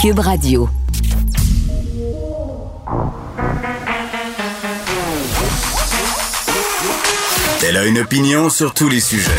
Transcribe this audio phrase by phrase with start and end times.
[0.00, 0.66] Cube Radio.
[7.62, 9.30] Elle a une opinion sur tous les sujets.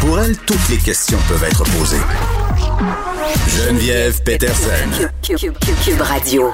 [0.00, 1.96] Pour elle, toutes les questions peuvent être posées.
[3.48, 5.08] Geneviève Peterson.
[5.22, 6.52] Cube, Radio.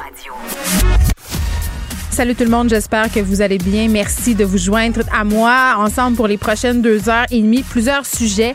[2.10, 3.88] Salut tout le monde, j'espère que vous allez bien.
[3.88, 7.64] Merci de vous joindre à moi ensemble pour les prochaines deux heures et demie.
[7.64, 8.54] Plusieurs sujets.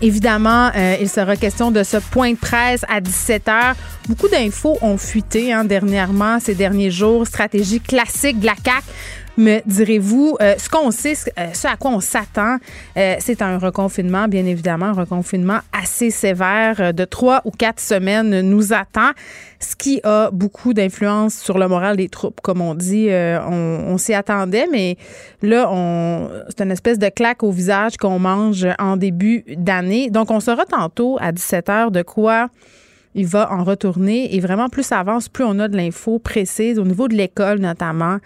[0.00, 3.74] Évidemment, euh, il sera question de ce point de presse à 17 heures.
[4.08, 7.26] Beaucoup d'infos ont fuité hein, dernièrement, ces derniers jours.
[7.26, 8.84] Stratégie classique de la CAQ
[9.38, 10.36] me direz-vous.
[10.40, 12.58] Euh, ce qu'on sait, euh, ce à quoi on s'attend,
[12.96, 18.40] euh, c'est un reconfinement, bien évidemment, un reconfinement assez sévère de trois ou quatre semaines
[18.42, 19.10] nous attend,
[19.60, 23.08] ce qui a beaucoup d'influence sur le moral des troupes, comme on dit.
[23.10, 24.96] on, s'y attendait, mais
[25.42, 30.10] là, on, c'est une espèce de claque au visage qu'on mange en début d'année.
[30.10, 32.48] Donc, on saura tantôt à 17 h de quoi
[33.14, 34.34] il va en retourner.
[34.36, 37.58] Et vraiment, plus ça avance, plus on a de l'info précise au niveau de l'école
[37.58, 38.18] notamment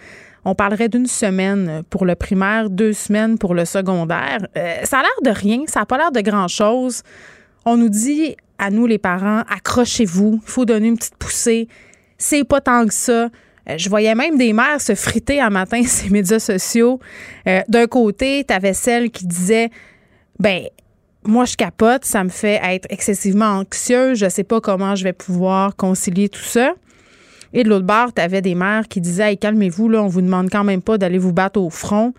[0.45, 4.39] on parlerait d'une semaine pour le primaire, deux semaines pour le secondaire.
[4.57, 7.01] Euh, ça a l'air de rien, ça n'a pas l'air de grand-chose.
[7.65, 11.67] On nous dit, à nous les parents, accrochez-vous, il faut donner une petite poussée.
[12.17, 13.29] C'est pas tant que ça.
[13.69, 16.99] Euh, je voyais même des mères se friter un matin ces médias sociaux.
[17.47, 19.69] Euh, d'un côté, tu avais celle qui disait
[20.39, 20.63] ben
[21.25, 25.13] moi je capote, ça me fait être excessivement anxieux, je sais pas comment je vais
[25.13, 26.73] pouvoir concilier tout ça.
[27.53, 30.49] Et de l'autre bord, tu avais des mères qui disaient calmez-vous, là, on vous demande
[30.49, 32.13] quand même pas d'aller vous battre au front.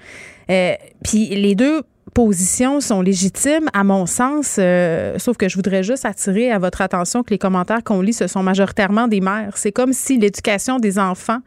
[0.51, 1.83] Euh, puis les deux
[2.13, 6.81] positions sont légitimes, à mon sens, euh, sauf que je voudrais juste attirer à votre
[6.81, 9.57] attention que les commentaires qu'on lit, ce sont majoritairement des mères.
[9.57, 11.41] C'est comme si l'éducation des enfants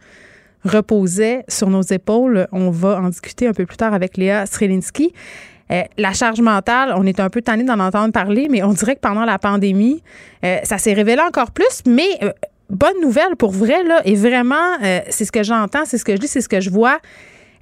[0.66, 2.48] reposait sur nos épaules.
[2.52, 5.14] On va en discuter un peu plus tard avec Léa Srelinski.
[5.72, 8.96] Euh, la charge mentale, on est un peu tanné d'en entendre parler, mais on dirait
[8.96, 10.02] que pendant la pandémie,
[10.64, 12.08] ça s'est révélé encore plus, mais
[12.70, 14.02] bonne nouvelle pour vrai, là.
[14.06, 16.62] Et vraiment, euh, c'est ce que j'entends, c'est ce que je dis, c'est ce que
[16.62, 17.00] je vois.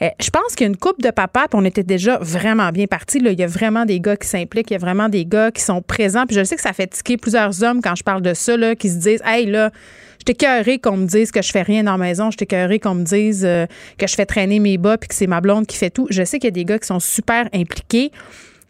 [0.01, 2.69] Euh, je pense qu'il y a une coupe de papa, puis on était déjà vraiment
[2.71, 3.19] bien partis.
[3.19, 5.61] Il y a vraiment des gars qui s'impliquent, il y a vraiment des gars qui
[5.61, 6.25] sont présents.
[6.25, 8.75] Puis je sais que ça fait tiquer plusieurs hommes quand je parle de ça, là,
[8.75, 9.71] qui se disent Hey, là,
[10.19, 12.95] je t'écœuré qu'on me dise que je fais rien dans la maison, je t'écœuré qu'on
[12.95, 13.65] me dise euh,
[13.97, 16.07] que je fais traîner mes bas puis que c'est ma blonde qui fait tout.
[16.09, 18.11] Je sais qu'il y a des gars qui sont super impliqués.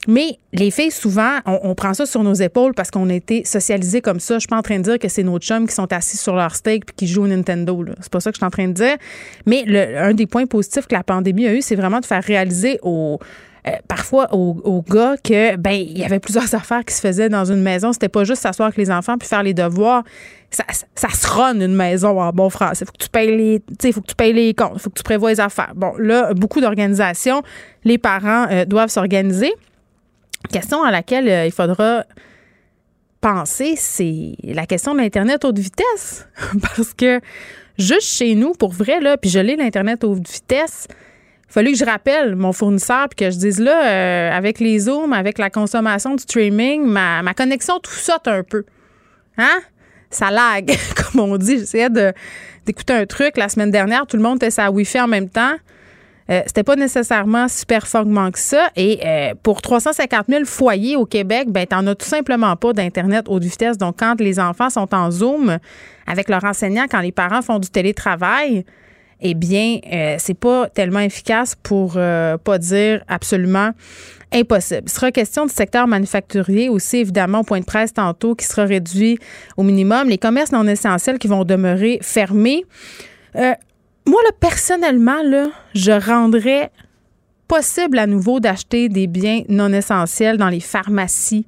[0.07, 4.01] Mais les filles, souvent, on, prend ça sur nos épaules parce qu'on a été socialisés
[4.01, 4.35] comme ça.
[4.35, 6.35] Je suis pas en train de dire que c'est nos chums qui sont assis sur
[6.35, 7.83] leur steak et qui jouent au Nintendo.
[8.01, 8.95] C'est pas ça que je suis en train de dire.
[9.45, 9.65] Mais
[9.97, 13.19] un des points positifs que la pandémie a eu, c'est vraiment de faire réaliser aux
[13.67, 17.45] euh, parfois aux, gars que ben il y avait plusieurs affaires qui se faisaient dans
[17.45, 17.93] une maison.
[17.93, 20.03] C'était pas juste s'asseoir avec les enfants puis faire les devoirs.
[20.51, 22.85] Ça, se run une maison en bon français.
[22.85, 25.31] Faut que tu payes les, faut que tu payes les comptes, faut que tu prévois
[25.31, 25.73] les affaires.
[25.75, 27.41] Bon, là, beaucoup d'organisations,
[27.83, 29.51] les parents euh, doivent s'organiser
[30.47, 32.05] question à laquelle euh, il faudra
[33.21, 36.27] penser, c'est la question de l'Internet haute vitesse.
[36.61, 37.19] Parce que
[37.77, 40.87] juste chez nous, pour vrai, là, puis je l'ai l'Internet haute vitesse,
[41.49, 44.79] il fallu que je rappelle mon fournisseur puis que je dise là, euh, avec les
[44.79, 48.63] Zooms, avec la consommation du streaming, ma, ma connexion tout saute un peu.
[49.37, 49.59] Hein?
[50.09, 51.59] Ça lag, comme on dit.
[51.59, 51.89] J'essayais
[52.65, 55.55] d'écouter un truc la semaine dernière, tout le monde était sa Wi-Fi en même temps.
[56.29, 58.69] Euh, c'était pas nécessairement super performant que ça.
[58.75, 63.25] Et euh, pour 350 000 foyers au Québec, ben t'en as tout simplement pas d'internet
[63.27, 63.77] haute vitesse.
[63.77, 65.57] Donc quand les enfants sont en Zoom
[66.07, 68.65] avec leurs enseignants, quand les parents font du télétravail,
[69.21, 73.71] eh bien, euh, c'est pas tellement efficace pour pas dire absolument
[74.33, 74.83] impossible.
[74.85, 78.65] Il sera question du secteur manufacturier aussi, évidemment, au point de presse tantôt, qui sera
[78.65, 79.19] réduit
[79.57, 80.09] au minimum.
[80.09, 82.65] Les commerces non essentiels qui vont demeurer fermés.
[84.07, 85.21] Moi, personnellement,
[85.73, 86.71] je rendrais
[87.47, 91.45] possible à nouveau d'acheter des biens non essentiels dans les pharmacies,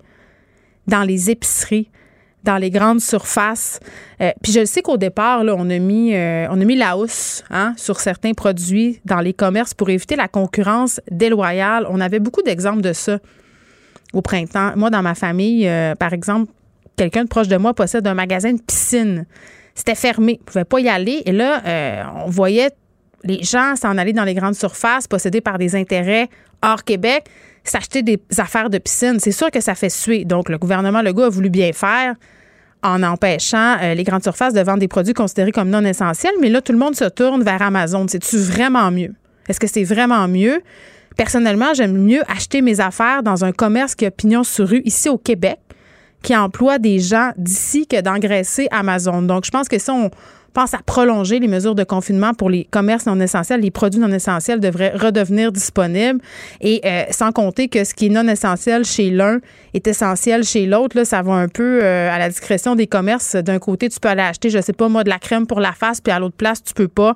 [0.88, 1.90] dans les épiceries,
[2.44, 3.80] dans les grandes surfaces.
[4.22, 6.98] Euh, puis je sais qu'au départ, là, on a mis, euh, on a mis la
[6.98, 11.86] hausse hein, sur certains produits dans les commerces pour éviter la concurrence déloyale.
[11.90, 13.20] On avait beaucoup d'exemples de ça
[14.14, 14.72] au printemps.
[14.76, 16.52] Moi, dans ma famille, euh, par exemple,
[16.96, 19.26] quelqu'un de proche de moi possède un magasin de piscine
[19.78, 20.40] c'était fermé.
[20.42, 21.22] On pouvait pas y aller.
[21.26, 22.72] Et là, euh, on voyait
[23.24, 26.30] les gens s'en aller dans les grandes surfaces possédées par des intérêts
[26.64, 27.26] hors Québec,
[27.64, 29.20] s'acheter des affaires de piscine.
[29.20, 30.26] C'est sûr que ça fait suer.
[30.26, 32.16] Donc, le gouvernement Legault a voulu bien faire
[32.82, 36.34] en empêchant euh, les grandes surfaces de vendre des produits considérés comme non essentiels.
[36.42, 38.08] Mais là, tout le monde se tourne vers Amazon.
[38.08, 39.14] C'est-tu vraiment mieux?
[39.48, 40.62] Est-ce que c'est vraiment mieux?
[41.18, 45.08] Personnellement, j'aime mieux acheter mes affaires dans un commerce qui a pignon sur rue ici
[45.08, 45.60] au Québec
[46.28, 49.22] qui emploie des gens d'ici que d'engraisser Amazon.
[49.22, 50.12] Donc, je pense que si on
[50.52, 54.12] pense à prolonger les mesures de confinement pour les commerces non essentiels, les produits non
[54.12, 56.20] essentiels devraient redevenir disponibles.
[56.60, 59.40] Et euh, sans compter que ce qui est non essentiel chez l'un
[59.74, 63.38] est essentiel chez l'autre, là, ça va un peu euh, à la discrétion des commerces.
[63.38, 65.72] D'un côté, tu peux aller acheter, je sais pas moi, de la crème pour la
[65.72, 67.16] face, puis à l'autre place, tu peux pas.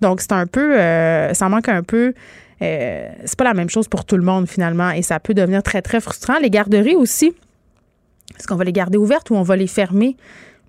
[0.00, 2.14] Donc, c'est un peu, euh, ça manque un peu.
[2.60, 5.82] c'est pas la même chose pour tout le monde finalement et ça peut devenir très
[5.82, 6.38] très frustrant.
[6.40, 7.32] Les garderies aussi,
[8.38, 10.16] est-ce qu'on va les garder ouvertes ou on va les fermer?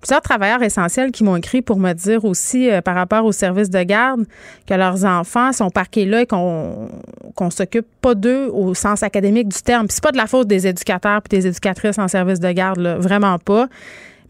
[0.00, 3.70] plusieurs travailleurs essentiels qui m'ont écrit pour me dire aussi euh, par rapport au service
[3.70, 4.24] de garde
[4.66, 6.88] que leurs enfants sont parqués là et qu'on
[7.34, 9.86] qu'on s'occupe pas d'eux au sens académique du terme.
[9.86, 12.80] Puis c'est pas de la faute des éducateurs puis des éducatrices en service de garde,
[13.00, 13.68] vraiment pas.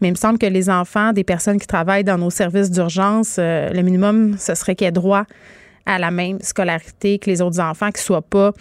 [0.01, 3.37] Mais il me semble que les enfants des personnes qui travaillent dans nos services d'urgence,
[3.39, 5.25] euh, le minimum, ce serait qu'ils aient droit
[5.85, 8.51] à la même scolarité que les autres enfants, qui soient pas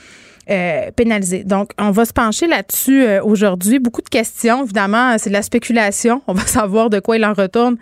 [0.48, 1.42] euh, pénalisés.
[1.42, 3.80] Donc, on va se pencher là-dessus euh, aujourd'hui.
[3.80, 6.22] Beaucoup de questions, évidemment, c'est de la spéculation.
[6.28, 7.76] On va savoir de quoi il en retourne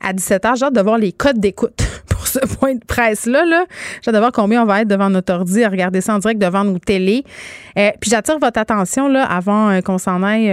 [0.00, 0.56] à 17h.
[0.56, 3.44] J'ai hâte de voir les codes d'écoute pour ce point de presse-là.
[3.44, 3.64] Là.
[4.02, 6.18] J'ai hâte de voir combien on va être devant notre ordi à regarder ça en
[6.18, 7.24] direct devant nos télés.
[7.78, 10.52] Euh, puis j'attire votre attention là avant qu'on s'en aille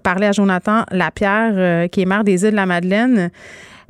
[0.00, 3.30] parler à Jonathan Lapierre, qui est maire des îles de la Madeleine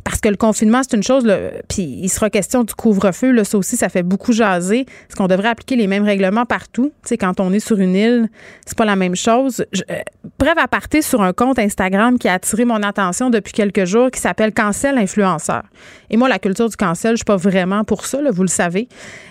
[0.04, 1.30] parce que le confinement, c'est une chose,
[1.68, 4.80] puis il sera question du couvre-feu, là, ça aussi, ça fait beaucoup jaser.
[4.80, 6.92] Est-ce qu'on devrait appliquer les mêmes règlements partout?
[7.02, 8.28] Tu sais, quand on est sur une île,
[8.66, 9.64] c'est pas la même chose.
[9.72, 10.00] Je, euh,
[10.38, 14.10] bref, à partir sur un compte Instagram qui a attiré mon attention depuis quelques jours,
[14.10, 15.62] qui s'appelle Cancel Influenceur.
[16.10, 18.48] Et moi, la culture du cancel, je suis pas vraiment pour ça, là, vous le
[18.48, 18.88] savez.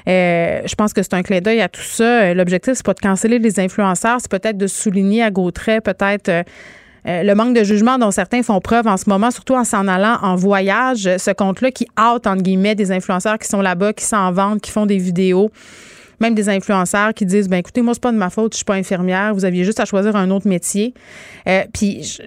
[0.07, 2.33] Euh, je pense que c'est un clin d'œil à tout ça.
[2.33, 6.29] L'objectif, c'est pas de canceller les influenceurs, c'est peut-être de souligner à gros traits, peut-être...
[6.29, 6.43] Euh,
[7.07, 9.87] euh, le manque de jugement dont certains font preuve en ce moment, surtout en s'en
[9.87, 14.05] allant en voyage, ce compte-là qui hâte, entre guillemets, des influenceurs qui sont là-bas, qui
[14.05, 15.51] s'en vendent, qui font des vidéos.
[16.19, 18.65] Même des influenceurs qui disent ben écoutez moi c'est pas de ma faute je suis
[18.65, 20.93] pas infirmière vous aviez juste à choisir un autre métier.
[21.47, 22.19] Euh, puis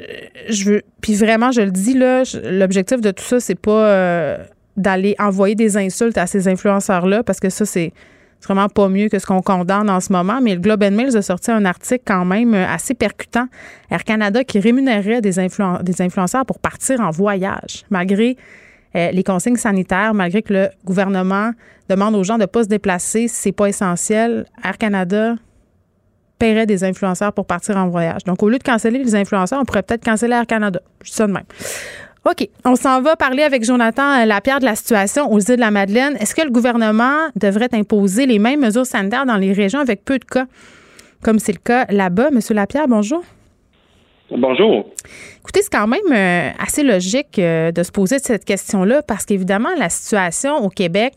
[0.48, 4.38] je, veux puis vraiment je le dis là l'objectif de tout ça c'est pas euh,
[4.78, 7.92] d'aller envoyer des insultes à ces influenceurs là parce que ça c'est
[8.42, 10.40] c'est vraiment pas mieux que ce qu'on condamne en ce moment.
[10.42, 13.46] Mais le Globe and Mail a sorti un article quand même euh, assez percutant.
[13.88, 18.36] Air Canada qui rémunérait des, influenceurs pour partir en voyage, malgré
[18.96, 21.52] euh, les consignes sanitaires, malgré que le gouvernement
[21.88, 24.46] demande aux gens de ne pas se déplacer si c'est pas essentiel.
[24.64, 25.36] Air Canada
[26.40, 28.24] paierait des influenceurs pour partir en voyage.
[28.24, 30.80] Donc, au lieu de canceller les influenceurs, on pourrait peut-être canceller Air Canada.
[31.04, 31.44] Je dis ça de même.
[32.24, 32.48] OK.
[32.64, 35.72] On s'en va parler avec Jonathan euh, Lapierre de la situation aux îles de la
[35.72, 36.16] Madeleine.
[36.20, 40.18] Est-ce que le gouvernement devrait imposer les mêmes mesures sanitaires dans les régions avec peu
[40.18, 40.46] de cas,
[41.22, 42.30] comme c'est le cas là-bas?
[42.30, 43.24] Monsieur Lapierre, bonjour.
[44.30, 44.88] Bonjour.
[45.40, 49.70] Écoutez, c'est quand même euh, assez logique euh, de se poser cette question-là parce qu'évidemment,
[49.76, 51.14] la situation au Québec,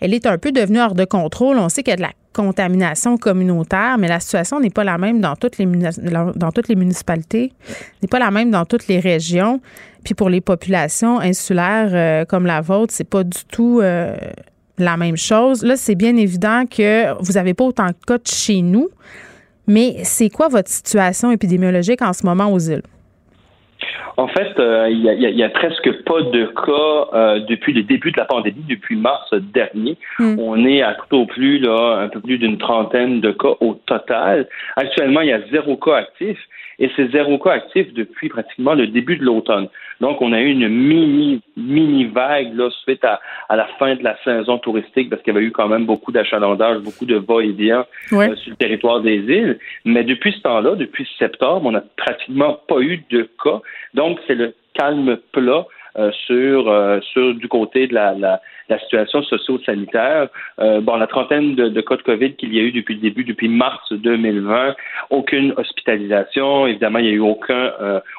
[0.00, 1.58] elle est un peu devenue hors de contrôle.
[1.58, 4.98] On sait qu'il y a de la contamination communautaire, mais la situation n'est pas la
[4.98, 7.52] même dans toutes les, dans toutes les municipalités,
[8.02, 9.60] n'est pas la même dans toutes les régions.
[10.04, 14.16] Puis pour les populations insulaires euh, comme la vôtre, c'est pas du tout euh,
[14.78, 15.62] la même chose.
[15.62, 18.88] Là, c'est bien évident que vous n'avez pas autant de cas chez nous,
[19.66, 22.82] mais c'est quoi votre situation épidémiologique en ce moment aux îles?
[24.16, 28.18] En fait, euh, il n'y a, presque pas de cas euh, depuis le début de
[28.18, 29.96] la pandémie, depuis mars dernier.
[30.18, 30.38] Hmm.
[30.38, 33.74] On est à tout au plus là, un peu plus d'une trentaine de cas au
[33.86, 34.48] total.
[34.76, 36.38] Actuellement, il y a zéro cas actif
[36.80, 39.68] et c'est zéro cas actif depuis pratiquement le début de l'automne.
[40.00, 44.02] Donc, on a eu une mini, mini vague là, suite à, à la fin de
[44.02, 47.84] la saison touristique parce qu'il y avait eu quand même beaucoup d'achalandage, beaucoup de va-et-vient
[48.12, 49.58] euh, sur le territoire des îles.
[49.84, 53.60] Mais depuis ce temps-là, depuis septembre, on n'a pratiquement pas eu de cas.
[53.92, 55.66] Donc, c'est le calme plat
[56.26, 60.28] sur, euh, sur du côté de la, la, la situation socio-sanitaire.
[60.60, 63.00] Euh, bon, la trentaine de, de, cas de COVID qu'il y a eu depuis le
[63.00, 64.74] début, depuis mars 2020,
[65.10, 67.72] aucune hospitalisation, évidemment, il n'y a eu aucun,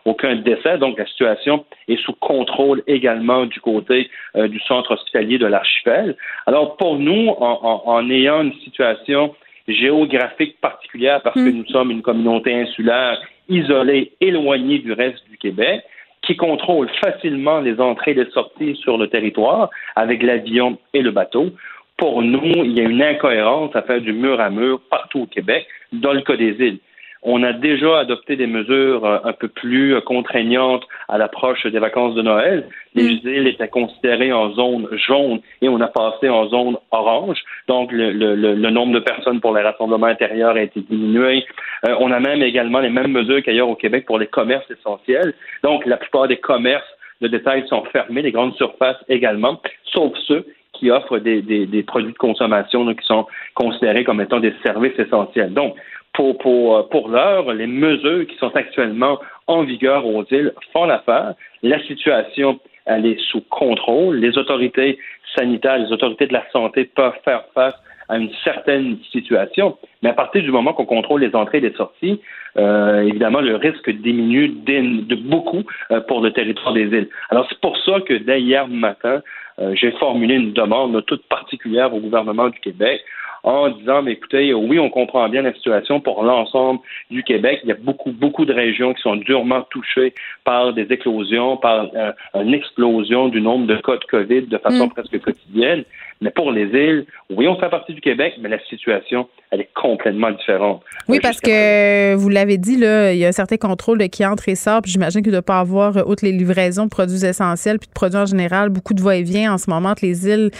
[0.06, 5.46] aucun décès, donc la situation est sous contrôle également du côté du centre hospitalier de
[5.46, 6.16] l'Archipel.
[6.48, 9.34] Alors, pour nous, en, en, ayant une situation
[9.68, 11.58] géographique particulière parce que hmm.
[11.58, 13.18] nous sommes une communauté insulaire
[13.50, 15.84] isolée, éloignée du reste du Québec,
[16.22, 21.12] qui contrôle facilement les entrées et les sorties sur le territoire avec l'avion et le
[21.12, 21.50] bateau.
[21.98, 25.25] Pour nous, il y a une incohérence à faire du mur à mur partout au
[25.25, 26.80] Québec, dans le cas des îles.
[27.24, 32.16] On a déjà adopté des mesures euh, un peu plus contraignantes à l'approche des vacances
[32.16, 32.68] de Noël.
[32.96, 33.28] Les mm.
[33.28, 37.38] îles étaient considérées en zone jaune et on a passé en zone orange.
[37.68, 41.46] Donc, le, le, nombre de personnes pour les rassemblements intérieurs a été diminué.
[41.86, 45.34] Euh, on a même également les mêmes mesures qu'ailleurs au Québec pour les commerces essentiels.
[45.63, 46.84] Donc, la plupart des commerces
[47.22, 51.84] de détail sont fermés, les grandes surfaces également, sauf ceux qui offrent des, des, des
[51.84, 55.54] produits de consommation qui sont considérés comme étant des services essentiels.
[55.54, 55.75] Donc,
[56.13, 61.36] Pour, pour, pour l'heure, les mesures qui sont actuellement en vigueur aux îles font l'affaire.
[61.63, 64.18] La situation, elle est sous contrôle.
[64.18, 64.98] Les autorités
[65.36, 67.75] sanitaires, les autorités de la santé peuvent faire face
[68.10, 69.77] à une certaine situation.
[70.01, 72.20] Mais à partir du moment qu'on contrôle les entrées et les sorties,
[72.58, 77.10] euh, évidemment, le risque diminue de beaucoup euh, pour le territoire des îles.
[77.30, 79.22] Alors, c'est pour ça que dès hier matin,
[79.60, 83.01] euh, j'ai formulé une demande toute particulière au gouvernement du Québec
[83.43, 86.79] en disant, mais écoutez, oui, on comprend bien la situation pour l'ensemble
[87.10, 87.60] du Québec.
[87.63, 91.89] Il y a beaucoup, beaucoup de régions qui sont durement touchées par des éclosions, par
[91.95, 94.91] euh, une explosion du nombre de cas de COVID de façon mm.
[94.91, 95.83] presque quotidienne.
[96.22, 99.70] Mais pour les îles, oui, on fait partie du Québec, mais la situation, elle est
[99.74, 100.84] complètement différente.
[101.08, 104.56] Oui, parce que vous l'avez dit, là, il y a certains contrôles qui entrent et
[104.56, 104.86] sortent.
[104.86, 107.94] J'imagine qu'il ne doit pas avoir, euh, outre les livraisons de produits essentiels puis de
[107.94, 110.51] produits en général, beaucoup de va-et-vient en ce moment entre les îles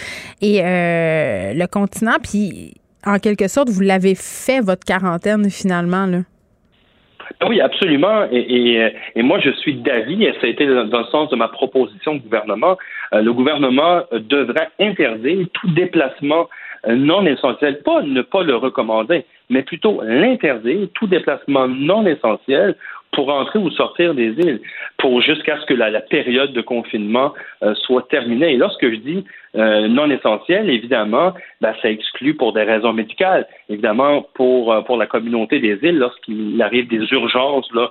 [0.42, 2.18] et euh, le continent.
[2.24, 2.74] Puis,
[3.06, 6.20] en quelque sorte, vous l'avez fait, votre quarantaine, finalement, là.
[7.48, 8.28] Oui, absolument.
[8.32, 11.48] Et, et, moi, je suis d'avis, et ça a été dans, le sens de ma
[11.48, 12.78] proposition au gouvernement,
[13.14, 16.48] euh, le gouvernement devrait interdire tout déplacement
[16.88, 22.76] euh, non essentiel, pas ne pas le recommander, mais plutôt l'interdire, tout déplacement non essentiel
[23.12, 24.62] pour entrer ou sortir des îles,
[24.98, 28.54] pour jusqu'à ce que la, période de confinement euh, soit terminée.
[28.54, 29.26] Et lorsque je dis
[29.56, 33.48] euh, non essentiel, évidemment, ben, ça exclut pour des raisons médicales.
[33.70, 37.90] Évidemment, pour pour la communauté des îles, lorsqu'il arrive des urgences là,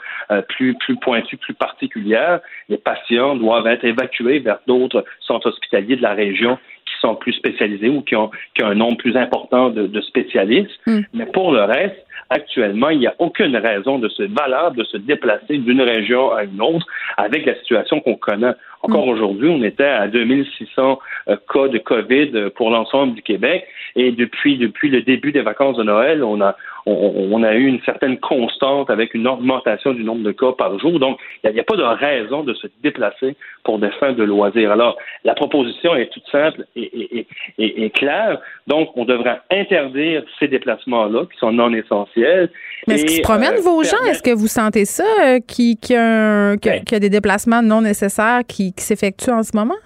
[0.49, 6.03] plus plus pointues, plus particulières, les patients doivent être évacués vers d'autres centres hospitaliers de
[6.03, 6.59] la région
[7.01, 10.79] sont plus spécialisés ou qui ont, qui ont un nombre plus important de, de spécialistes.
[10.87, 11.01] Hmm.
[11.15, 14.97] Mais pour le reste, actuellement, il n'y a aucune raison de se valable de se
[14.97, 18.53] déplacer d'une région à une autre avec la situation qu'on connaît.
[18.83, 19.11] Encore mm.
[19.11, 23.67] aujourd'hui, on était à 2600 euh, cas de COVID euh, pour l'ensemble du Québec
[23.97, 26.57] et depuis depuis le début des vacances de Noël, on a
[26.91, 31.01] on, a eu une certaine constante avec une augmentation du nombre de cas par jour.
[31.01, 34.71] Donc, il n'y a, pas de raison de se déplacer pour des fins de loisirs.
[34.71, 37.27] Alors, la proposition est toute simple et,
[37.59, 38.39] et claire.
[38.67, 42.51] Donc, on devrait interdire ces déplacements-là qui sont non essentiels.
[42.87, 44.03] Mais est-ce qu'ils se promènent euh, vos gens?
[44.09, 48.85] Est-ce que vous sentez ça, qu'il qui, a, a des déplacements non nécessaires qui qui,
[48.85, 49.77] s'effectue en ce moment?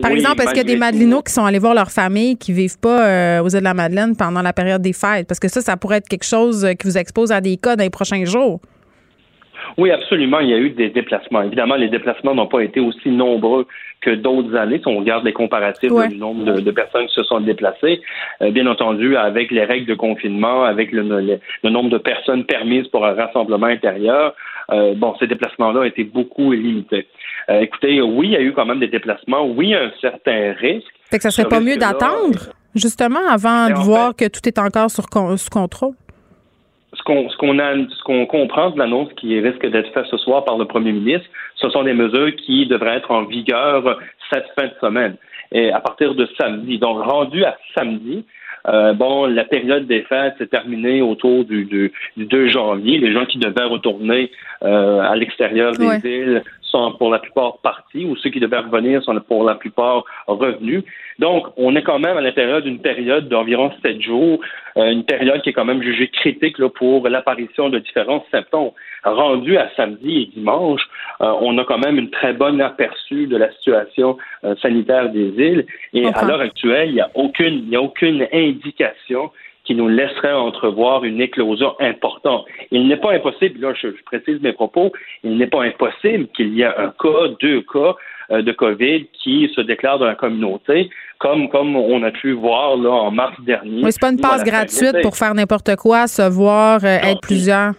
[0.00, 2.52] Par exemple, est-ce qu'il y a des Madelinos qui sont allés voir leur famille, qui
[2.52, 5.26] vivent pas euh, aux îles de la Madeleine pendant la période des fêtes?
[5.28, 7.84] Parce que ça, ça pourrait être quelque chose qui vous expose à des cas dans
[7.84, 8.60] les prochains jours.
[9.76, 10.40] Oui, absolument.
[10.40, 11.42] Il y a eu des déplacements.
[11.42, 13.66] Évidemment, les déplacements n'ont pas été aussi nombreux
[14.00, 14.78] que d'autres années.
[14.78, 18.00] Si on regarde les comparatifs du nombre de, personnes qui se sont déplacées,
[18.42, 23.04] euh, bien entendu, avec les règles de confinement, avec le, nombre de personnes permises pour
[23.04, 24.34] un rassemblement intérieur,
[24.70, 27.06] euh, bon, ces déplacements-là ont été beaucoup limités.
[27.48, 29.46] Euh, écoutez, oui, il y a eu quand même des déplacements.
[29.46, 30.92] Oui, il y a un certain risque.
[31.10, 32.38] Fait que ça serait pas mieux d'attendre,
[32.74, 35.02] justement, avant de voir que tout est encore sous
[35.50, 35.94] contrôle?
[37.00, 40.16] ce qu'on ce qu'on a ce qu'on comprend de l'annonce qui risque d'être faite ce
[40.18, 43.98] soir par le premier ministre, ce sont des mesures qui devraient être en vigueur
[44.32, 45.16] cette fin de semaine
[45.52, 46.78] et à partir de samedi.
[46.78, 48.24] Donc rendu à samedi,
[48.68, 52.98] euh, bon, la période des fêtes s'est terminée autour du, du, 2 janvier.
[52.98, 54.30] Les gens qui devaient retourner
[54.62, 59.02] euh, à l'extérieur des îles sont pour la plupart partis ou ceux qui devaient revenir
[59.02, 60.84] sont pour la plupart revenus.
[61.20, 64.40] Donc, on est quand même à l'intérieur d'une période d'environ sept jours,
[64.78, 68.70] euh, une période qui est quand même jugée critique là, pour l'apparition de différents symptômes.
[69.04, 70.80] Rendu à samedi et dimanche,
[71.20, 75.28] euh, on a quand même une très bonne aperçu de la situation euh, sanitaire des
[75.36, 75.66] îles.
[75.92, 79.30] Et à l'heure actuelle, il n'y a aucune, il n'y a aucune indication
[79.70, 82.44] qui nous laisserait entrevoir une éclosion importante.
[82.72, 84.90] Il n'est pas impossible, là je, précise mes propos,
[85.22, 87.94] il n'est pas impossible qu'il y ait un cas, deux cas
[88.32, 92.78] euh, de COVID qui se déclarent dans la communauté, comme, comme on a pu voir
[92.78, 93.84] là, en mars dernier.
[93.84, 97.74] Oui, c'est pas une passe gratuite pour faire n'importe quoi, se voir, euh, être plusieurs?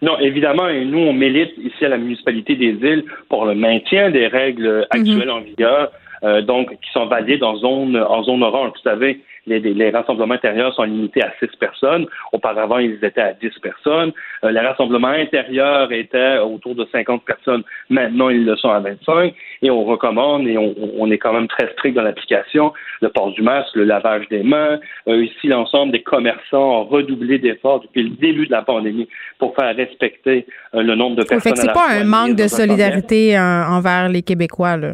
[0.00, 4.10] Non, évidemment, et nous, on milite ici à la municipalité des îles pour le maintien
[4.10, 5.30] des règles actuelles mhm.
[5.30, 5.92] en vigueur,
[6.24, 8.72] euh, donc qui sont valides en zone en zone orange.
[8.74, 12.06] Vous savez, les, rassemblements intérieurs sont limités à 6 personnes.
[12.32, 14.12] Auparavant, ils étaient à 10 personnes.
[14.44, 17.62] Euh, les rassemblements intérieurs étaient autour de 50 personnes.
[17.90, 19.34] Maintenant, ils le sont à 25.
[19.62, 23.42] Et on recommande, et on, est quand même très strict dans l'application, le port du
[23.42, 24.78] masque, le lavage des mains.
[25.08, 29.08] Euh, ici, l'ensemble des commerçants ont redoublé d'efforts depuis le début de la pandémie
[29.38, 31.56] pour faire respecter euh, le nombre de personnes.
[31.56, 34.92] Ce c'est pas un manque de solidarité envers les Québécois, là?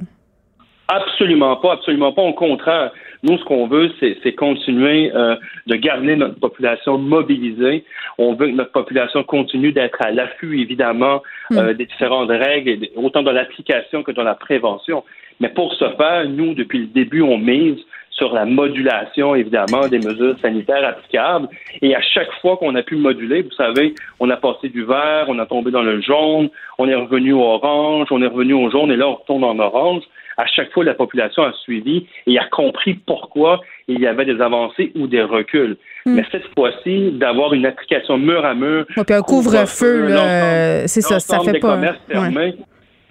[0.89, 2.23] Absolument pas, absolument pas.
[2.23, 2.91] Au contraire,
[3.23, 7.85] nous, ce qu'on veut, c'est continuer euh, de garder notre population mobilisée.
[8.19, 11.23] On veut que notre population continue d'être à l'affût, évidemment,
[11.53, 11.77] euh, hmm.
[11.77, 15.05] des différentes règles, autant dans l'application que dans la prévention.
[15.41, 17.79] Mais pour ce faire, nous, depuis le début, on mise
[18.19, 21.49] sur la modulation, évidemment, des mesures sanitaires applicables.
[21.81, 25.27] Et à chaque fois qu'on a pu moduler, vous savez, on a passé du vert,
[25.29, 28.71] on a tombé dans le jaune, on est revenu au orange, on est revenu au
[28.71, 30.03] jaune, et là, on retourne en orange.
[30.39, 34.41] À chaque fois, la population a suivi et a compris pourquoi il y avait des
[34.41, 35.77] avancées ou des reculs.
[36.07, 36.15] Hmm.
[36.15, 38.87] Mais cette fois-ci, d'avoir une application mur à mur.
[38.87, 40.09] puis un couvre-feu,
[40.87, 41.77] c'est ça, ça fait pas.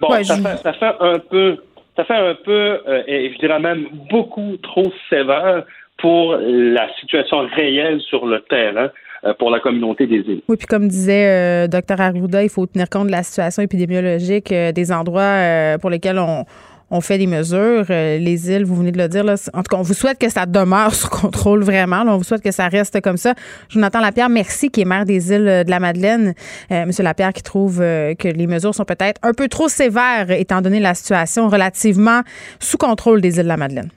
[0.00, 1.56] Bon, ça, fait, un peu,
[1.96, 5.64] ça fait un peu, euh, et je dirais même beaucoup trop sévère
[5.98, 8.90] pour la situation réelle sur le terrain
[9.24, 10.42] euh, pour la communauté des îles.
[10.48, 14.54] Oui, puis comme disait euh, Dr Arruda, il faut tenir compte de la situation épidémiologique
[14.54, 16.44] des endroits pour lesquels on,
[16.90, 17.84] on fait des mesures.
[17.90, 19.24] Euh, les îles, vous venez de le dire.
[19.24, 22.02] Là, en tout cas, on vous souhaite que ça demeure sous contrôle vraiment.
[22.06, 23.34] on vous souhaite que ça reste comme ça.
[23.68, 26.34] Jonathan Lapierre, merci, qui est maire des îles de la Madeleine.
[26.70, 30.30] Euh, Monsieur Lapierre qui trouve euh, que les mesures sont peut-être un peu trop sévères
[30.30, 32.22] étant donné la situation relativement
[32.60, 33.90] sous contrôle des îles de la Madeleine.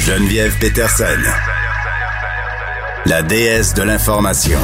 [0.00, 1.04] Geneviève Peterson,
[3.06, 4.58] la déesse de l'information.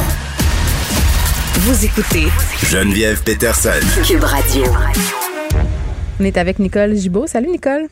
[1.55, 2.27] Vous écoutez
[2.65, 3.71] Geneviève Peterson,
[4.07, 4.65] Cube Radio.
[6.21, 7.27] On est avec Nicole Gibault.
[7.27, 7.89] Salut Nicole.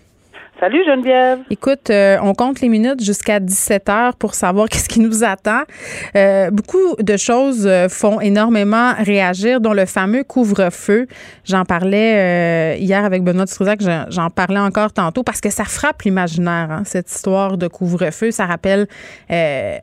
[0.60, 1.38] Salut Geneviève.
[1.50, 5.62] Écoute, euh, on compte les minutes jusqu'à 17 heures pour savoir qu'est-ce qui nous attend.
[6.16, 11.06] Euh, beaucoup de choses euh, font énormément réagir, dont le fameux couvre-feu.
[11.44, 16.68] J'en parlais hier avec Benoît Struzac, j'en parlais encore tantôt parce que ça frappe l'imaginaire,
[16.70, 18.32] hein, cette histoire de couvre-feu.
[18.32, 18.88] Ça rappelle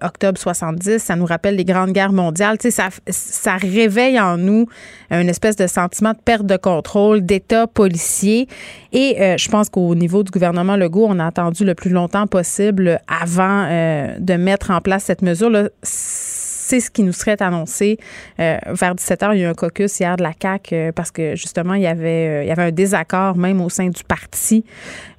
[0.01, 2.57] octobre 70, ça nous rappelle les grandes guerres mondiales.
[2.57, 4.67] Tu sais, ça, ça réveille en nous
[5.09, 8.47] une espèce de sentiment de perte de contrôle, d'état policier.
[8.91, 12.27] Et je pense qu'au niveau du gouvernement le Legault, on a attendu le plus longtemps
[12.27, 15.49] possible avant euh, de mettre en place cette mesure.
[15.49, 17.97] là C'est ce qui nous serait annoncé
[18.39, 19.29] euh, vers 17 h.
[19.33, 21.83] Il y a eu un caucus hier de la CAQ euh, parce que justement, il
[21.83, 24.65] y, avait, il y avait un désaccord même au sein du parti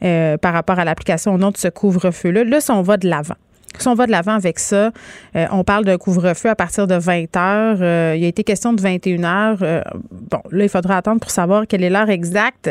[0.01, 2.45] par rapport à l'application au nom de ce couvre-feu-là.
[2.45, 3.37] Là, si on va de l'avant.
[3.79, 4.91] Si on va de l'avant avec ça,
[5.35, 8.15] on parle d'un couvre-feu à partir de 20 heures.
[8.15, 9.85] il a été question de 21 heures.
[10.11, 12.71] bon, là, il faudra attendre pour savoir quelle est l'heure exacte.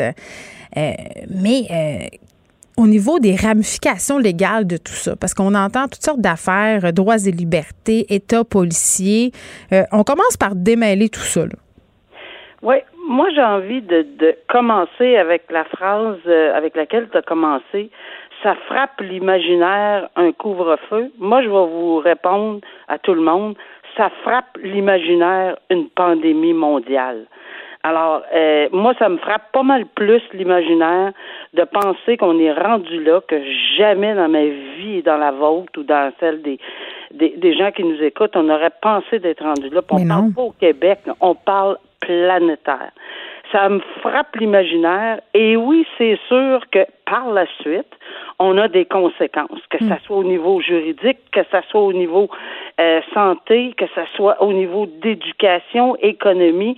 [0.74, 2.10] mais
[2.76, 6.92] au niveau des ramifications légales de tout ça, parce qu'on entend toutes sortes d'affaires, euh,
[6.92, 9.32] droits et libertés, État policier.
[9.72, 11.42] Euh, on commence par démêler tout ça.
[12.62, 12.76] Oui,
[13.08, 17.90] moi j'ai envie de, commencer avec la phrase euh, avec laquelle tu as commencé.
[18.42, 21.10] Ça frappe l'imaginaire un couvre-feu.
[21.18, 23.56] Moi, je vais vous répondre à tout le monde.
[23.96, 27.24] Ça frappe l'imaginaire une pandémie mondiale.
[27.86, 31.12] Alors, euh, moi, ça me frappe pas mal plus l'imaginaire
[31.54, 33.40] de penser qu'on est rendu là que
[33.78, 36.58] jamais dans ma vie, dans la vôtre ou dans celle des,
[37.12, 39.82] des, gens qui nous écoutent, on aurait pensé d'être rendu là.
[39.88, 42.90] on parle pas au Québec, on parle planétaire.
[43.52, 45.20] Ça me frappe l'imaginaire.
[45.32, 47.86] Et oui, c'est sûr que par la suite,
[48.40, 49.98] on a des conséquences, que ce hmm.
[50.04, 52.28] soit au niveau juridique, que ce soit au niveau
[52.80, 56.76] euh, santé, que ce soit au niveau d'éducation, économie,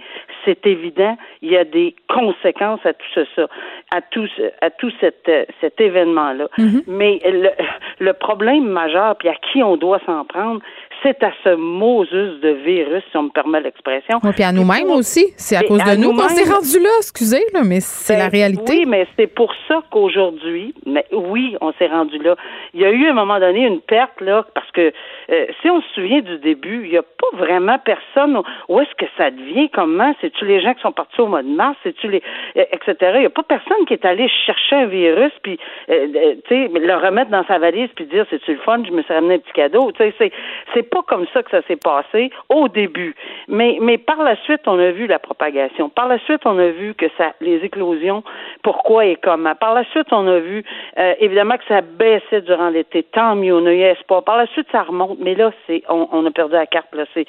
[0.48, 3.46] c'est évident, il y a des conséquences à tout ça,
[3.90, 4.28] à tout,
[4.62, 6.48] à tout cet, euh, cet événement-là.
[6.56, 6.84] Mm-hmm.
[6.86, 7.50] Mais le,
[7.98, 10.60] le problème majeur, puis à qui on doit s'en prendre,
[11.02, 14.20] c'est à ce Moses de virus, si on me permet l'expression.
[14.20, 15.32] puis à nous-mêmes aussi.
[15.36, 18.38] C'est à cause de nous qu'on s'est rendu là, excusez, là, mais c'est la ben,
[18.38, 18.72] réalité.
[18.72, 22.36] Oui, mais c'est pour ça qu'aujourd'hui, mais oui, on s'est rendu là.
[22.74, 24.92] Il y a eu à un moment donné une perte, là, parce que
[25.30, 28.40] euh, si on se souvient du début, il n'y a pas vraiment personne.
[28.68, 29.68] Où est-ce que ça devient?
[29.70, 30.14] Comment?
[30.20, 31.76] C'est-tu les gens qui sont partis au mois de mars?
[31.82, 32.22] C'est-tu les.
[32.56, 33.12] Euh, etc.
[33.14, 35.58] Il n'y a pas personne qui est allé chercher un virus, puis,
[35.90, 38.82] euh, tu sais, le remettre dans sa valise, puis dire, c'est-tu le fun?
[38.84, 39.92] Je me suis ramené un petit cadeau.
[39.92, 40.32] Tu sais,
[40.74, 43.14] c'est pas comme ça que ça s'est passé au début.
[43.48, 45.88] Mais, mais par la suite, on a vu la propagation.
[45.88, 48.22] Par la suite, on a vu que ça, les éclosions,
[48.62, 49.54] pourquoi et comment.
[49.54, 50.64] Par la suite, on a vu,
[50.98, 53.02] euh, évidemment, que ça baissait durant l'été.
[53.02, 54.24] Tant mieux, on a eu espoir.
[54.24, 55.18] Par la suite, ça remonte.
[55.20, 56.94] Mais là, c'est, on, a perdu la carte.
[56.94, 57.26] Là, c'est,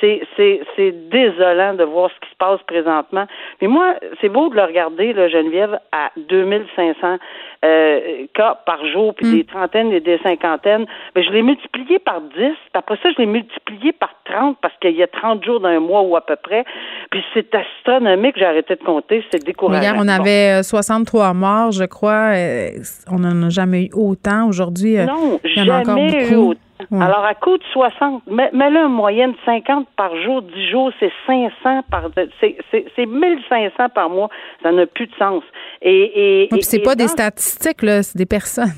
[0.00, 3.26] c'est, c'est, c'est désolant de voir ce qui se passe présentement.
[3.60, 7.18] Mais moi, c'est beau de le regarder, là, Geneviève, à 2500
[7.64, 9.32] euh, cas par jour, puis mm.
[9.32, 10.86] des trentaines et des cinquantaines.
[11.14, 12.52] Mais je l'ai multiplié par 10.
[12.74, 16.02] Après ça, je l'ai multiplié par 30 parce qu'il y a 30 jours d'un mois
[16.02, 16.64] ou à peu près.
[17.10, 19.82] Puis c'est astronomique, j'ai arrêté de compter, c'est décourageant.
[19.82, 22.32] Hier, on avait 63 euh, morts, je crois.
[22.34, 22.70] Euh,
[23.10, 24.48] on n'en a jamais eu autant.
[24.48, 26.32] Aujourd'hui, non, il y en a encore beaucoup.
[26.32, 26.60] Eu autant.
[26.92, 31.82] Alors, à coût de 60, mets-le en moyenne 50 par jour, 10 jours, c'est 500
[31.90, 34.28] par, c'est 1500 par mois.
[34.62, 35.42] Ça n'a plus de sens.
[35.82, 38.68] Et, et, c'est pas des statistiques, là, c'est des personnes.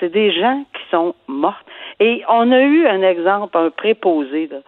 [0.00, 1.60] C'est des gens qui sont morts.
[2.00, 4.58] Et on a eu un exemple, un préposé, là,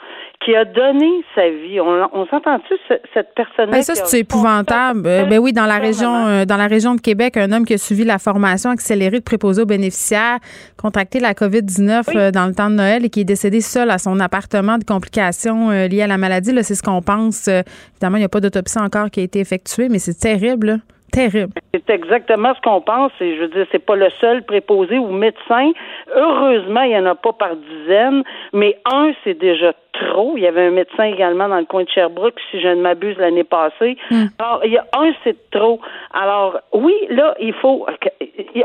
[0.45, 1.81] qui a donné sa vie.
[1.81, 2.75] On, s'entend-tu
[3.15, 5.07] cette personne ben, Ça, c'est épouvantable.
[5.07, 7.75] Euh, ben oui, dans la région, euh, dans la région de Québec, un homme qui
[7.75, 10.39] a suivi la formation accélérée de préposé aux bénéficiaires,
[10.77, 13.99] contracté la COVID-19 euh, dans le temps de Noël et qui est décédé seul à
[13.99, 16.53] son appartement de complications liées à la maladie.
[16.53, 17.49] Là, c'est ce qu'on pense.
[17.49, 20.81] évidemment, il n'y a pas d'autopsie encore qui a été effectuée, mais c'est terrible.
[21.17, 21.55] Terrible.
[21.73, 23.11] C'est exactement ce qu'on pense.
[23.23, 25.73] Et je veux dire, c'est pas le seul préposé ou médecin.
[26.15, 30.37] Heureusement, il n'y en a pas par dizaines, mais un, c'est déjà trop.
[30.37, 33.17] Il y avait un médecin également dans le coin de Sherbrooke, si je ne m'abuse,
[33.17, 33.97] l'année passée.
[34.11, 34.27] Hmm.
[34.39, 35.81] Alors, il y a un, c'est trop.
[36.13, 37.87] Alors, oui, là, il faut,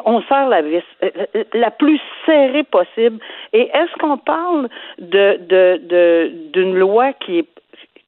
[0.04, 0.84] on serre la vis
[1.54, 3.20] la plus serrée possible.
[3.54, 4.68] Et est-ce qu'on parle
[5.00, 7.48] de, de, d'une loi qui est,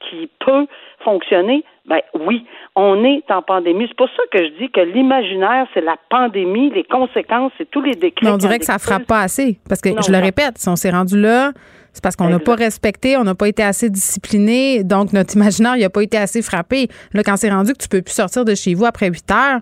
[0.10, 0.68] qui peut
[1.04, 1.64] fonctionner?
[1.86, 3.86] Ben oui, on est en pandémie.
[3.88, 7.82] C'est pour ça que je dis que l'imaginaire, c'est la pandémie, les conséquences, c'est tous
[7.82, 8.26] les décrets.
[8.26, 9.60] Mais on dirait que ça frappe pas assez.
[9.68, 11.52] Parce que, je le répète, si on s'est rendu là,
[11.92, 15.78] c'est parce qu'on n'a pas respecté, on n'a pas été assez discipliné, donc notre imaginaire
[15.78, 16.88] n'a pas été assez frappé.
[17.14, 19.60] Là, quand c'est rendu que tu peux plus sortir de chez vous après 8 heures,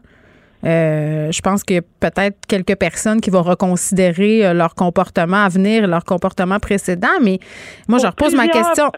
[0.64, 5.44] euh, je pense qu'il y a peut-être quelques personnes qui vont reconsidérer euh, leur comportement
[5.44, 7.20] à venir, leur comportement précédent.
[7.22, 7.40] Mais
[7.88, 8.92] moi, je repose ma question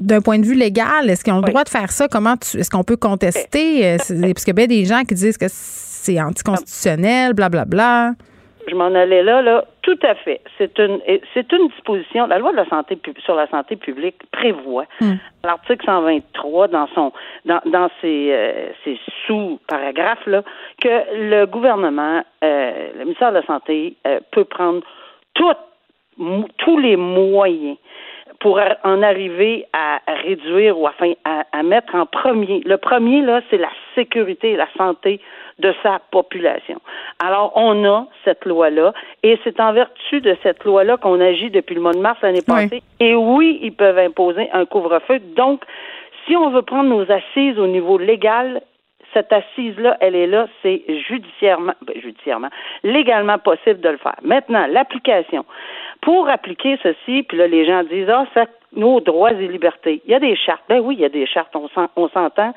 [0.00, 1.08] d'un point de vue légal.
[1.08, 2.08] Est-ce qu'ils ont le droit de faire ça?
[2.08, 3.86] Comment est-ce qu'on peut contester?
[3.86, 7.66] Euh, parce qu'il y a des gens qui disent que c'est anticonstitutionnel, blablabla.
[7.66, 8.33] Bla, bla
[8.68, 10.40] je m'en allais là, là, tout à fait.
[10.58, 11.00] C'est une,
[11.32, 12.26] c'est une disposition.
[12.26, 15.14] La loi de la santé sur la santé publique prévoit, hmm.
[15.44, 17.12] l'article 123 dans son,
[17.44, 20.42] dans, dans ses, euh, ses sous-paragraphes là,
[20.80, 20.88] que
[21.30, 24.82] le gouvernement, euh, le ministère de la santé euh, peut prendre
[25.34, 27.76] tous les moyens
[28.40, 32.60] pour en arriver à, réduire ou enfin à, à, mettre en premier.
[32.64, 35.20] Le premier, là, c'est la sécurité et la santé
[35.58, 36.80] de sa population.
[37.24, 41.74] Alors, on a cette loi-là, et c'est en vertu de cette loi-là qu'on agit depuis
[41.74, 42.82] le mois de mars l'année passée.
[43.00, 45.20] Et oui, ils peuvent imposer un couvre-feu.
[45.36, 45.62] Donc,
[46.26, 48.62] si on veut prendre nos assises au niveau légal,
[49.12, 52.50] cette assise-là, elle est là, c'est judiciairement, ben, judiciairement,
[52.82, 54.16] légalement possible de le faire.
[54.22, 55.44] Maintenant, l'application.
[56.02, 60.02] Pour appliquer ceci, puis là, les gens disent, ah, ça, nos droits et libertés.
[60.04, 60.64] Il y a des chartes.
[60.68, 62.52] Ben oui, il y a des chartes, on s'entend.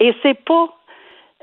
[0.00, 0.68] Et c'est pas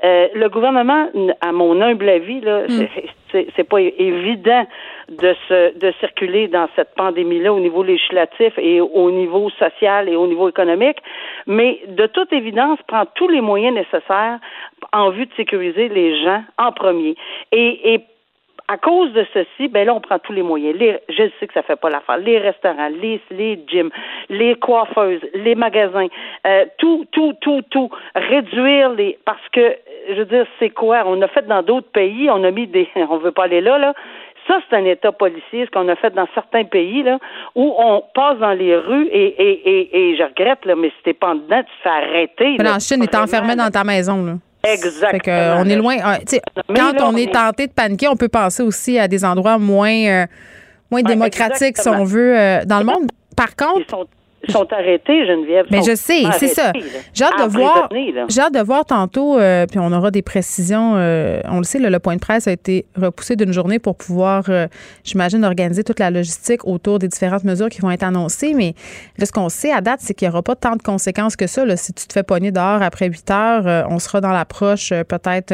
[0.04, 1.08] euh, le gouvernement,
[1.40, 2.86] à mon humble avis, là, hmm.
[3.32, 4.64] c'est pas évident
[5.08, 10.14] de se de circuler dans cette pandémie-là au niveau législatif et au niveau social et
[10.14, 10.98] au niveau économique,
[11.46, 14.38] mais de toute évidence prend tous les moyens nécessaires
[14.92, 17.16] en vue de sécuriser les gens en premier.
[17.50, 18.04] Et, et
[18.68, 20.76] à cause de ceci, ben là, on prend tous les moyens.
[20.78, 22.18] Les, je sais que ça fait pas l'affaire.
[22.18, 23.90] Les restaurants, les, les gyms,
[24.28, 26.08] les coiffeuses, les magasins,
[26.46, 27.88] euh, tout, tout, tout, tout.
[28.14, 29.74] Réduire les, parce que,
[30.10, 31.04] je veux dire, c'est quoi?
[31.06, 33.78] On a fait dans d'autres pays, on a mis des, on veut pas aller là,
[33.78, 33.94] là.
[34.46, 37.18] Ça, c'est un État policier, ce qu'on a fait dans certains pays, là,
[37.54, 40.96] où on passe dans les rues et, et, et, et je regrette, là, mais si
[41.04, 42.56] t'es pas en dedans, tu te fais arrêter.
[42.58, 44.32] Mais en Chine, t'es enfermé dans ta maison, là.
[44.64, 45.36] Exactement.
[45.36, 45.96] Euh, on est loin.
[46.02, 46.18] Ah,
[46.74, 50.26] quand on est tenté de paniquer, on peut penser aussi à des endroits moins, euh,
[50.90, 53.10] moins démocratiques, si on veut, euh, dans le monde.
[53.36, 54.08] Par contre,
[54.48, 55.66] sont arrêtés, Geneviève.
[55.70, 56.72] Mais je sais, c'est ça.
[57.12, 57.88] J'ai hâte, de voir,
[58.28, 60.94] j'ai hâte de voir tantôt, euh, puis on aura des précisions.
[60.96, 64.44] Euh, on le sait, le point de presse a été repoussé d'une journée pour pouvoir,
[64.48, 64.66] euh,
[65.04, 68.54] j'imagine, organiser toute la logistique autour des différentes mesures qui vont être annoncées.
[68.54, 68.74] Mais
[69.18, 71.46] là, ce qu'on sait à date, c'est qu'il n'y aura pas tant de conséquences que
[71.46, 71.64] ça.
[71.64, 71.76] Là.
[71.76, 75.52] Si tu te fais pogner dehors après 8 heures, on sera dans l'approche peut-être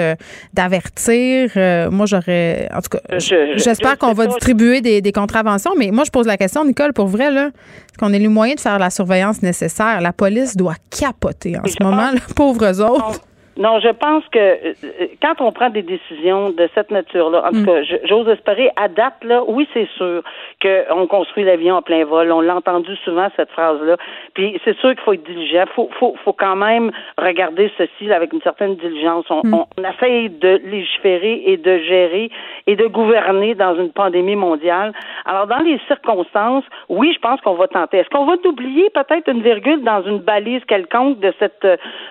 [0.53, 1.51] d'avertir.
[1.91, 2.69] moi, j'aurais.
[2.75, 5.73] En tout cas, j'espère qu'on va distribuer des, des contraventions.
[5.79, 7.47] Mais moi, je pose la question, Nicole, pour vrai, là,
[7.95, 10.01] est-ce qu'on ait le moyen de faire la surveillance nécessaire?
[10.01, 13.21] La police doit capoter en ce moment, les pauvres autres.
[13.57, 14.75] Non, je pense que euh,
[15.23, 17.67] quand on prend des décisions de cette nature-là, en tout mm.
[17.67, 20.23] cas, j'ose espérer, à date, là, oui, c'est sûr
[20.61, 22.33] qu'on construit l'avion en plein vol.
[22.33, 23.97] On l'a entendu souvent, cette phrase-là.
[24.35, 25.65] Puis c'est sûr qu'il faut être diligent.
[25.75, 29.27] Faut, faut, faut quand même regarder ceci avec une certaine diligence.
[29.31, 29.55] On, mm.
[29.55, 32.31] on, essaye de légiférer et de gérer
[32.67, 34.93] et de gouverner dans une pandémie mondiale.
[35.27, 37.99] Alors, dans les circonstances, oui, je pense qu'on va tenter.
[37.99, 41.65] Est-ce qu'on va oublier peut-être une virgule dans une balise quelconque de cette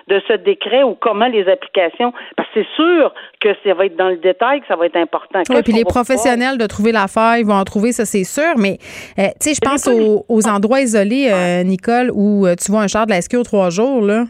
[0.08, 3.96] de ce décret ou comment les applications, parce que c'est sûr que ça va être
[3.96, 5.42] dans le détail, que ça va être important.
[5.50, 8.78] Oui, puis les professionnels de trouver la faille vont en trouver, ça c'est sûr, mais
[9.18, 12.88] euh, tu sais, je pense aux, endroits isolés, euh, Nicole, où euh, tu vois un
[12.88, 14.24] char de la SQ aux trois jours, là.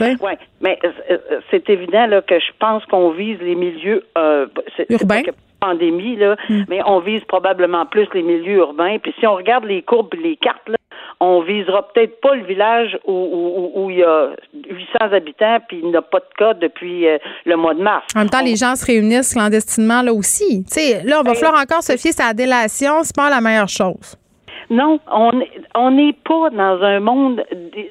[0.00, 0.78] Oui, mais
[1.50, 4.04] c'est évident là, que je pense qu'on vise les milieux
[4.90, 5.22] urbains
[5.60, 6.62] pandémie, là, mm.
[6.68, 8.98] mais on vise probablement plus les milieux urbains.
[8.98, 10.76] Puis si on regarde les courbes, les cartes, là,
[11.20, 15.88] on visera peut-être pas le village où, où, il y a 800 habitants puis il
[15.88, 18.06] n'y a pas de cas depuis euh, le mois de mars.
[18.14, 20.64] En même temps, les gens se réunissent clandestinement là aussi.
[20.68, 23.40] sais, là, on va ben, falloir encore se fier à la délation, c'est pas la
[23.40, 24.16] meilleure chose.
[24.70, 25.30] Non, on
[25.74, 27.44] on n'est pas dans un monde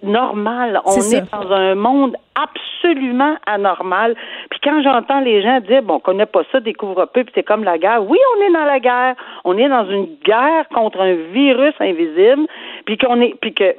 [0.03, 0.81] normal.
[0.85, 4.15] On est, dans un monde absolument anormal.
[4.49, 7.43] Puis quand j'entends les gens dire bon, on connaît pas ça, découvre peu, puis c'est
[7.43, 8.07] comme la guerre.
[8.07, 9.15] Oui, on est dans la guerre.
[9.43, 12.47] On est dans une guerre contre un virus invisible,
[12.85, 13.75] puis qu'on est, puis que,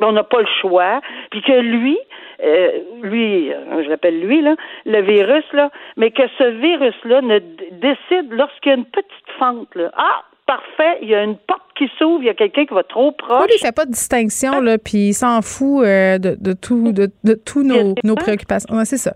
[0.00, 1.00] on n'a pas le choix,
[1.30, 1.98] puis que lui,
[2.42, 2.70] euh,
[3.02, 7.38] lui, euh, je l'appelle lui là, le virus là, mais que ce virus là ne
[7.38, 9.90] décide lorsqu'il y a une petite fente là.
[9.96, 12.82] Ah, parfait, il y a une porte qui s'ouvre, il y a quelqu'un qui va
[12.82, 13.42] trop proche.
[13.42, 16.90] Oui, il fait pas de distinction, là, puis il s'en fout euh, de, de, tout,
[16.90, 18.74] de, de tous nos, nos préoccupations.
[18.84, 19.12] c'est ça.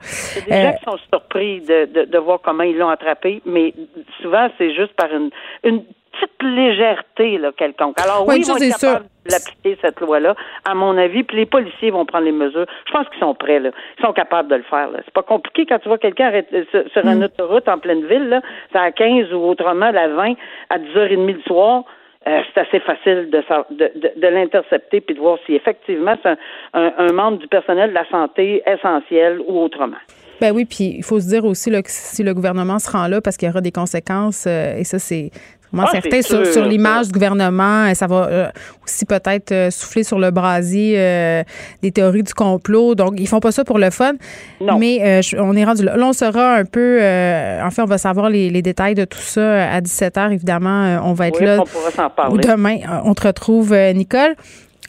[0.46, 2.88] Il y a des gens qui sont surpris de, de, de voir comment ils l'ont
[2.88, 3.74] attrapé, mais
[4.22, 5.30] souvent, c'est juste par une,
[5.64, 5.82] une
[6.14, 8.00] petite légèreté là, quelconque.
[8.00, 11.90] Alors oui, ils vont être capables d'appliquer cette loi-là, à mon avis, puis les policiers
[11.90, 12.66] vont prendre les mesures.
[12.86, 13.70] Je pense qu'ils sont prêts, là.
[13.98, 14.88] Ils sont capables de le faire.
[15.04, 16.30] C'est pas compliqué quand tu vois quelqu'un
[16.70, 17.22] sur, une mm.
[17.24, 18.40] autoroute en pleine ville, là,
[18.72, 20.34] c'est à 15 ou autrement à 20
[20.70, 21.84] à 10h30 le soir.
[22.26, 23.42] Euh, c'est assez facile de,
[23.74, 26.34] de, de, l'intercepter puis de voir si effectivement c'est
[26.72, 29.98] un, membre du personnel de la santé essentiel ou autrement.
[30.40, 33.08] Ben oui, puis il faut se dire aussi là, que si le gouvernement se rend
[33.08, 35.30] là, parce qu'il y aura des conséquences, euh, et ça, c'est
[35.74, 38.48] moi, ah, certain, sur, sur l'image du gouvernement, ça va euh,
[38.84, 41.42] aussi peut-être euh, souffler sur le brasier euh,
[41.82, 42.94] des théories du complot.
[42.94, 44.12] Donc, ils font pas ça pour le fun.
[44.60, 44.78] Non.
[44.78, 45.96] Mais on est rendu là.
[45.96, 49.70] Là, on saura un peu, en fait, on va savoir les, détails de tout ça
[49.70, 51.00] à 17 h évidemment.
[51.04, 51.58] on va être là.
[51.60, 52.40] On pourra s'en parler.
[52.40, 54.36] Demain, on te retrouve, Nicole.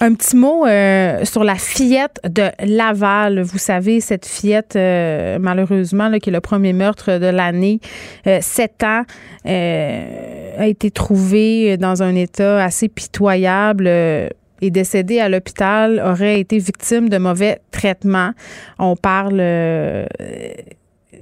[0.05, 3.41] Un petit mot euh, sur la fillette de Laval.
[3.41, 7.79] Vous savez, cette fillette, euh, malheureusement, qui est le premier meurtre de l'année,
[8.27, 9.01] euh, sept ans,
[9.45, 17.09] a été trouvée dans un état assez pitoyable est décédée à l'hôpital, aurait été victime
[17.09, 18.31] de mauvais traitements.
[18.77, 19.41] On parle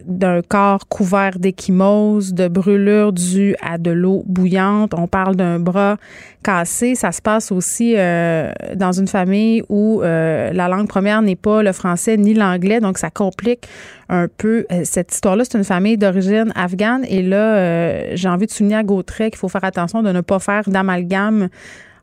[0.06, 4.94] d'un corps couvert d'échymose, de brûlures dues à de l'eau bouillante.
[4.94, 5.98] On parle d'un bras
[6.44, 6.96] cassé.
[6.96, 11.64] Ça se passe aussi euh, dans une famille où euh, la langue première n'est pas
[11.64, 13.68] le français ni l'anglais, donc ça complique
[14.10, 15.44] un peu euh, cette histoire-là.
[15.46, 19.50] C'est une famille d'origine afghane et là, j'ai envie de souligner à Gautret qu'il faut
[19.50, 21.50] faire attention de ne pas faire d'amalgame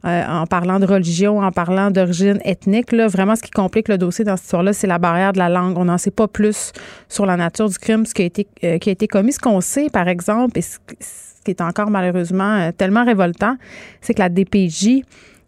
[0.05, 2.93] euh, en parlant de religion, en parlant d'origine ethnique.
[2.93, 5.49] Là, vraiment, ce qui complique le dossier dans cette histoire-là, c'est la barrière de la
[5.49, 5.77] langue.
[5.77, 6.73] On n'en sait pas plus
[7.09, 9.33] sur la nature du crime, ce qui a été, euh, qui a été commis.
[9.33, 10.79] Ce qu'on sait, par exemple, et ce,
[11.45, 13.57] qui est encore malheureusement euh, tellement révoltant,
[14.01, 15.03] c'est que la DPJ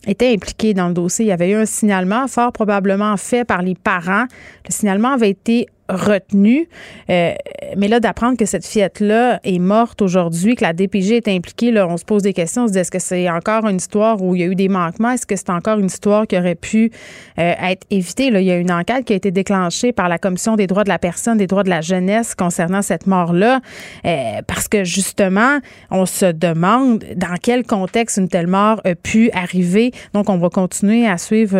[0.06, 1.24] était impliquée dans le dossier.
[1.24, 4.26] Il y avait eu un signalement fort probablement fait par les parents.
[4.66, 6.68] Le signalement avait été retenu.
[7.10, 7.34] Euh,
[7.76, 11.86] mais là, d'apprendre que cette fillette-là est morte aujourd'hui, que la DPG est impliquée, là,
[11.86, 12.66] on se pose des questions.
[12.66, 15.10] Est-ce que c'est encore une histoire où il y a eu des manquements?
[15.10, 16.90] Est-ce que c'est encore une histoire qui aurait pu
[17.38, 18.30] euh, être évitée?
[18.30, 20.84] Là, il y a une enquête qui a été déclenchée par la Commission des droits
[20.84, 23.60] de la personne, des droits de la jeunesse concernant cette mort-là,
[24.04, 25.58] euh, parce que justement,
[25.90, 29.92] on se demande dans quel contexte une telle mort a pu arriver.
[30.14, 31.52] Donc, on va continuer à suivre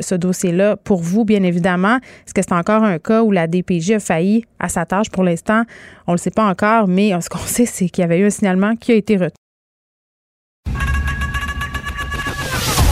[0.00, 1.96] ce dossier-là pour vous, bien évidemment.
[1.96, 5.24] Est-ce que c'est encore un cas où la DPG a failli à sa tâche pour
[5.24, 5.62] l'instant.
[6.06, 8.26] On ne le sait pas encore, mais ce qu'on sait, c'est qu'il y avait eu
[8.26, 9.34] un signalement qui a été retenu.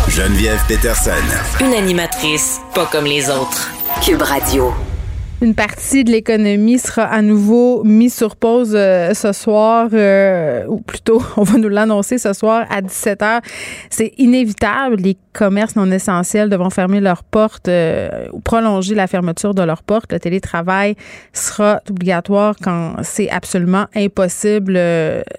[0.08, 1.12] Geneviève Peterson.
[1.60, 3.70] Une animatrice pas comme les autres.
[4.02, 4.72] Cube Radio.
[5.40, 10.80] Une partie de l'économie sera à nouveau mise sur pause euh, ce soir, euh, ou
[10.80, 13.40] plutôt, on va nous l'annoncer ce soir à 17 h.
[13.88, 14.96] C'est inévitable.
[14.96, 19.84] Les commerces non essentiels devront fermer leurs portes euh, ou prolonger la fermeture de leurs
[19.84, 20.12] portes.
[20.12, 20.96] Le télétravail
[21.32, 24.76] sera obligatoire quand c'est absolument impossible.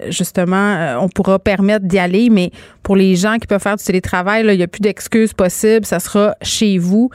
[0.08, 2.52] justement, on pourra permettre d'y aller, mais
[2.84, 5.86] pour les gens qui peuvent faire du télétravail, il n'y a plus d'excuses possibles.
[5.86, 7.10] Ça sera chez vous.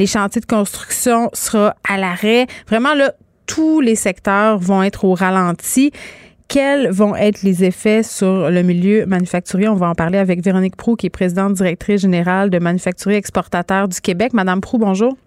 [0.00, 2.46] Les chantiers de construction seront à l'arrêt.
[2.66, 3.12] Vraiment, là,
[3.44, 5.92] tous les secteurs vont être au ralenti.
[6.48, 9.68] Quels vont être les effets sur le milieu manufacturier?
[9.68, 13.88] On va en parler avec Véronique Prou, qui est présidente directrice générale de Manufacturier Exportateur
[13.88, 14.32] du Québec.
[14.32, 15.18] Madame Prou, bonjour.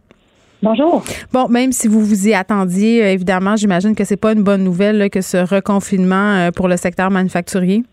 [0.63, 1.03] Bonjour.
[1.31, 4.63] Bon, même si vous vous y attendiez, euh, évidemment, j'imagine que c'est pas une bonne
[4.63, 7.83] nouvelle que ce reconfinement euh, pour le secteur manufacturier.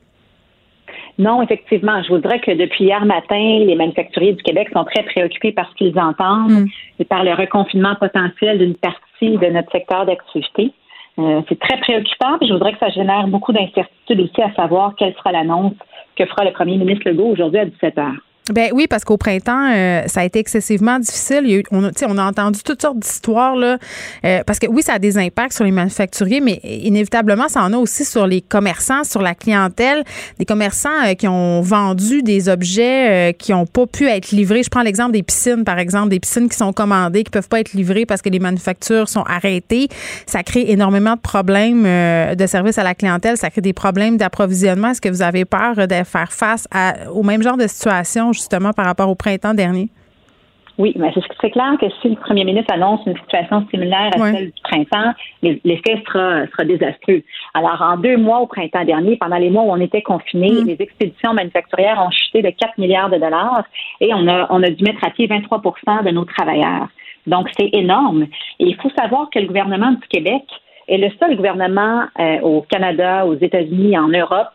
[1.21, 2.03] Non, effectivement.
[2.03, 5.69] Je vous dirais que depuis hier matin, les manufacturiers du Québec sont très préoccupés par
[5.71, 6.67] ce qu'ils entendent mm.
[6.99, 10.73] et par le reconfinement potentiel d'une partie de notre secteur d'activité.
[11.19, 12.39] Euh, c'est très préoccupant.
[12.41, 15.75] je voudrais que ça génère beaucoup d'incertitudes aussi à savoir quelle sera l'annonce
[16.17, 18.30] que fera le premier ministre Legault aujourd'hui à 17 heures.
[18.53, 21.63] Ben oui, parce qu'au printemps, euh, ça a été excessivement difficile.
[21.71, 23.79] on, a, on a entendu toutes sortes d'histoires là,
[24.25, 27.73] euh, parce que oui, ça a des impacts sur les manufacturiers, mais inévitablement, ça en
[27.73, 30.03] a aussi sur les commerçants, sur la clientèle,
[30.39, 34.63] des commerçants euh, qui ont vendu des objets qui n'ont pas pu être livrés.
[34.63, 37.61] Je prends l'exemple des piscines, par exemple, des piscines qui sont commandées, qui peuvent pas
[37.61, 39.89] être livrées parce que les manufactures sont arrêtées.
[40.27, 41.85] Ça crée énormément de problèmes
[42.35, 43.37] de service à la clientèle.
[43.37, 44.91] Ça crée des problèmes d'approvisionnement.
[44.91, 48.33] Est-ce que vous avez peur de faire face à, au même genre de situation?
[48.41, 49.89] Justement par rapport au printemps dernier?
[50.81, 54.47] Oui, mais c'est clair que si le premier ministre annonce une situation similaire à celle
[54.47, 57.23] du printemps, l'effet sera, sera désastreux.
[57.53, 60.67] Alors, en deux mois au printemps dernier, pendant les mois où on était confinés, mm.
[60.67, 63.65] les expéditions manufacturières ont chuté de 4 milliards de dollars
[64.01, 66.89] et on a, on a dû mettre à pied 23% de nos travailleurs.
[67.27, 68.23] Donc, c'est énorme.
[68.59, 70.45] Et il faut savoir que le gouvernement du Québec
[70.89, 74.49] est le seul gouvernement euh, au Canada, aux États-Unis, en Europe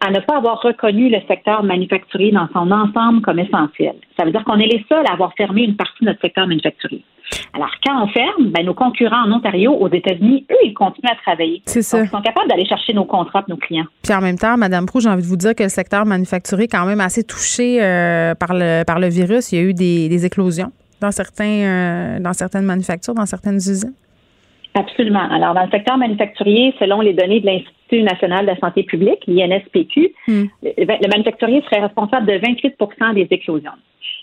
[0.00, 3.94] à ne pas avoir reconnu le secteur manufacturier dans son ensemble comme essentiel.
[4.18, 6.46] Ça veut dire qu'on est les seuls à avoir fermé une partie de notre secteur
[6.46, 7.04] manufacturier.
[7.52, 11.16] Alors, quand on ferme, ben, nos concurrents en Ontario, aux États-Unis, eux, ils continuent à
[11.16, 11.62] travailler.
[11.66, 12.00] C'est ça.
[12.00, 13.86] ils sont capables d'aller chercher nos contrats nos clients.
[14.02, 16.64] Puis en même temps, Mme Prou, j'ai envie de vous dire que le secteur manufacturier
[16.64, 19.52] est quand même assez touché euh, par, le, par le virus.
[19.52, 23.94] Il y a eu des, éclosions dans, certains, euh, dans certaines manufactures, dans certaines usines.
[24.78, 25.28] Absolument.
[25.30, 29.24] Alors, dans le secteur manufacturier, selon les données de l'Institut national de la santé publique,
[29.26, 30.44] l'INSPQ, hmm.
[30.62, 33.72] le manufacturier serait responsable de 28% des éclosions.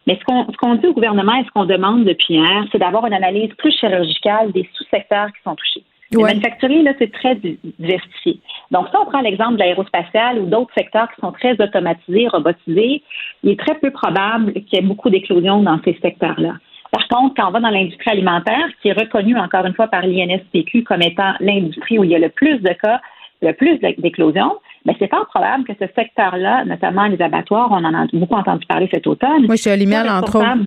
[0.07, 3.13] Mais ce qu'on dit au gouvernement et ce qu'on demande depuis hier, c'est d'avoir une
[3.13, 5.83] analyse plus chirurgicale des sous-secteurs qui sont touchés.
[6.11, 8.39] Le manufacturier, là, c'est très diversifié.
[8.71, 13.03] Donc, si on prend l'exemple de l'aérospatial ou d'autres secteurs qui sont très automatisés, robotisés,
[13.43, 16.53] il est très peu probable qu'il y ait beaucoup d'éclosions dans ces secteurs-là.
[16.95, 20.03] Par contre, quand on va dans l'industrie alimentaire, qui est reconnue encore une fois par
[20.03, 23.01] l'INSPQ comme étant l'industrie où il y a le plus de cas,
[23.41, 24.55] le plus d'éclosions,
[24.85, 28.65] mais c'est pas probable que ce secteur-là, notamment les abattoirs, on en a beaucoup entendu
[28.65, 29.45] parler cet automne.
[29.49, 30.57] Oui, chez Olimel, entre autres.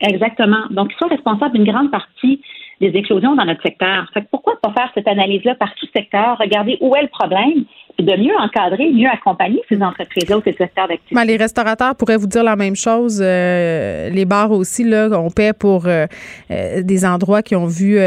[0.00, 0.64] Exactement.
[0.70, 2.40] Donc, ils sont responsables d'une grande partie
[2.80, 4.08] des éclosions dans notre secteur.
[4.12, 7.64] Fait pourquoi pas faire cette analyse-là par tout secteur, regarder où est le problème,
[8.02, 11.14] de mieux encadrer, mieux accompagner ces entreprises-là ou ces secteurs d'activité.
[11.14, 13.20] Ben, les restaurateurs pourraient vous dire la même chose.
[13.20, 16.06] Euh, les bars aussi, là, on paie pour euh,
[16.50, 17.98] euh, des endroits qui ont vu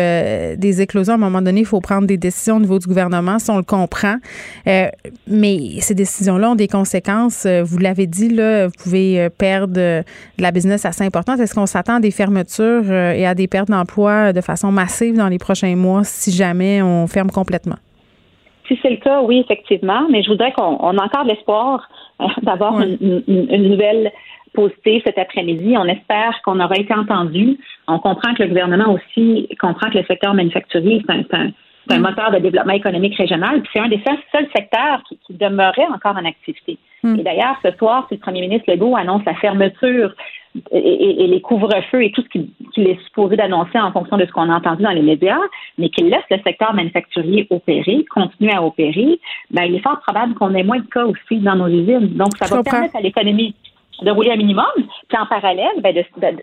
[0.57, 1.13] des éclosions.
[1.13, 3.57] À un moment donné, il faut prendre des décisions au niveau du gouvernement, si on
[3.57, 4.15] le comprend.
[5.27, 7.45] mais ces décisions-là ont des conséquences.
[7.45, 10.03] Vous l'avez dit, là, vous pouvez perdre de
[10.37, 11.39] la business assez importante.
[11.39, 15.27] Est-ce qu'on s'attend à des fermetures et à des pertes d'emplois de façon massive dans
[15.27, 17.77] les prochains mois si jamais on ferme complètement?
[18.71, 21.89] Si c'est le cas, oui, effectivement, mais je voudrais qu'on a encore l'espoir
[22.21, 24.13] euh, d'avoir une, nouvelle
[24.53, 25.75] positive cet après-midi.
[25.77, 27.59] On espère qu'on aura été entendu.
[27.89, 31.51] On comprend que le gouvernement aussi comprend que le secteur manufacturier, c'est un,
[31.89, 32.01] un, mm.
[32.01, 33.61] moteur de développement économique régional.
[33.61, 36.77] Puis c'est un des seuls, secteurs qui, qui, demeurait encore en activité.
[37.03, 37.19] Mm.
[37.19, 40.13] Et d'ailleurs, ce soir, si le premier ministre Legault annonce la fermeture
[40.71, 44.49] et, les couvre-feux et tout ce qu'il est supposé d'annoncer en fonction de ce qu'on
[44.49, 45.39] a entendu dans les médias,
[45.77, 50.33] mais qu'il laisse le secteur manufacturier opérer, continuer à opérer, ben, il est fort probable
[50.35, 52.15] qu'on ait moins de cas aussi dans nos usines.
[52.15, 53.55] Donc, ça va permettre à l'économie
[54.01, 55.95] de rouler un minimum, puis en parallèle, ben,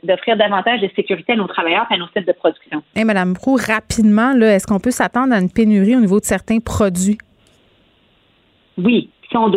[0.05, 2.83] d'offrir davantage de sécurité à nos travailleurs et à nos sites de production.
[2.95, 6.61] Et Mme Brou, rapidement, est-ce qu'on peut s'attendre à une pénurie au niveau de certains
[6.61, 7.19] produits?
[8.79, 9.53] Oui, si on,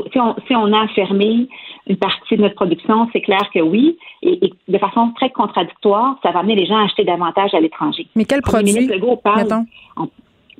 [0.48, 1.48] si on, a fermé
[1.88, 3.98] une partie de notre production, c'est clair que oui.
[4.22, 8.08] Et, de façon très contradictoire, ça va amener les gens à acheter davantage à l'étranger.
[8.15, 8.88] Mais quel produit?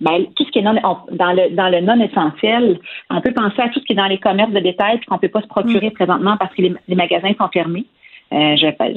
[0.02, 2.80] ben, tout ce qui est non, dans le dans le non essentiel,
[3.12, 5.20] on peut penser à tout ce qui est dans les commerces de détail qu'on ne
[5.20, 5.94] peut pas se procurer mm.
[5.94, 7.86] présentement parce que les magasins sont fermés.
[8.34, 8.56] Euh,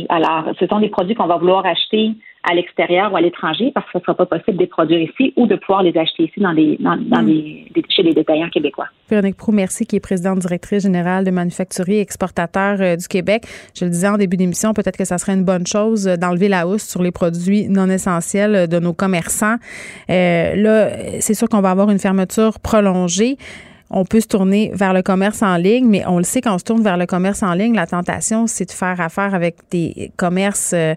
[0.09, 2.13] alors, ce sont des produits qu'on va vouloir acheter
[2.45, 5.01] à l'extérieur ou à l'étranger parce que ce ne sera pas possible de les produire
[5.01, 7.63] ici ou de pouvoir les acheter ici dans des, dans, hmm.
[7.89, 8.87] chez les détaillants québécois.
[9.09, 13.45] Véronique Prou, merci, qui est présidente directrice générale de manufacturiers et exportateurs euh, du Québec.
[13.75, 16.67] Je le disais en début d'émission, peut-être que ça serait une bonne chose d'enlever la
[16.67, 19.57] hausse sur les produits non essentiels de nos commerçants.
[20.11, 23.37] Euh, là, c'est sûr qu'on va avoir une fermeture prolongée
[23.95, 26.59] on peut se tourner vers le commerce en ligne, mais on le sait quand on
[26.59, 30.11] se tourne vers le commerce en ligne, la tentation, c'est de faire affaire avec des
[30.17, 30.95] commerces euh,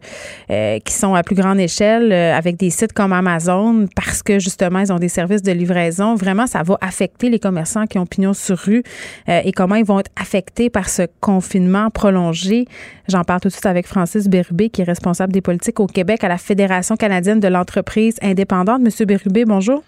[0.49, 4.39] euh, qui sont à plus grande échelle, euh, avec des sites comme Amazon, parce que
[4.39, 6.15] justement, ils ont des services de livraison.
[6.15, 8.83] Vraiment, ça va affecter les commerçants qui ont pignon sur rue
[9.27, 12.65] et comment ils vont être affectés par ce confinement prolongé.
[13.07, 16.23] J'en parle tout de suite avec Francis Bérubé, qui est responsable des politiques au Québec
[16.23, 18.81] à la Fédération canadienne de l'entreprise indépendante.
[18.81, 19.83] Monsieur Bérubé, bonjour.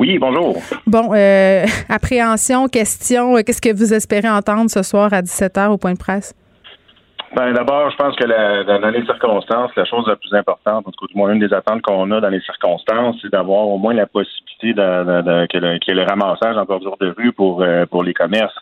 [0.00, 0.56] Oui, bonjour.
[0.86, 5.76] Bon, euh, appréhension, question, euh, qu'est-ce que vous espérez entendre ce soir à 17h au
[5.76, 6.34] point de presse?
[7.36, 11.06] Ben, d'abord, je pense que dans les circonstances, la chose la plus importante, en tout
[11.06, 14.72] cas, une des attentes qu'on a dans les circonstances, c'est d'avoir au moins la possibilité
[14.72, 18.56] de, qu'il y ait le ramassage en bordure de rue pour, euh, pour les commerces.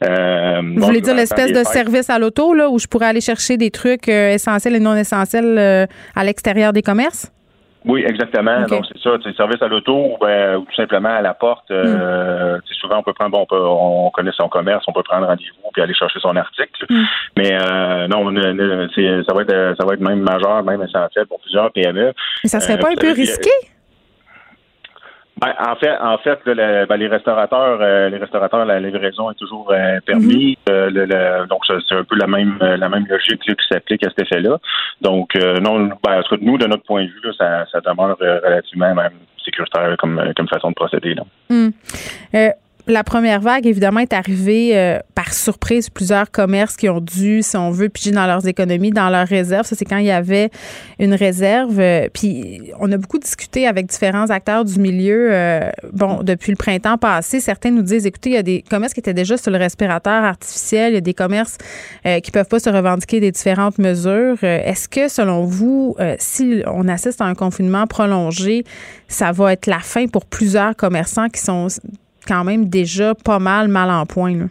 [0.00, 3.72] vous voulez dire l'espèce de service à l'auto, là, où je pourrais aller chercher des
[3.72, 7.33] trucs essentiels et non essentiels à l'extérieur des commerces?
[7.84, 8.62] Oui, exactement.
[8.62, 11.70] Donc c'est ça, c'est service à l'auto ben, ou tout simplement à la porte.
[11.70, 12.60] Euh, hmm.
[12.80, 15.70] Souvent on peut prendre, bon, on, peut, on connaît son commerce, on peut prendre rendez-vous
[15.72, 16.86] puis aller chercher son article.
[16.88, 17.04] Hmm.
[17.36, 18.24] Mais euh, non,
[19.26, 22.12] ça va être ça va être même majeur, même essentiel pour plusieurs PME.
[22.42, 23.50] Mais ça serait pas euh, un peu risqué?
[25.40, 29.72] Ben, en fait, en fait, ben, les restaurateurs, euh, les restaurateurs, la livraison est toujours
[29.72, 30.56] euh, permis.
[30.68, 30.74] Mhm.
[30.74, 34.58] Euh, donc, c'est un peu la même la même logique qui s'applique à cet effet-là.
[35.00, 39.12] Donc, non, ben, nous, de notre point de vue, ça, ça demeure relativement même
[39.44, 41.14] sécuritaire comme, comme façon de procéder.
[41.14, 41.24] Là.
[41.50, 41.70] Hmm
[42.86, 45.88] la première vague, évidemment, est arrivée euh, par surprise.
[45.88, 49.66] Plusieurs commerces qui ont dû, si on veut, piger dans leurs économies, dans leurs réserves.
[49.66, 50.50] Ça, c'est quand il y avait
[50.98, 51.80] une réserve.
[51.80, 55.28] Euh, puis, on a beaucoup discuté avec différents acteurs du milieu.
[55.32, 58.92] Euh, bon, depuis le printemps passé, certains nous disent, écoutez, il y a des commerces
[58.92, 60.92] qui étaient déjà sur le respirateur artificiel.
[60.92, 61.56] Il y a des commerces
[62.22, 64.42] qui peuvent pas se revendiquer des différentes mesures.
[64.42, 68.64] Est-ce que, selon vous, si on assiste à un confinement prolongé,
[69.08, 71.68] ça va être la fin pour plusieurs commerçants qui sont
[72.26, 74.36] quand même déjà pas mal mal en point.
[74.36, 74.44] Là.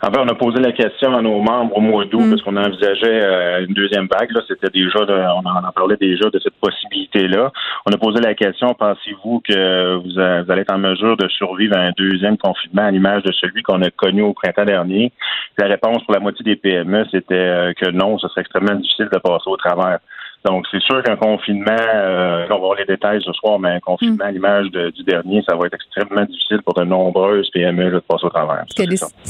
[0.00, 2.30] En fait, on a posé la question à nos membres au mois d'août mm.
[2.30, 4.30] parce qu'on envisageait euh, une deuxième vague.
[4.30, 7.50] Là, c'était déjà, on en parlait déjà de cette possibilité-là.
[7.84, 11.80] On a posé la question pensez-vous que vous, allez être en mesure de survivre à
[11.80, 15.12] un deuxième confinement à l'image de celui qu'on a connu au printemps dernier?
[15.58, 19.08] La réponse pour la moitié des PME, c'était euh, que non, ce serait extrêmement difficile
[19.12, 19.98] de passer au travers.
[20.44, 23.80] Donc, c'est sûr qu'un confinement, euh, on va voir les détails ce soir, mais un
[23.80, 27.98] confinement à l'image du dernier, ça va être extrêmement difficile pour de nombreuses PME de
[27.98, 28.62] passer au travers.
[28.62, 28.84] Est-ce qu'il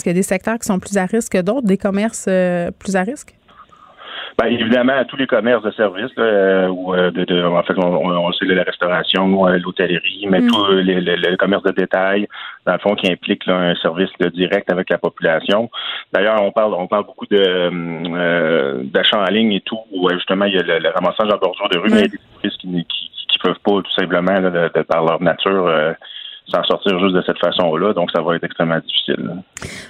[0.06, 2.94] y, a des secteurs qui sont plus à risque que d'autres, des commerces euh, plus
[2.96, 3.37] à risque?
[4.38, 7.82] Ben, évidemment, tous les commerces de services, euh, ou euh, de, de, en fait, on,
[7.82, 10.46] on sait la restauration, euh, l'hôtellerie, mais mm.
[10.46, 12.28] tout les, le commerce de détail,
[12.64, 15.68] dans le fond, qui implique là, un service direct avec la population.
[16.12, 20.44] D'ailleurs, on parle, on parle beaucoup de euh, d'achats en ligne et tout, où justement
[20.44, 22.58] il y a le, ramassage en bordure de rue, mais il y a des services
[22.58, 25.68] qui, qui, qui peuvent pas tout simplement de, de, par leur nature
[26.50, 27.92] s'en sortir juste de cette façon-là.
[27.92, 29.30] Donc, ça va être extrêmement difficile.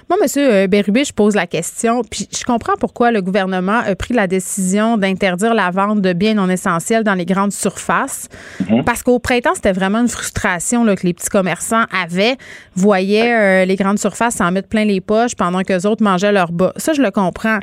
[0.09, 0.27] Moi, M.
[0.37, 4.27] Euh, Bérubé, je pose la question, puis je comprends pourquoi le gouvernement a pris la
[4.27, 8.27] décision d'interdire la vente de biens non essentiels dans les grandes surfaces.
[8.69, 8.83] Mhm.
[8.83, 12.35] Parce qu'au printemps, c'était vraiment une frustration là, que les petits commerçants avaient,
[12.75, 16.31] voyaient euh, les grandes surfaces s'en mettre plein les poches pendant que les autres mangeaient
[16.31, 16.73] leur bas.
[16.77, 17.59] Ça, je le comprends.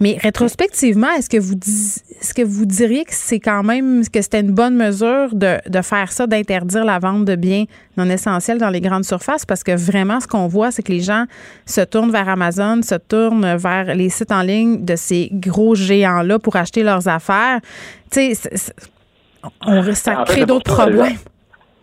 [0.00, 1.54] Mais rétrospectivement, est-ce que vous
[2.20, 5.82] est-ce que vous diriez que c'est quand même que c'était une bonne mesure de, de
[5.82, 7.64] faire ça, d'interdire la vente de biens
[7.96, 11.00] non essentiels dans les grandes surfaces parce que vraiment, ce qu'on voit, c'est que les
[11.00, 11.24] gens
[11.66, 16.38] se tournent vers Amazon, se tournent vers les sites en ligne de ces gros géants-là
[16.38, 17.60] pour acheter leurs affaires.
[18.10, 18.72] Tu sais,
[19.66, 21.16] on, ça crée d'autres problèmes.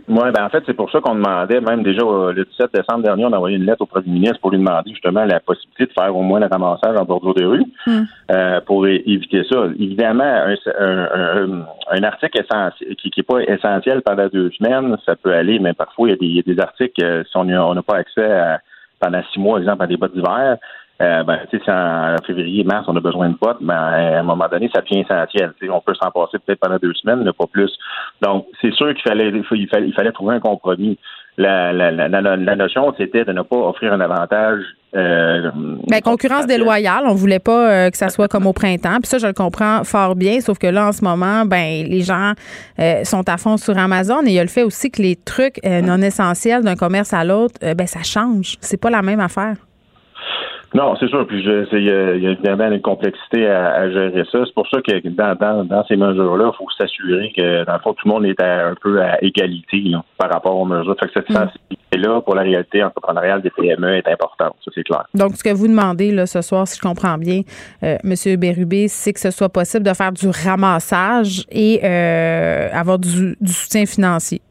[0.09, 3.25] Oui, ben en fait, c'est pour ça qu'on demandait, même déjà le 17 décembre dernier,
[3.25, 5.91] on a envoyé une lettre au premier ministre pour lui demander justement la possibilité de
[5.91, 8.03] faire au moins le ramassage en bordure de rue hmm.
[8.31, 9.65] euh, pour éviter ça.
[9.77, 10.45] Évidemment,
[10.79, 16.07] un, article essentiel, qui n'est pas essentiel pendant deux semaines, ça peut aller, mais parfois,
[16.07, 18.61] il y a des, articles, euh, si on n'a pas accès à,
[19.01, 20.57] pendant six mois, exemple, à des bottes d'hiver,
[20.99, 24.23] euh, ben, tu sais, en février, mars, on a besoin de bottes, mais à un
[24.23, 25.53] moment donné, ça devient essentiel.
[25.59, 27.71] sais, on peut s'en passer peut-être pendant deux semaines, mais pas plus.
[28.21, 30.97] Donc, c'est sûr qu'il fallait, il fallait, il fallait trouver un compromis.
[31.39, 34.63] La, la, la, la notion, c'était de ne pas offrir un avantage.
[34.95, 35.51] Euh,
[35.87, 37.03] ben, concurrence déloyale.
[37.05, 38.97] On voulait pas euh, que ça soit comme au printemps.
[38.99, 40.39] Puis ça, je le comprends fort bien.
[40.39, 42.33] Sauf que là, en ce moment, ben, les gens
[42.79, 44.23] euh, sont à fond sur Amazon.
[44.23, 47.13] Et il y a le fait aussi que les trucs euh, non essentiels d'un commerce
[47.13, 48.55] à l'autre, ben, ça change.
[48.59, 49.57] C'est pas la même affaire.
[50.78, 51.25] Non, c'est sûr.
[51.25, 54.45] Puis il y, a évidemment une complexité à, gérer ça.
[54.45, 57.93] C'est pour ça que dans, dans, ces mesures-là, il faut s'assurer que dans le fond,
[57.93, 60.95] tout le monde est un peu à égalité par rapport aux mesures.
[60.99, 61.34] Fait que cette mm.
[61.34, 64.53] sensibilité-là pour la réalité entrepreneuriale des PME est importante.
[64.63, 65.05] Ça, c'est clair.
[65.15, 67.41] Donc, ce que vous demandez là, ce soir, si je comprends bien,
[67.82, 68.39] euh, M.
[68.39, 73.88] Bérubé, c'est que ce soit possible de faire du ramassage et euh, avoir du soutien
[73.88, 74.41] financier.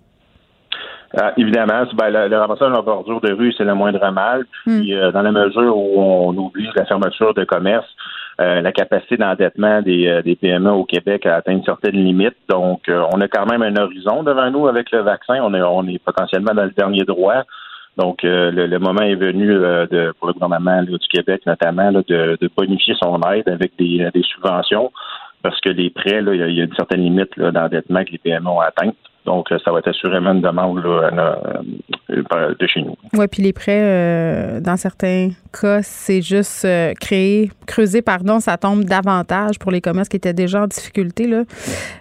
[1.14, 4.44] Euh, évidemment, ben, le, ramassage en bordure de rue, c'est le moindre mal.
[4.64, 4.96] Puis, hmm.
[4.96, 7.86] euh, dans la mesure où on oblige la fermeture de commerce,
[8.40, 12.36] euh, la capacité d'endettement des, des, PME au Québec a atteint une certaine limite.
[12.48, 15.38] Donc, on a quand même un horizon devant nous avec le vaccin.
[15.42, 17.44] On est, on est potentiellement dans le dernier droit.
[17.96, 22.94] Donc, le, moment est venu de, pour le gouvernement du Québec, notamment, de, de, bonifier
[23.02, 24.92] son aide avec des, des subventions,
[25.42, 28.48] parce que les prêts, là, il y, a une certaine limite d'endettement que les PME
[28.48, 28.96] ont atteintes.
[29.26, 32.94] Donc, ça va être assurément une demande euh, de chez nous.
[33.14, 38.56] Oui, puis les prêts, euh, dans certains cas, c'est juste euh, créer, creuser, pardon, ça
[38.56, 41.24] tombe davantage pour les commerces qui étaient déjà en difficulté.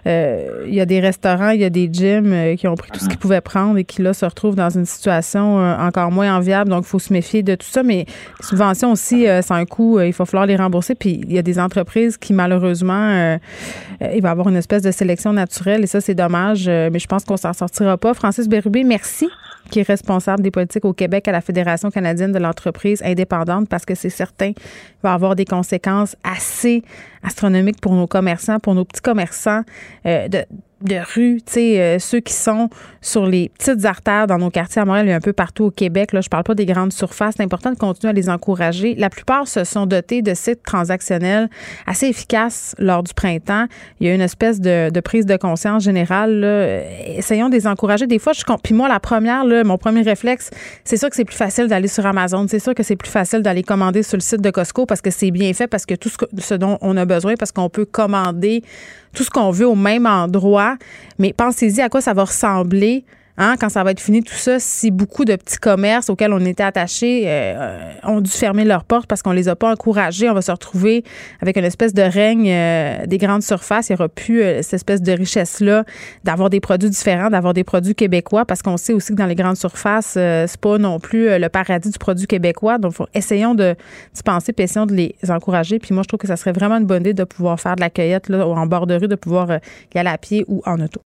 [0.06, 3.08] Il y a des restaurants, il y a des gyms qui ont pris tout ce
[3.08, 6.70] qu'ils pouvaient prendre et qui, là, se retrouvent dans une situation encore moins enviable.
[6.70, 7.82] Donc, il faut se méfier de tout ça.
[7.82, 10.94] Mais les subventions aussi, c'est un coût, il va falloir les rembourser.
[10.94, 13.38] Puis, il y a des entreprises qui, malheureusement,
[14.00, 16.68] il va y avoir une espèce de sélection naturelle et ça, c'est dommage.
[16.68, 18.12] mais je pense pense qu'on s'en sortira pas.
[18.12, 19.28] Francis Bérubé, merci
[19.70, 23.84] qui est responsable des politiques au Québec à la Fédération canadienne de l'entreprise indépendante parce
[23.84, 24.62] que c'est certain qu'il
[25.02, 26.82] va avoir des conséquences assez
[27.22, 29.62] astronomiques pour nos commerçants, pour nos petits commerçants,
[30.06, 30.44] euh, de
[30.82, 32.68] de rue, tu sais, euh, ceux qui sont
[33.00, 36.12] sur les petites artères dans nos quartiers à Montréal et un peu partout au Québec.
[36.12, 37.34] Là, je parle pas des grandes surfaces.
[37.38, 38.94] C'est important de continuer à les encourager.
[38.94, 41.48] La plupart se sont dotés de sites transactionnels
[41.86, 43.66] assez efficaces lors du printemps.
[44.00, 46.40] Il y a une espèce de, prise de conscience générale.
[46.40, 46.80] Là.
[47.16, 48.06] Essayons de les encourager.
[48.06, 50.50] Des fois, je puis moi, la première, là, mon premier réflexe,
[50.84, 52.46] c'est sûr que c'est plus facile d'aller sur Amazon.
[52.48, 55.10] C'est sûr que c'est plus facile d'aller commander sur le site de Costco parce que
[55.10, 58.62] c'est bien fait, parce que tout ce dont on a besoin, parce qu'on peut commander
[59.14, 60.76] tout ce qu'on veut au même endroit.
[61.18, 63.04] Mais pensez-y à quoi ça va ressembler
[63.38, 66.40] Hein, quand ça va être fini tout ça, si beaucoup de petits commerces auxquels on
[66.40, 70.34] était attachés euh, ont dû fermer leurs portes parce qu'on les a pas encouragés, on
[70.34, 71.04] va se retrouver
[71.42, 73.90] avec une espèce de règne euh, des grandes surfaces.
[73.90, 75.84] Il n'y aura plus euh, cette espèce de richesse-là
[76.24, 79.34] d'avoir des produits différents, d'avoir des produits québécois parce qu'on sait aussi que dans les
[79.34, 82.78] grandes surfaces, c'est pas non plus le paradis du produit québécois.
[82.78, 83.74] Donc, essayons de
[84.24, 85.78] penser puis essayons de les encourager.
[85.78, 87.80] Puis moi, je trouve que ça serait vraiment une bonne idée de pouvoir faire de
[87.80, 89.58] la cueillette là, en bord de rue, de pouvoir
[89.94, 91.00] y aller à pied ou en auto.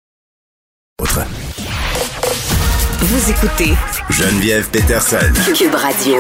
[3.09, 3.71] Vous écoutez
[4.11, 5.33] Geneviève Peterson.
[5.55, 6.17] Cube Radio.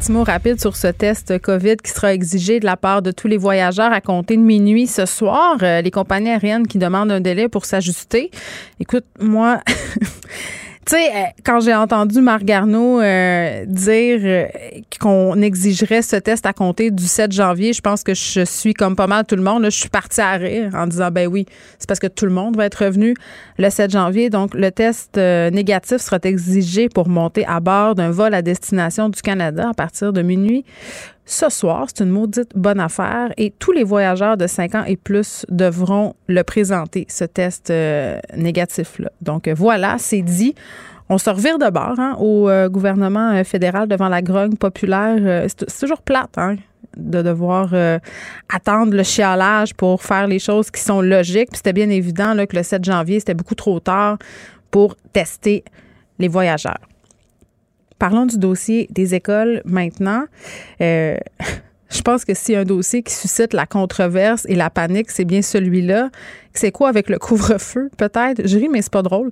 [0.00, 3.28] Petit mot rapide sur ce test COVID qui sera exigé de la part de tous
[3.28, 5.58] les voyageurs à compter de minuit ce soir.
[5.62, 8.32] Euh, les compagnies aériennes qui demandent un délai pour s'ajuster.
[8.80, 9.60] Écoute, moi,
[10.86, 14.46] Tu sais, euh, quand j'ai entendu Marc Garneau euh, dire euh,
[15.00, 18.94] qu'on exigerait ce test à compter du 7 janvier, je pense que je suis comme
[18.94, 19.64] pas mal tout le monde.
[19.64, 21.44] je suis partie à rire en disant, ben oui,
[21.80, 23.14] c'est parce que tout le monde va être revenu
[23.58, 24.30] le 7 janvier.
[24.30, 29.20] Donc, le test négatif sera exigé pour monter à bord d'un vol à destination du
[29.22, 30.64] Canada à partir de minuit
[31.26, 31.86] ce soir.
[31.88, 36.14] C'est une maudite bonne affaire et tous les voyageurs de 5 ans et plus devront
[36.28, 39.10] le présenter, ce test euh, négatif-là.
[39.20, 40.54] Donc voilà, c'est dit.
[41.08, 45.46] On se revire de bord hein, au euh, gouvernement euh, fédéral devant la grogne populaire.
[45.48, 46.56] c'est toujours plate hein,
[46.96, 47.74] de devoir
[48.48, 51.50] attendre le chialage pour faire les choses qui sont logiques.
[51.50, 54.18] Puis c'était bien évident que le 7 janvier, c'était beaucoup trop tard
[54.70, 55.64] pour tester
[56.18, 56.78] les voyageurs.
[57.98, 60.24] Parlons du dossier des écoles maintenant.
[60.80, 61.16] Euh,
[61.90, 65.42] je pense que a un dossier qui suscite la controverse et la panique, c'est bien
[65.42, 66.10] celui-là
[66.58, 68.46] c'est quoi avec le couvre-feu, peut-être?
[68.46, 69.30] Je ris, mais c'est pas drôle.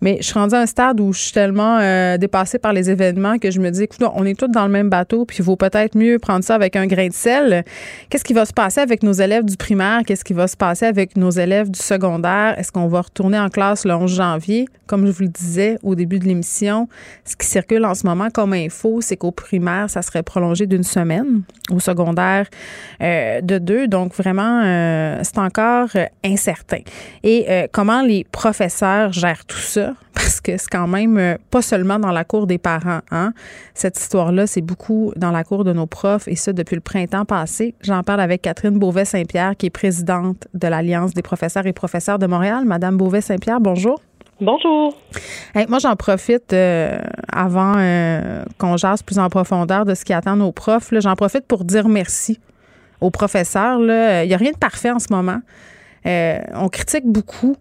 [0.00, 2.90] Mais je suis rendue à un stade où je suis tellement euh, dépassée par les
[2.90, 5.44] événements que je me dis, écoute, on est tous dans le même bateau, puis il
[5.44, 7.64] vaut peut-être mieux prendre ça avec un grain de sel.
[8.08, 10.00] Qu'est-ce qui va se passer avec nos élèves du primaire?
[10.06, 12.58] Qu'est-ce qui va se passer avec nos élèves du secondaire?
[12.58, 14.68] Est-ce qu'on va retourner en classe le 11 janvier?
[14.86, 16.88] Comme je vous le disais au début de l'émission,
[17.24, 20.82] ce qui circule en ce moment comme info, c'est qu'au primaire, ça serait prolongé d'une
[20.82, 22.46] semaine, au secondaire
[23.00, 23.88] euh, de deux.
[23.88, 25.88] Donc, vraiment, euh, c'est encore
[26.24, 26.61] incertain.
[27.22, 29.94] Et euh, comment les professeurs gèrent tout ça?
[30.14, 33.00] Parce que c'est quand même euh, pas seulement dans la cour des parents.
[33.10, 33.32] Hein?
[33.74, 37.24] Cette histoire-là, c'est beaucoup dans la cour de nos profs et ça depuis le printemps
[37.24, 37.74] passé.
[37.82, 42.26] J'en parle avec Catherine Beauvais-Saint-Pierre, qui est présidente de l'Alliance des professeurs et professeurs de
[42.26, 42.64] Montréal.
[42.64, 44.00] Madame Beauvais-Saint-Pierre, bonjour.
[44.40, 44.96] Bonjour.
[45.68, 46.98] moi, j'en profite euh,
[47.32, 47.74] avant
[48.58, 50.92] qu'on jase plus en profondeur de ce qui attend nos profs.
[50.98, 52.40] J'en profite pour dire merci
[53.00, 53.78] aux professeurs.
[53.78, 55.40] Il n'y a rien de parfait en ce moment.
[56.06, 57.56] Euh, on critique beaucoup,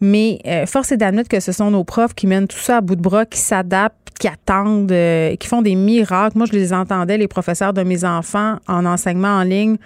[0.00, 2.80] mais euh, force est d'admettre que ce sont nos profs qui mènent tout ça à
[2.80, 6.38] bout de bras, qui s'adaptent, qui attendent, euh, qui font des miracles.
[6.38, 9.76] Moi, je les entendais, les professeurs de mes enfants, en enseignement en ligne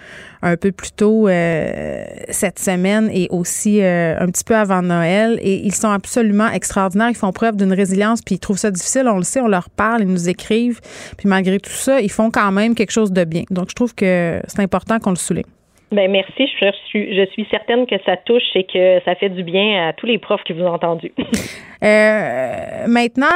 [0.41, 5.37] un peu plus tôt cette semaine et aussi un petit peu avant Noël.
[5.41, 7.09] Et ils sont absolument extraordinaires.
[7.09, 9.03] Ils font preuve d'une résilience, puis ils trouvent ça difficile.
[9.07, 10.79] On le sait, on leur parle, ils nous écrivent.
[11.17, 13.43] Puis malgré tout ça, ils font quand même quelque chose de bien.
[13.51, 15.43] Donc, je trouve que c'est important qu'on le souligne.
[15.91, 16.47] Ben merci.
[16.59, 19.93] Je suis, je suis certaine que ça touche et que ça fait du bien à
[19.93, 21.11] tous les profs qui vous ont entendu.
[21.83, 23.27] euh, maintenant,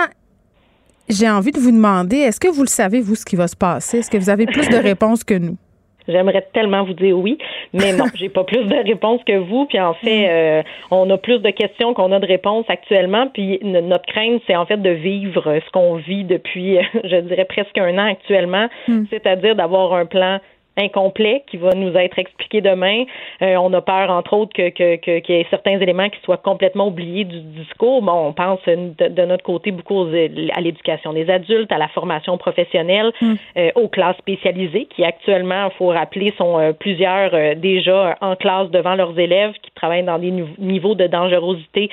[1.09, 3.57] j'ai envie de vous demander, est-ce que vous le savez, vous, ce qui va se
[3.57, 3.99] passer?
[3.99, 5.57] Est-ce que vous avez plus de réponses que nous?
[6.07, 7.39] J'aimerais tellement vous dire oui,
[7.73, 9.65] mais non, j'ai pas plus de réponses que vous.
[9.65, 10.29] Puis en fait, mm.
[10.29, 13.27] euh, on a plus de questions qu'on a de réponses actuellement.
[13.33, 17.77] Puis notre crainte, c'est en fait de vivre ce qu'on vit depuis, je dirais presque
[17.77, 19.05] un an actuellement, mm.
[19.09, 20.39] c'est-à-dire d'avoir un plan
[20.77, 23.05] incomplet qui va nous être expliqué demain.
[23.41, 26.37] Euh, on a peur, entre autres, que qu'il que, y ait certains éléments qui soient
[26.37, 28.01] complètement oubliés du discours.
[28.01, 33.11] Bon, on pense de, notre côté beaucoup à l'éducation des adultes, à la formation professionnelle,
[33.21, 33.33] mm.
[33.57, 38.69] euh, aux classes spécialisées, qui actuellement, il faut rappeler, sont euh, plusieurs déjà en classe
[38.69, 41.89] devant leurs élèves qui travaillent dans des niveaux de dangerosité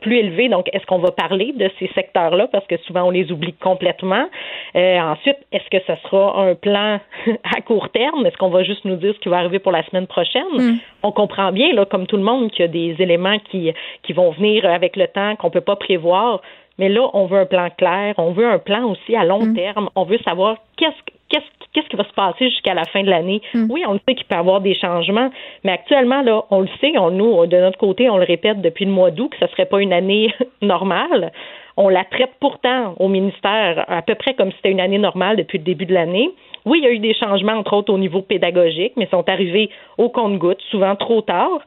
[0.00, 0.48] plus élevés.
[0.48, 2.48] Donc, est-ce qu'on va parler de ces secteurs-là?
[2.50, 4.26] Parce que souvent on les oublie complètement.
[4.74, 7.00] ensuite, est-ce que ce sera un plan
[7.56, 8.21] à court terme?
[8.26, 10.42] Est-ce qu'on va juste nous dire ce qui va arriver pour la semaine prochaine?
[10.56, 10.76] Hmm.
[11.02, 14.12] On comprend bien, là, comme tout le monde, qu'il y a des éléments qui, qui
[14.12, 16.40] vont venir avec le temps qu'on ne peut pas prévoir.
[16.78, 19.54] Mais là, on veut un plan clair, on veut un plan aussi à long hmm.
[19.54, 19.88] terme.
[19.94, 23.40] On veut savoir qu'est-ce qu'est-ce qu'est-ce qui va se passer jusqu'à la fin de l'année?
[23.54, 23.66] Hmm.
[23.70, 25.30] Oui, on le sait qu'il peut y avoir des changements,
[25.64, 28.84] mais actuellement, là, on le sait, on, nous, de notre côté, on le répète depuis
[28.84, 31.32] le mois d'août que ce serait pas une année normale.
[31.76, 35.36] On la traite pourtant au ministère à peu près comme si c'était une année normale
[35.36, 36.30] depuis le début de l'année.
[36.64, 39.70] Oui, il y a eu des changements, entre autres au niveau pédagogique, mais sont arrivés
[39.98, 41.60] au compte-gouttes, souvent trop tard.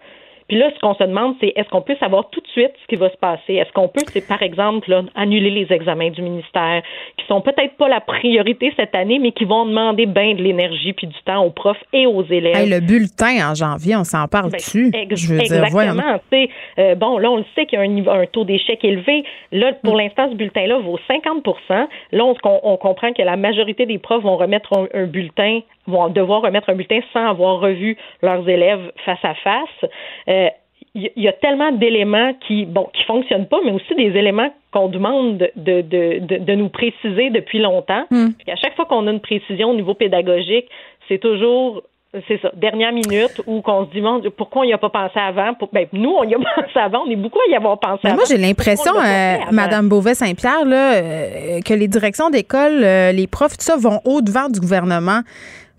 [0.48, 2.88] Puis là, ce qu'on se demande, c'est est-ce qu'on peut savoir tout de suite ce
[2.88, 3.56] qui va se passer?
[3.56, 6.84] Est-ce qu'on peut, c'est par exemple, là, annuler les examens du ministère,
[7.18, 10.94] qui sont peut-être pas la priorité cette année, mais qui vont demander bien de l'énergie
[10.94, 12.56] puis du temps aux profs et aux élèves?
[12.58, 14.92] Hey, le bulletin en janvier, on s'en parle Ben, dessus.
[14.94, 16.20] ex- Je veux dire, exactement.
[16.32, 19.24] Sais, euh, bon, là, on le sait qu'il y a un, un taux d'échec élevé.
[19.52, 19.76] Là, Mm.
[19.84, 24.22] pour l'instant, ce bulletin-là vaut 50% Là, on, on comprend que la majorité des profs
[24.24, 28.92] vont remettre un, un bulletin, vont devoir remettre un bulletin sans avoir revu leurs élèves
[29.06, 29.90] face à face.
[30.30, 30.48] Euh,
[30.94, 34.50] il y, y a tellement d'éléments qui bon qui fonctionnent pas, mais aussi des éléments
[34.72, 38.06] qu'on demande de, de, de, de nous préciser depuis longtemps.
[38.10, 40.68] Puis à chaque fois qu'on a une précision au niveau pédagogique,
[41.08, 41.82] c'est toujours
[42.30, 45.54] c'est ça, dernière minute où qu'on se Dieu, pourquoi on n'y a pas pensé avant?
[45.54, 48.00] Pour- ben, nous, on y a pensé avant, on est beaucoup à y avoir pensé
[48.06, 48.20] Mais avant.
[48.20, 49.36] moi, j'ai l'impression, euh?
[49.52, 54.48] Madame Beauvais-Saint-Pierre, là, euh, que les directions d'école, euh, les profs, tout ça, vont au-devant
[54.48, 55.20] du gouvernement.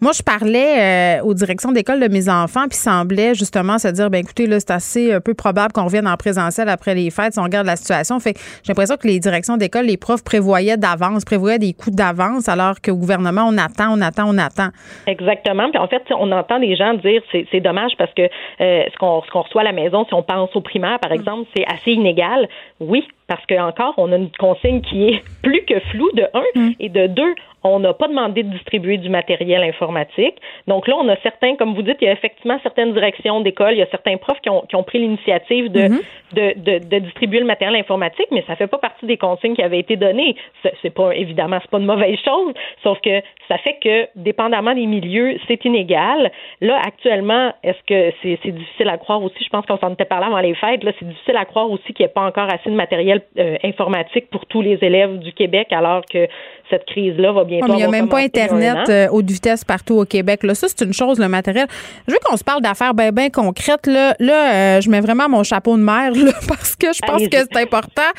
[0.03, 4.11] Moi, je parlais euh, aux directions d'école de mes enfants, puis semblait justement se dire,
[4.11, 7.33] ben écoutez, là, c'est assez euh, peu probable qu'on revienne en présentiel après les fêtes
[7.33, 8.21] si on regarde la situation.
[8.21, 11.91] Fait que j'ai l'impression que les directions d'école, les profs prévoyaient d'avance, prévoyaient des coûts
[11.91, 14.69] d'avance, alors qu'au gouvernement, on attend, on attend, on attend.
[15.07, 15.71] Exactement.
[15.71, 18.29] Puis en fait, on entend des gens dire c'est c'est dommage parce que
[18.61, 21.13] euh, ce qu'on ce qu'on reçoit à la maison, si on pense au primaire, par
[21.13, 22.51] exemple, c'est assez inégal.
[22.81, 26.73] Oui, parce que encore, on a une consigne qui est plus que floue de un
[26.79, 27.35] et de deux.
[27.65, 30.37] On n'a pas demandé de distribuer du matériel informatique.
[30.69, 33.73] Donc là, on a certains, comme vous dites, il y a effectivement certaines directions d'école,
[33.73, 35.89] il y a certains profs qui ont, qui ont pris l'initiative de,
[36.33, 39.79] de, de, distribuer le matériel informatique, mais ça fait pas partie des consignes qui avaient
[39.79, 40.37] été données.
[40.83, 42.53] C'est pas évidemment c'est pas une mauvaise chose,
[42.83, 46.31] sauf que ça fait que dépendamment des milieux, c'est inégal.
[46.61, 49.43] Là, actuellement, est-ce que c'est difficile à croire aussi?
[49.43, 50.83] Je pense qu'on s'en était parlé avant les fêtes.
[50.83, 53.57] Là, c'est difficile à croire aussi qu'il n'y ait pas encore assez de matériel euh,
[53.63, 56.27] informatique pour tous les élèves du Québec, alors que
[56.71, 57.67] cette crise-là va bientôt.
[57.69, 58.91] Oh, mais il n'y a même pas Internet an.
[58.91, 60.43] euh, haute vitesse partout au Québec.
[60.43, 61.67] Là, ça, c'est une chose, le matériel.
[62.07, 63.87] Je veux qu'on se parle d'affaires bien, bien concrètes.
[63.87, 67.17] Là, là euh, je mets vraiment mon chapeau de mère là, parce que je pense
[67.17, 67.31] Allez-y.
[67.31, 68.11] que c'est important.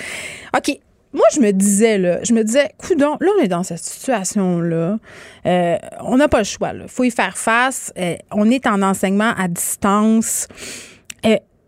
[0.55, 0.77] OK.
[1.13, 4.97] Moi, je me disais, là, je me disais, coudon, là, on est dans cette situation-là.
[5.45, 7.93] Euh, on n'a pas le choix, Il faut y faire face.
[8.31, 10.47] On est en enseignement à distance.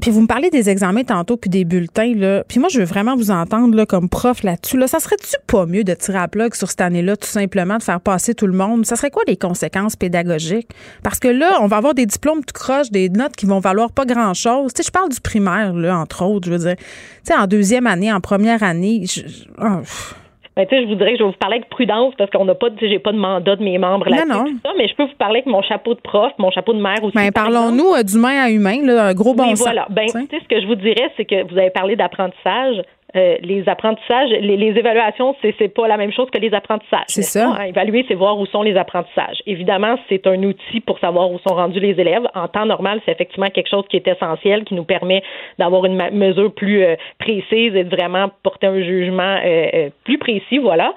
[0.02, 2.44] Puis vous me parlez des examens tantôt puis des bulletins là.
[2.48, 4.88] Puis moi je veux vraiment vous entendre là comme prof là-dessus là.
[4.88, 8.00] Ça serait-tu pas mieux de tirer à plug sur cette année-là tout simplement de faire
[8.00, 8.86] passer tout le monde?
[8.86, 10.70] Ça serait quoi les conséquences pédagogiques?
[11.04, 13.92] Parce que là on va avoir des diplômes tout croche, des notes qui vont valoir
[13.92, 14.74] pas grand-chose.
[14.74, 16.76] Tu sais je parle du primaire là entre autres, je veux dire.
[16.78, 16.84] Tu
[17.26, 20.16] sais en deuxième année, en première année, je- pff.
[20.60, 22.44] Ben, tu sais, je vous dirais que je vais vous parler avec prudence parce qu'on
[22.44, 25.38] n'a pas, j'ai pas de mandat de mes membres là-dessus, mais je peux vous parler
[25.38, 27.16] avec mon chapeau de prof, mon chapeau de mère aussi.
[27.16, 29.62] ben parlons-nous euh, d'humain à humain là, un gros bon oui, sens.
[29.62, 29.88] voilà.
[29.90, 32.82] Ben, tu sais, ce que je vous dirais, c'est que vous avez parlé d'apprentissage.
[33.16, 37.06] Euh, les apprentissages, les, les évaluations, c'est c'est pas la même chose que les apprentissages.
[37.08, 37.46] C'est ça.
[37.46, 37.64] pas?
[37.64, 39.42] Hein, Évaluer, c'est voir où sont les apprentissages.
[39.48, 42.28] Évidemment, c'est un outil pour savoir où sont rendus les élèves.
[42.36, 45.24] En temps normal, c'est effectivement quelque chose qui est essentiel, qui nous permet
[45.58, 50.60] d'avoir une mesure plus euh, précise et de vraiment porter un jugement euh, plus précis.
[50.60, 50.94] Voilà.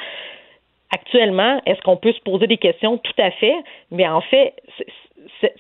[0.95, 2.99] Actuellement, est-ce qu'on peut se poser des questions?
[2.99, 3.55] Tout à fait.
[3.91, 4.53] Mais en fait,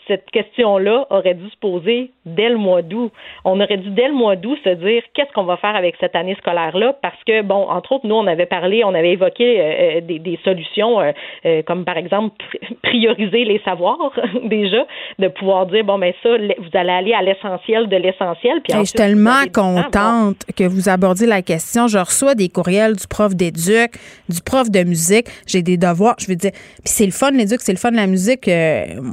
[0.06, 3.10] cette question-là aurait dû se poser dès le mois d'août.
[3.44, 6.14] On aurait dû dès le mois d'août se dire qu'est-ce qu'on va faire avec cette
[6.16, 6.96] année scolaire-là?
[7.02, 10.18] Parce que, bon, entre autres, nous, on avait parlé, on avait évoqué euh, euh, des,
[10.18, 11.12] des solutions euh,
[11.46, 13.98] euh, comme, par exemple, pri- prioriser les savoirs
[14.44, 14.86] déjà,
[15.18, 18.60] de pouvoir dire, bon, mais ça, le- vous allez aller à l'essentiel de l'essentiel.
[18.62, 19.42] Puis je suis tellement.
[19.52, 21.86] Bon, contente que vous abordiez la question.
[21.88, 23.92] Je reçois des courriels du prof d'éduc,
[24.28, 25.26] du prof de musique.
[25.46, 26.16] J'ai des devoirs.
[26.18, 28.48] Je veux dire, puis c'est le fun, l'éduc, c'est le fun, la musique.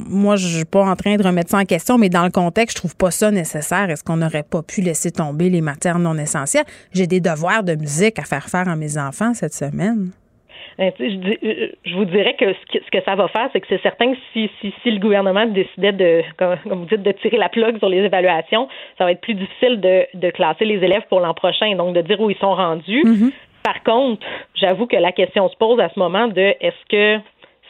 [0.09, 2.77] Moi, je suis pas en train de remettre ça en question, mais dans le contexte,
[2.77, 3.89] je trouve pas ça nécessaire.
[3.89, 6.65] Est-ce qu'on n'aurait pas pu laisser tomber les matières non essentielles?
[6.93, 10.11] J'ai des devoirs de musique à faire faire à mes enfants cette semaine.
[10.77, 13.81] Ben, je, euh, je vous dirais que ce, que ça va faire, c'est que c'est
[13.81, 17.49] certain que si, si, si le gouvernement décidait de, comme, vous dites, de tirer la
[17.49, 21.19] plug sur les évaluations, ça va être plus difficile de, de classer les élèves pour
[21.19, 23.03] l'an prochain, donc de dire où ils sont rendus.
[23.61, 24.25] Par contre,
[24.55, 27.21] j'avoue que la question se pose à ce moment de est-ce que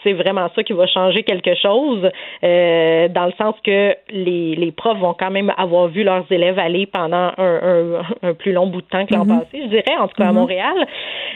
[0.03, 2.09] c'est vraiment ça qui va changer quelque chose,
[2.43, 6.59] euh, dans le sens que les, les profs vont quand même avoir vu leurs élèves
[6.59, 9.97] aller pendant un, un, un plus long bout de temps que l'an passé, je dirais,
[9.99, 10.75] en tout cas à Montréal.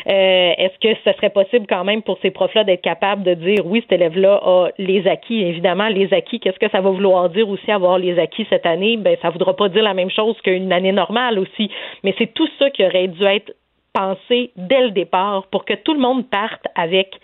[0.08, 3.66] Euh, Est-ce que ce serait possible quand même pour ces profs-là d'être capables de dire
[3.66, 7.48] oui, cet élève-là a les acquis, évidemment, les acquis, qu'est-ce que ça va vouloir dire
[7.50, 8.98] aussi avoir les acquis cette année?
[8.98, 11.70] Ben, ça voudra pas dire la même chose qu'une année normale aussi.
[12.04, 13.54] Mais c'est tout ça qui aurait dû être
[13.94, 17.16] pensé dès le départ pour que tout le monde parte avec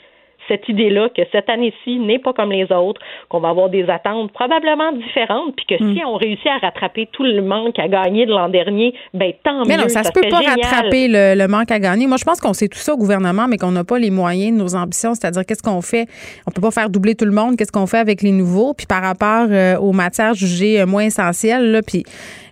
[0.50, 4.34] cette idée-là que cette année-ci n'est pas comme les autres, qu'on va avoir des attentes
[4.34, 5.96] probablement différentes, puis que mm.
[5.96, 9.66] si on réussit à rattraper tout le manque à gagner de l'an dernier, ben tant
[9.66, 9.84] mais mieux.
[9.84, 12.08] Non, ça, se peut pas rattraper le, manque à gagner.
[12.08, 14.58] Moi, je pense qu'on sait tout ça au gouvernement, mais qu'on n'a pas les moyens
[14.58, 15.14] de nos ambitions.
[15.16, 16.08] C'est-à-dire, qu'est-ce qu'on fait?
[16.48, 17.56] On peut pas faire doubler tout le monde.
[17.56, 18.74] Qu'est-ce qu'on fait avec les nouveaux?
[18.74, 22.04] Puis par rapport euh, aux matières jugées euh, moins essentielles, là, puis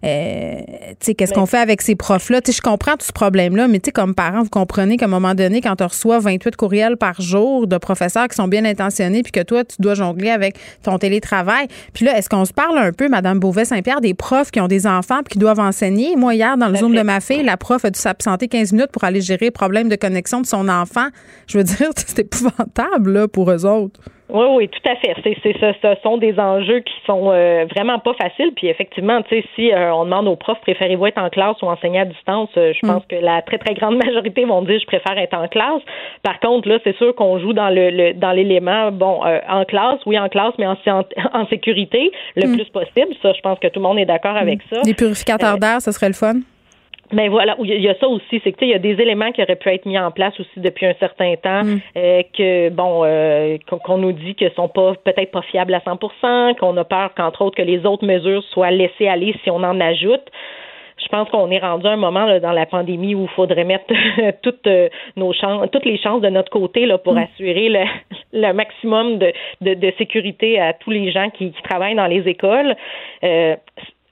[0.03, 0.59] euh,
[0.99, 2.39] qu'est-ce qu'on fait avec ces profs-là?
[2.45, 5.75] Je comprends tout ce problème-là, mais comme parent, vous comprenez qu'à un moment donné, quand
[5.75, 9.63] tu reçois 28 courriels par jour de professeurs qui sont bien intentionnés, puis que toi,
[9.63, 11.67] tu dois jongler avec ton télétravail.
[11.93, 14.87] Puis là, est-ce qu'on se parle un peu, Madame Beauvais-Saint-Pierre, des profs qui ont des
[14.87, 16.15] enfants puis qui doivent enseigner?
[16.15, 18.91] Moi, hier, dans le Zoom de ma fille, la prof a dû s'absenter 15 minutes
[18.91, 21.07] pour aller gérer le problème de connexion de son enfant.
[21.47, 23.99] Je veux dire, c'est épouvantable là, pour eux autres.
[24.29, 25.15] Oui, oui, tout à fait.
[25.23, 28.51] C'est, c'est, ce, ce sont des enjeux qui sont euh, vraiment pas faciles.
[28.55, 31.67] Puis effectivement, tu sais, si euh, on demande aux profs préférez-vous être en classe ou
[31.67, 33.07] enseigner à distance, euh, je pense mm.
[33.07, 35.81] que la très très grande majorité vont dire je préfère être en classe.
[36.23, 40.19] Par contre, là, c'est sûr qu'on joue dans le, dans l'élément bon en classe, oui
[40.19, 40.75] en classe, mais en,
[41.33, 42.55] en, sécurité le mm.
[42.55, 43.15] plus possible.
[43.21, 44.75] Ça, je pense que tout le monde est d'accord avec mm.
[44.75, 44.81] ça.
[44.85, 46.35] Les purificateurs d'air, ce serait le fun?
[47.13, 49.41] Mais voilà, il y a ça aussi, c'est que il y a des éléments qui
[49.41, 51.79] auraient pu être mis en place aussi depuis un certain temps, mm.
[51.97, 56.57] euh, que bon, euh, qu'on nous dit que sont pas peut-être pas fiables à 100%,
[56.57, 59.79] qu'on a peur qu'entre autres que les autres mesures soient laissées aller si on en
[59.79, 60.25] ajoute.
[60.97, 63.63] Je pense qu'on est rendu à un moment là, dans la pandémie où il faudrait
[63.63, 63.93] mettre
[64.41, 67.17] toutes euh, nos chances, toutes les chances de notre côté là, pour mm.
[67.19, 67.83] assurer le,
[68.33, 69.31] le maximum de,
[69.61, 72.75] de, de, sécurité à tous les gens qui, qui travaillent dans les écoles.
[73.23, 73.55] Euh,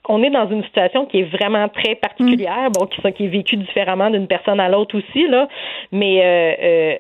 [0.08, 3.58] on est dans une situation qui est vraiment très particulière, bon, qui, qui est vécue
[3.58, 5.48] différemment d'une personne à l'autre aussi, là,
[5.92, 6.98] mais euh, euh,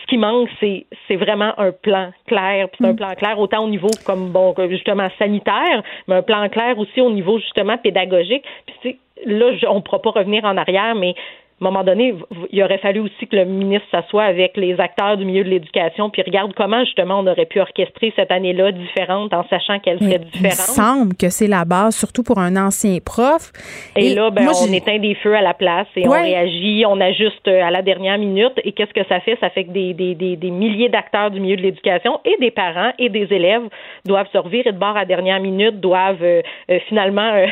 [0.00, 2.68] ce qui manque, c'est, c'est vraiment un plan clair.
[2.68, 2.96] Puis c'est un mm.
[2.96, 7.10] plan clair autant au niveau comme bon justement sanitaire, mais un plan clair aussi au
[7.10, 8.44] niveau justement pédagogique.
[8.66, 11.14] Puis là, on ne pourra pas revenir en arrière, mais
[11.60, 12.14] à un moment donné,
[12.50, 16.10] il aurait fallu aussi que le ministre s'assoie avec les acteurs du milieu de l'éducation
[16.10, 20.18] puis regarde comment justement on aurait pu orchestrer cette année-là différente en sachant qu'elle serait
[20.18, 20.52] différente.
[20.58, 23.52] Il semble que c'est la base, surtout pour un ancien prof.
[23.96, 27.48] Et, là, ben, on éteint des feux à la place et on réagit, on ajuste
[27.48, 28.52] à la dernière minute.
[28.64, 29.38] Et qu'est-ce que ça fait?
[29.40, 32.50] Ça fait que des, des, des, des milliers d'acteurs du milieu de l'éducation et des
[32.50, 33.62] parents et des élèves
[34.04, 37.46] doivent se revirer de bord à la dernière minute, doivent euh, euh, finalement euh,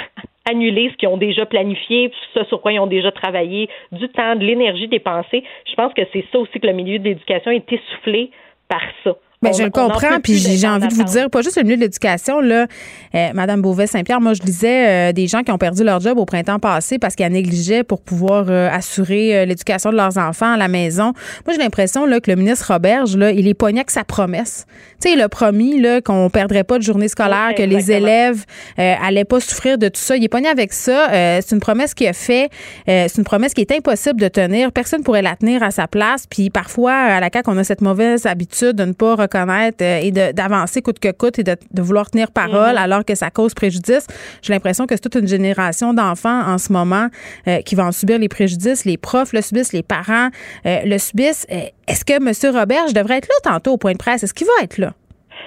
[0.45, 4.37] annuler ce qu'ils ont déjà planifié, ce sur quoi ils ont déjà travaillé, du temps,
[4.37, 5.43] de l'énergie dépensée.
[5.67, 8.31] Je pense que c'est ça aussi que le milieu de l'éducation est essoufflé
[8.69, 9.17] par ça.
[9.45, 11.83] Ben, je le comprends, puis j'ai envie de vous dire, pas juste le milieu de
[11.83, 12.67] l'éducation, là,
[13.15, 16.25] euh, Madame Beauvais-Saint-Pierre, moi, je lisais euh, des gens qui ont perdu leur job au
[16.25, 20.69] printemps passé parce qu'ils négligeaient pour pouvoir euh, assurer l'éducation de leurs enfants à la
[20.69, 21.13] maison.
[21.47, 24.67] Moi, j'ai l'impression là, que le ministre Roberge, là, il est pogné avec sa promesse.
[25.01, 28.45] Tu sais, il a promis là, qu'on perdrait pas de journée scolaire, que les élèves
[28.77, 30.17] allaient pas souffrir de tout ça.
[30.17, 31.09] Il est pogné avec ça.
[31.11, 32.49] c'est une promesse qu'il a fait.
[32.87, 34.73] c'est une promesse qui est impossible de tenir.
[34.73, 36.27] Personne pourrait la tenir à sa place.
[36.29, 40.01] Puis parfois, à la CAQ, on a cette mauvaise habitude de ne pas connaître euh,
[40.03, 42.79] et d'avancer coûte que coûte et de, vouloir tenir parole mhm.
[42.79, 44.07] alors que ça cause préjudice.
[44.43, 47.09] J'ai l'impression que c'est toute une génération d'enfants en ce moment
[47.49, 48.85] euh, qui vont en subir les préjudices.
[48.85, 50.29] Les profs le subissent, les parents
[50.67, 51.47] euh, le subissent.
[51.49, 52.57] Est-ce que M.
[52.57, 54.23] Robert, je devrais être là tantôt au point de presse?
[54.23, 54.93] Est-ce qu'il va être là?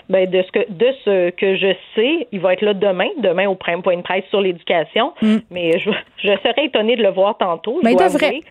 [0.09, 3.47] Ben, de ce que de ce que je sais, il va être là demain, demain
[3.47, 5.13] au point de presse sur l'éducation.
[5.21, 5.38] Mm.
[5.51, 7.79] Mais je, je serais étonnée de le voir tantôt.
[7.83, 8.41] Mais ben, il devrait.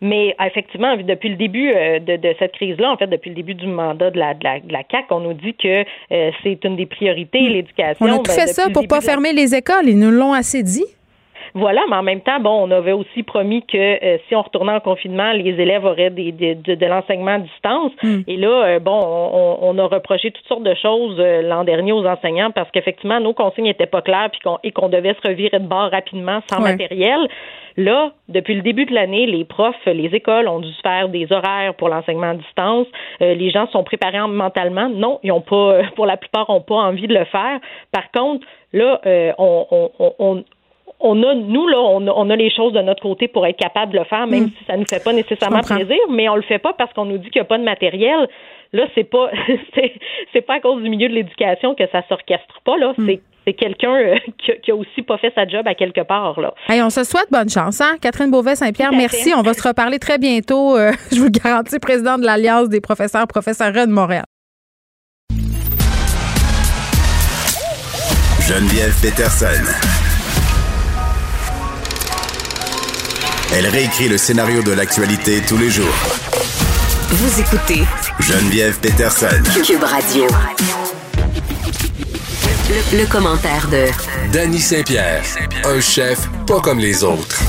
[0.00, 3.54] Mais effectivement, depuis le début euh, de, de, cette crise-là, en fait, depuis le début
[3.54, 6.64] du mandat de la, de la, de la CAQ, on nous dit que euh, c'est
[6.64, 7.52] une des priorités, hmm.
[7.52, 8.06] l'éducation.
[8.06, 9.88] On a tout ben, fait ça pour pas fermer les écoles.
[9.88, 10.84] Ils nous l'ont assez dit.
[11.54, 14.72] Voilà, mais en même temps, bon, on avait aussi promis que euh, si on retournait
[14.72, 17.92] en confinement, les élèves auraient des, de, de l'enseignement à distance.
[18.02, 18.20] Hmm.
[18.26, 22.50] Et là, bon, on, on, a reproché toutes sortes de choses l'an dernier aux enseignants
[22.50, 25.66] parce qu'effectivement, nos consignes n'étaient pas claires puis qu'on, et qu'on devait se revirer de
[25.66, 27.28] bord rapidement sans matériel.
[27.78, 31.74] Là, depuis le début de l'année, les profs, les écoles ont dû faire des horaires
[31.74, 32.88] pour l'enseignement à distance.
[33.22, 34.88] Euh, les gens sont préparés mentalement.
[34.88, 37.60] Non, ils ont pas, pour la plupart, n'ont pas envie de le faire.
[37.92, 40.44] Par contre, là, euh, on, on, on
[41.00, 44.04] a, nous, là, on a, les choses de notre côté pour être capable de le
[44.04, 44.52] faire, même mm.
[44.58, 47.04] si ça ne nous fait pas nécessairement plaisir, mais on le fait pas parce qu'on
[47.04, 48.28] nous dit qu'il n'y a pas de matériel.
[48.72, 49.30] Là, c'est pas,
[50.32, 52.92] c'est, pas à cause du milieu de l'éducation que ça s'orchestre pas, là.
[52.96, 53.06] Mm.
[53.06, 54.16] C'est c'est quelqu'un euh,
[54.62, 56.38] qui, a aussi pas fait sa job à quelque part.
[56.40, 56.52] Là.
[56.68, 57.80] on se souhaite bonne chance.
[57.80, 57.96] Hein?
[58.00, 59.32] Catherine Beauvais-Saint-Pierre, merci.
[59.34, 60.76] On va se reparler très bientôt.
[60.76, 64.24] Euh, je vous le garantis, président de l'Alliance des professeurs professeurs de Montréal.
[68.46, 69.97] Geneviève Peterson.
[73.54, 75.94] Elle réécrit le scénario de l'actualité tous les jours.
[77.10, 77.82] Vous écoutez
[78.20, 79.42] Geneviève Peterson.
[79.64, 80.26] Cube Radio.
[82.92, 83.86] Le, commentaire de
[84.30, 85.24] Danny Saint-Pierre,
[85.64, 87.40] un chef pas comme les autres.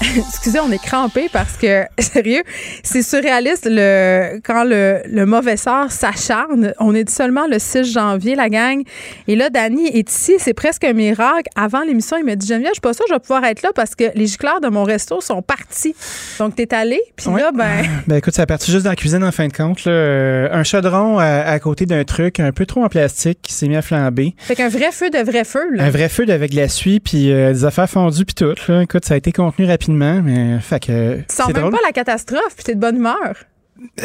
[0.16, 2.42] excusez, on est crampé parce que, sérieux,
[2.82, 6.72] c'est surréaliste le, quand le, le mauvais sort s'acharne.
[6.78, 8.82] On est seulement le 6 janvier, la gang.
[9.26, 10.34] Et là, Danny est ici.
[10.38, 11.48] C'est presque un miracle.
[11.56, 13.62] Avant l'émission, il m'a dit Geneviève, je suis pas sûre que je vais pouvoir être
[13.62, 15.94] là parce que les gicleurs de mon resto sont partis.
[16.38, 17.00] Donc, t'es allé.
[17.16, 17.82] Puis là, ben.
[18.06, 19.84] Ben écoute, ça a parti juste dans la cuisine en fin de compte.
[19.84, 20.48] Là.
[20.52, 23.82] Un chaudron à, côté d'un truc un peu trop en plastique qui s'est mis à
[23.82, 24.34] flamber.
[24.38, 25.64] Fait qu'un vrai feu de vrai feu.
[25.72, 25.84] Là.
[25.84, 28.54] Un vrai feu avec de la suie puis euh, des affaires fondues puis tout.
[28.68, 28.82] Là.
[28.82, 31.18] Écoute, ça a été contenu rapidement, mais fait que.
[31.20, 33.34] Tu sens même pas la catastrophe puis t'es de bonne humeur.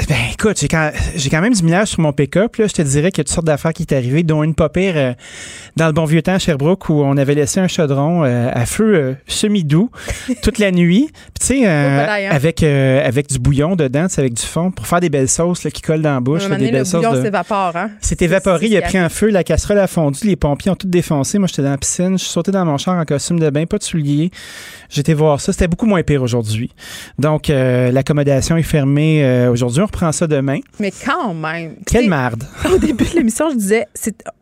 [0.08, 2.58] Ben écoute, j'ai quand, même du millage sur mon pick-up.
[2.58, 2.68] Là.
[2.68, 4.70] Je te dirais qu'il y a toutes sortes d'affaires qui est arrivées, dont une pas
[4.70, 5.14] pire euh,
[5.78, 8.68] dans le bon vieux temps à Sherbrooke où on avait laissé un chaudron euh, à
[8.68, 9.90] feu euh, semi-doux
[10.44, 11.10] toute la nuit.
[11.12, 15.30] Puis tu sais, avec, avec du bouillon dedans, avec du fond, pour faire des belles
[15.30, 16.48] sauces là, qui collent dans la bouche.
[16.48, 17.76] des belles le bouillon s'évapore.
[17.76, 17.90] Hein?
[18.00, 20.88] C'est évaporé, il a pris un feu, la casserole a fondu, les pompiers ont tout
[20.88, 21.40] défoncé.
[21.40, 23.66] Moi, j'étais dans la piscine, je suis sauté dans mon char en costume de bain,
[23.66, 24.30] pas de souliers.
[24.90, 25.52] J'étais voir ça.
[25.52, 26.72] C'était beaucoup moins pire aujourd'hui.
[27.18, 29.63] Donc, l'accommodation est fermée aujourd'hui.
[29.64, 30.60] On reprend ça demain.
[30.80, 31.78] Mais quand même.
[31.86, 32.44] Quelle merde.
[32.74, 33.86] Au début de l'émission, je disais,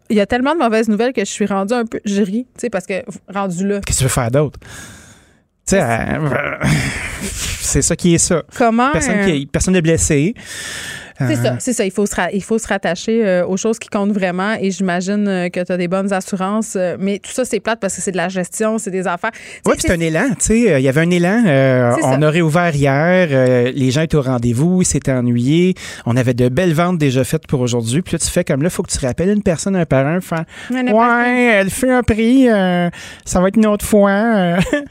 [0.10, 2.00] il y a tellement de mauvaises nouvelles que je suis rendue un peu.
[2.06, 3.82] Je ris, tu sais, parce que rendu là.
[3.86, 4.60] Qu'est-ce que tu veux faire d'autre?
[5.68, 6.58] Tu sais, euh,
[7.62, 8.44] c'est ça qui est ça.
[8.58, 8.92] Comment?
[8.92, 10.34] Personne, qui, personne n'est blessé.
[11.28, 11.86] C'est ça, c'est ça.
[11.86, 15.28] Il faut se, il faut se rattacher euh, aux choses qui comptent vraiment et j'imagine
[15.28, 16.76] euh, que tu as des bonnes assurances.
[16.76, 19.32] Euh, mais tout ça, c'est plate parce que c'est de la gestion, c'est des affaires.
[19.66, 20.30] Oui, c'est un élan.
[20.32, 21.44] Tu sais, il y avait un élan.
[22.04, 23.72] on aurait ouvert hier.
[23.74, 24.82] les gens étaient au rendez-vous.
[24.82, 25.76] Ils s'étaient ennuyés.
[26.06, 28.02] On avait de belles ventes déjà faites pour aujourd'hui.
[28.02, 30.06] Puis là, tu fais comme là, il faut que tu rappelles une personne un par
[30.06, 30.20] un.
[30.72, 32.46] ouais, elle fait un prix.
[33.26, 34.58] ça va être une autre fois.
[34.72, 34.82] tu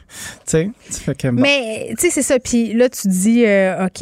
[0.45, 1.39] sais, tu fais comme.
[1.39, 2.39] Mais, tu sais, c'est ça.
[2.39, 4.01] Puis là, tu dis, OK,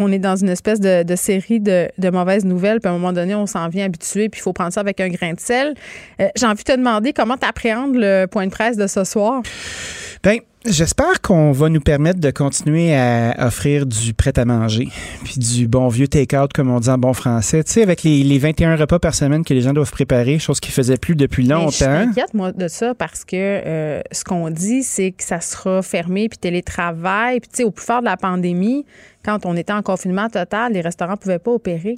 [0.00, 3.34] on est dans une espèce de, de de, mauvaises nouvelles, puis à un moment donné,
[3.34, 5.74] on s'en vient habitué, puis il faut prendre ça avec un grain de sel.
[6.20, 9.04] Euh, j'ai envie de te demander comment tu appréhendes le point de presse de ce
[9.04, 9.42] soir?
[10.22, 14.88] Bien, J'espère qu'on va nous permettre de continuer à offrir du prêt-à-manger,
[15.24, 17.64] puis du bon vieux take-out, comme on dit en bon français.
[17.64, 20.74] Tu sais, avec les, 21 repas par semaine que les gens doivent préparer, chose qu'ils
[20.74, 21.70] faisaient plus depuis longtemps.
[21.70, 25.80] je m'inquiète, moi, de ça, parce que euh, ce qu'on dit, c'est que ça sera
[25.80, 27.40] fermé, puis télétravail.
[27.40, 28.84] Puis, tu sais, au plus fort de la pandémie,
[29.24, 31.96] quand on était en confinement total, les restaurants ne pouvaient pas opérer.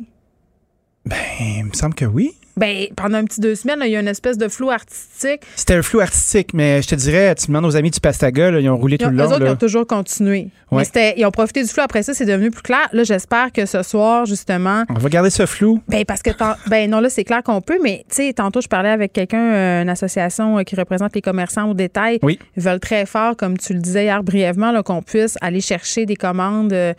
[1.04, 2.30] Ben, il me semble que oui.
[2.56, 5.40] Ben, pendant un petit deux semaines, il y a une espèce de flou artistique.
[5.56, 8.68] C'était un flou artistique, mais je te dirais, tu demandes aux amis du Pastaga, ils
[8.68, 9.24] ont roulé tout le long.
[9.24, 10.48] Les autres, ils ont toujours continué.
[10.70, 11.82] ils ont profité du flou.
[11.82, 12.88] Après ça, c'est devenu plus clair.
[12.92, 14.84] Là, j'espère que ce soir, justement.
[14.90, 15.80] On va garder ce flou.
[15.88, 16.30] Ben, parce que,
[16.68, 19.52] ben, non, là, c'est clair qu'on peut, mais, tu sais, tantôt, je parlais avec quelqu'un,
[19.52, 22.18] euh, une association euh, qui représente les commerçants au détail.
[22.22, 22.38] Oui.
[22.56, 26.16] Ils veulent très fort, comme tu le disais hier brièvement, qu'on puisse aller chercher des
[26.16, 26.92] commandes euh,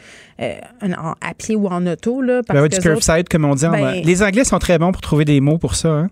[1.21, 2.41] à pied ou en auto, là.
[2.45, 3.65] Parce ben, du curbside, comme on dit.
[3.67, 5.89] Ben les Anglais sont très bons pour trouver des mots pour ça.
[5.89, 6.09] Hein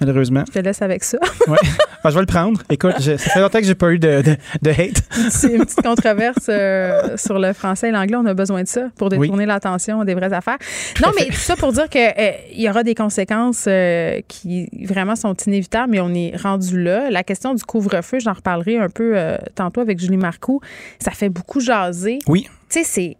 [0.00, 0.44] malheureusement.
[0.46, 1.18] Je te laisse avec ça.
[1.48, 1.56] oui.
[2.04, 2.62] je vais le prendre.
[2.70, 4.22] Écoute, ça fait longtemps que j'ai pas eu de,
[4.62, 5.02] de, hate.
[5.30, 8.16] C'est une petite controverse euh, sur le français et l'anglais.
[8.16, 10.58] On a besoin de ça pour détourner l'attention des vraies affaires.
[11.02, 15.16] Non, mais tout ça pour dire qu'il euh, y aura des conséquences euh, qui vraiment
[15.16, 17.10] sont inévitables, mais on est rendu là.
[17.10, 19.16] La question du couvre-feu, j'en reparlerai un peu
[19.54, 20.60] tantôt avec Julie Marcoux.
[20.98, 22.18] Ça fait beaucoup jaser.
[22.26, 22.48] Oui.
[22.68, 23.16] Tu sais, c'est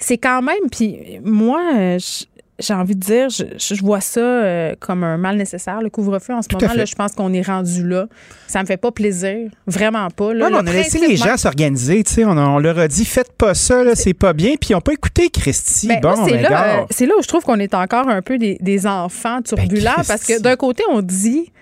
[0.00, 2.24] c'est quand même, puis moi, je,
[2.58, 6.34] j'ai envie de dire, je, vois ça euh, comme un mal nécessaire, le couvre-feu.
[6.34, 8.06] En ce moment, là, je pense qu'on est rendu là.
[8.48, 9.50] Ça me fait pas plaisir.
[9.66, 10.34] Vraiment pas.
[10.34, 12.02] Là, on a laissé les gens s'organiser.
[12.24, 14.54] On, on leur a dit, faites pas ça, c'est pas bien.
[14.60, 15.86] Puis ils n'ont pas écouté Christy.
[15.86, 18.86] Ben, bon, c'est, là, c'est là où je trouve qu'on est encore un peu des,
[18.86, 19.92] enfants turbulents.
[19.96, 21.52] Ben, parce que d'un côté, on dit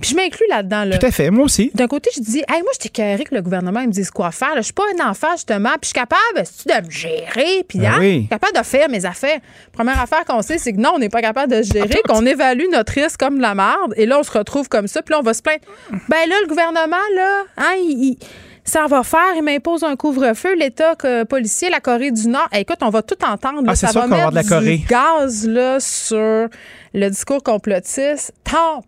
[0.00, 0.84] puis je m'inclus là-dedans.
[0.84, 0.98] Là.
[0.98, 1.70] Tout à fait, moi aussi.
[1.74, 4.54] D'un côté, je dis, hey, moi, je carré que le gouvernement me dise quoi faire.
[4.56, 7.92] Je suis pas un enfant, justement, puis je suis capable de me gérer, puis ben
[8.00, 9.38] hein, capable de faire mes affaires.
[9.72, 12.66] Première affaire qu'on sait, c'est que non, on n'est pas capable de gérer, qu'on évalue
[12.72, 15.20] notre risque comme de la merde, et là, on se retrouve comme ça, puis là,
[15.20, 15.60] on va se plaindre.
[16.08, 18.16] Ben là, le gouvernement, là, hein, il,
[18.64, 20.94] ça va faire, il m'impose un couvre-feu, l'État
[21.28, 22.48] policier, la Corée du Nord.
[22.52, 23.62] écoute, on va tout entendre.
[23.66, 24.78] ah, ça va mettre de la Corée.
[24.78, 26.48] du gaz là, sur
[26.94, 28.32] le discours complotiste.
[28.44, 28.82] Tant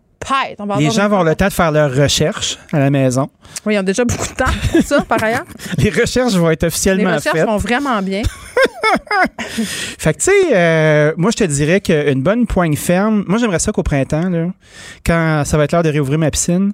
[0.77, 3.29] les gens vont avoir le temps de faire leurs recherches à la maison.
[3.65, 5.43] Oui, ils ont déjà beaucoup de temps pour ça, par ailleurs.
[5.77, 7.25] Les recherches vont être officiellement faites.
[7.25, 8.21] Les recherches vont vraiment bien.
[9.39, 13.59] fait que, tu sais, euh, moi, je te dirais qu'une bonne poigne ferme, moi, j'aimerais
[13.59, 14.47] ça qu'au printemps, là,
[15.05, 16.71] quand ça va être l'heure de réouvrir ma piscine,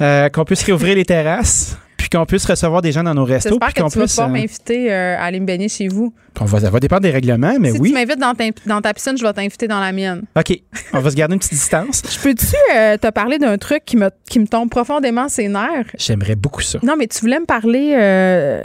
[0.00, 1.76] euh, qu'on puisse réouvrir les terrasses
[2.08, 3.50] puis qu'on puisse recevoir des gens dans nos restos.
[3.50, 6.14] J'espère que tu vas pouvoir euh, m'inviter à aller me baigner chez vous.
[6.40, 7.88] On va, ça va dépendre des règlements, mais oui.
[7.88, 8.32] Si tu m'invites dans,
[8.66, 10.22] dans, ta piscine, je vais t'inviter dans la mienne.
[10.36, 10.56] OK.
[10.92, 12.02] On va se garder une petite distance.
[12.08, 15.90] Je peux-tu euh, te parler d'un truc qui me, qui me tombe profondément ses nerfs?
[15.98, 16.78] J'aimerais beaucoup ça.
[16.84, 18.62] Non, mais tu voulais me parler euh,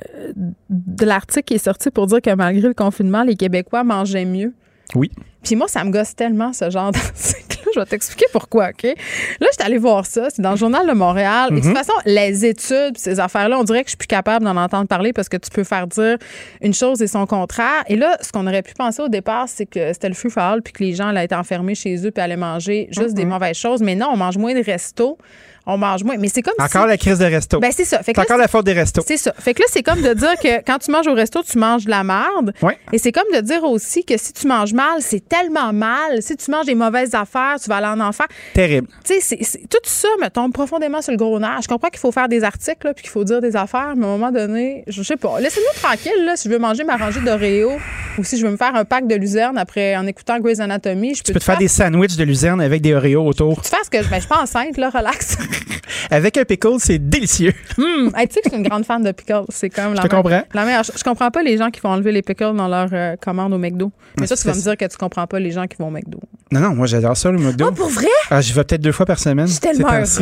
[0.70, 4.54] de l'article qui est sorti pour dire que malgré le confinement, les Québécois mangeaient mieux.
[4.94, 5.10] Oui.
[5.44, 8.84] Puis moi, ça me gosse tellement, ce genre d'article je vais t'expliquer pourquoi, OK?
[8.84, 10.28] Là, j'étais allée voir ça.
[10.30, 11.50] C'est dans le Journal de Montréal.
[11.52, 11.76] Et de toute Mhm.
[11.76, 15.14] façon, les études, ces affaires-là, on dirait que je suis plus capable d'en entendre parler
[15.14, 16.18] parce que tu peux faire dire
[16.62, 17.84] une chose et son contraire.
[17.88, 20.62] Et là, ce qu'on aurait pu penser au départ, c'est que c'était le feu fall
[20.62, 23.58] puis que les gens allaient être enfermés chez eux puis allaient manger juste des mauvaises
[23.58, 23.82] choses.
[23.82, 25.18] Mais non, on mange moins de restos.
[25.66, 26.18] On mange moins.
[26.18, 26.90] Mais c'est comme Encore si...
[26.90, 27.60] la crise de resto.
[27.60, 28.02] Ben, c'est ça.
[28.02, 29.04] Fait que là, encore la faute des restos.
[29.06, 29.34] c'est ça.
[29.38, 31.86] Fait que là, c'est comme de dire que quand tu manges au resto, tu manges
[31.86, 32.54] de la merde.
[32.62, 32.78] Ouais.
[32.92, 36.22] Et c'est comme de dire aussi que si tu manges mal, c'est tellement mal.
[36.22, 38.26] Si tu manges des mauvaises affaires, tu vas aller en enfer.
[38.54, 38.88] Terrible.
[39.04, 39.38] Tu sais,
[39.70, 41.60] tout ça me tombe profondément sur le gros nerf.
[41.62, 44.06] Je comprends qu'il faut faire des articles, là, puis qu'il faut dire des affaires, mais
[44.06, 45.40] à un moment donné, je sais pas.
[45.40, 47.72] Laissez-nous tranquille, là, si je veux manger ma rangée d'Oreo
[48.18, 51.16] ou si je veux me faire un pack de luzerne après en écoutant Grey's Anatomy.
[51.16, 53.62] Je Tu peux te faire des sandwichs de luzerne avec des Oreos autour.
[53.62, 54.10] Tu fais ce que je.
[54.10, 55.38] Ben, je suis pas enceinte, là, relax.
[56.12, 57.54] Avec un pickle, c'est délicieux.
[58.16, 59.44] Hey, tu sais que je suis une grande fan de pickles.
[59.50, 60.42] C'est comme la te me- comprends.
[60.54, 60.84] La meilleure.
[60.84, 63.54] Je, je comprends pas les gens qui font enlever les pickles dans leur euh, commande
[63.54, 63.92] au McDo.
[64.20, 64.70] Mais toi, tu vas me ça.
[64.76, 66.20] dire que tu comprends pas les gens qui vont au McDo.
[66.52, 67.68] Non, non, moi j'adore ça, le McDo.
[67.70, 68.08] Oh, pour vrai?
[68.30, 69.48] Ah, j'y vais peut-être deux fois par semaine.
[69.48, 70.20] Je suis tellement heureuse.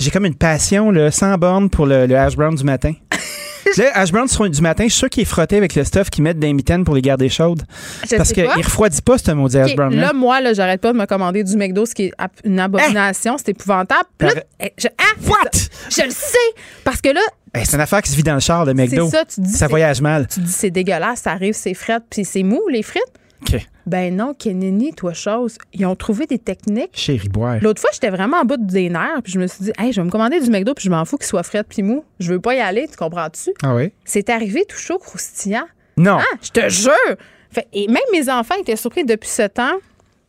[0.00, 2.92] J'ai comme une passion là, sans borne pour le, le hash brown du matin.
[3.76, 6.10] Le hash brown sur- du matin, je suis sûr qu'il est frotté avec le stuff
[6.10, 7.62] qu'ils mettent dans les mitaines pour les garder chaudes.
[8.08, 9.94] Je Parce qu'il refroidit pas ce maudit hash OK, brown.
[9.94, 12.12] là, moi, là, j'arrête pas de me commander du McDo, ce qui est
[12.44, 13.36] une abomination.
[13.38, 14.08] C'est épouvantable.
[14.20, 15.50] Là, eh, je, ah, c'est What?
[15.90, 16.38] Je le sais.
[16.84, 17.20] Parce que là,
[17.54, 19.06] Hey, c'est une affaire qui se vit dans le char, le McDo.
[19.10, 19.52] c'est ça, tu dis.
[19.52, 20.26] Ça voyage mal.
[20.28, 23.02] Tu dis, c'est dégueulasse, ça arrive, c'est frites, puis c'est mou, les frites.
[23.86, 25.56] Ben non, Kennedy, toi, chose.
[25.72, 26.90] Ils ont trouvé des techniques.
[26.92, 27.58] Chérie boire.
[27.62, 30.00] L'autre fois, j'étais vraiment en bout des nerfs, puis je me suis dit, hey, je
[30.00, 32.04] vais me commander du McDo, puis je m'en fous qu'il soit frais puis mou.
[32.20, 33.50] Je veux pas y aller, tu comprends-tu?
[33.62, 33.92] Ah oui?
[34.04, 35.66] C'est arrivé tout chaud, croustillant.
[35.96, 36.18] Non.
[36.20, 36.92] Ah, je te jure!
[37.50, 39.78] Fait- et même mes enfants étaient surpris depuis ce temps.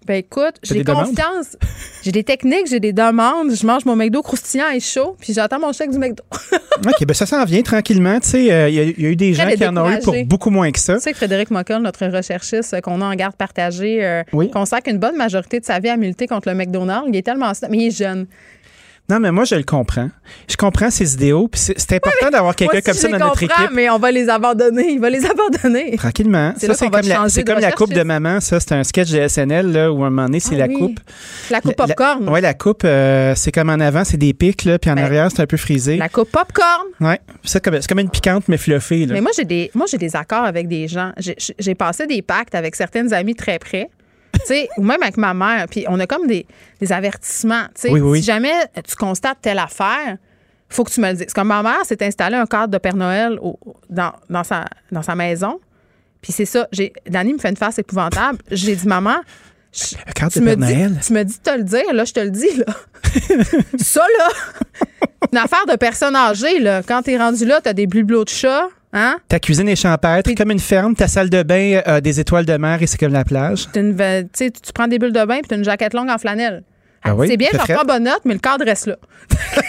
[0.07, 1.55] Ben écoute, j'ai confiance.
[2.03, 3.53] J'ai des techniques, j'ai des demandes.
[3.53, 6.23] Je mange mon McDo croustillant et chaud, puis j'attends mon chèque du McDo.
[6.87, 8.19] OK, ben ça s'en vient tranquillement.
[8.19, 9.91] Tu sais, euh, il y, a- il y a eu des gens qui en ont
[9.91, 10.95] eu pour beaucoup moins que ça.
[10.95, 14.49] Tu sais que Frédéric Mockel, notre recherchiste euh, qu'on a en garde partagée, euh, Oui.
[14.49, 17.05] consacre une bonne majorité de sa vie à militer contre le McDonald's.
[17.09, 17.51] Il est tellement...
[17.69, 18.25] Mais il est jeune.
[19.09, 20.09] Non, mais moi, je le comprends.
[20.47, 21.47] Je comprends ses idéaux.
[21.47, 23.71] Puis c'est important d'avoir quelqu'un comme ça dans notre équipe.
[23.73, 24.91] mais on va les abandonner.
[24.91, 25.95] Il va les abandonner.
[25.97, 26.53] Tranquillement.
[26.57, 28.39] C'est Ça, comme, la, changer c'est de comme la coupe de maman.
[28.39, 30.67] Ça, c'est un sketch de SNL là, où à un moment donné, c'est Ah la
[30.67, 30.77] oui.
[30.77, 30.99] coupe.
[31.49, 32.29] La coupe popcorn.
[32.29, 35.03] Oui, la coupe, euh, c'est comme en avant, c'est des pics, là, puis en Ben,
[35.05, 35.97] arrière, c'est un peu frisé.
[35.97, 36.85] La coupe popcorn.
[37.01, 37.19] Ouais.
[37.43, 39.05] C'est comme, comme une piquante, mais fluffée.
[39.05, 39.13] Là.
[39.13, 41.11] Mais moi, j'ai des, moi, j'ai des accords avec des gens.
[41.17, 43.89] J'ai- J'ai passé des pactes avec certaines amies très près.
[44.77, 45.65] Ou même avec ma mère.
[45.69, 46.45] Puis on a comme des,
[46.79, 47.65] des avertissements.
[47.75, 48.19] Tu sais, Oui.
[48.19, 48.53] Si jamais
[48.87, 50.17] tu constates telle affaire,
[50.69, 51.33] faut que tu me le dises.
[51.33, 53.59] Comme ma mère s'est installée un cadre de Père Noël au-
[53.89, 55.59] dans, dans, sa, dans sa maison.
[56.21, 56.67] Puis c'est ça.
[56.71, 58.37] j'ai- Dani me fait une face épouvantable.
[58.51, 59.15] J'ai dit, maman,
[59.73, 60.99] je- cadre tu de me, Père dis, Noël?
[61.05, 62.65] tu me dis de te le dire, là, je te le dis, là.
[63.79, 64.27] ça, là,
[65.31, 66.81] une affaire de personne âgée, là.
[66.83, 69.17] Quand t'es rendu là, t'as des bibelots de chat, hein?
[69.27, 70.95] Ta cuisine est champêtre, Puis- comme une ferme.
[70.95, 73.67] Ta salle de bain a des étoiles de mer et c'est comme la plage.
[73.75, 73.95] Une
[74.37, 76.63] tu prends des bulles de bain puis t'as une jaquette longue en flanelle.
[77.03, 77.73] Ah oui, c'est bien, frais.
[77.73, 78.95] prends bonne note, mais le cadre reste là.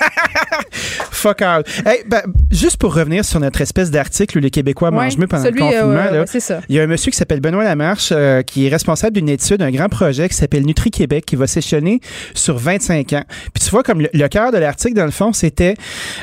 [1.10, 1.64] Fuck all.
[1.84, 5.44] Hey, ben, juste pour revenir sur notre espèce d'article où les Québécois mangent mieux pendant
[5.44, 6.60] celui, le confinement, euh, là, ça.
[6.68, 9.62] il y a un monsieur qui s'appelle Benoît Lamarche euh, qui est responsable d'une étude,
[9.62, 12.00] un grand projet qui s'appelle Nutri-Québec qui va s'échelonner
[12.34, 13.24] sur 25 ans.
[13.52, 15.74] Puis tu vois, comme le, le cœur de l'article, dans le fond, c'était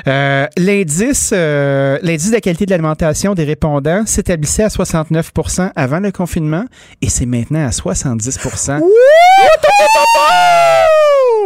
[0.08, 6.00] euh, l'indice euh, l'indice de la qualité de l'alimentation des répondants s'établissait à 69% avant
[6.00, 6.66] le confinement
[7.02, 8.40] et c'est maintenant à 70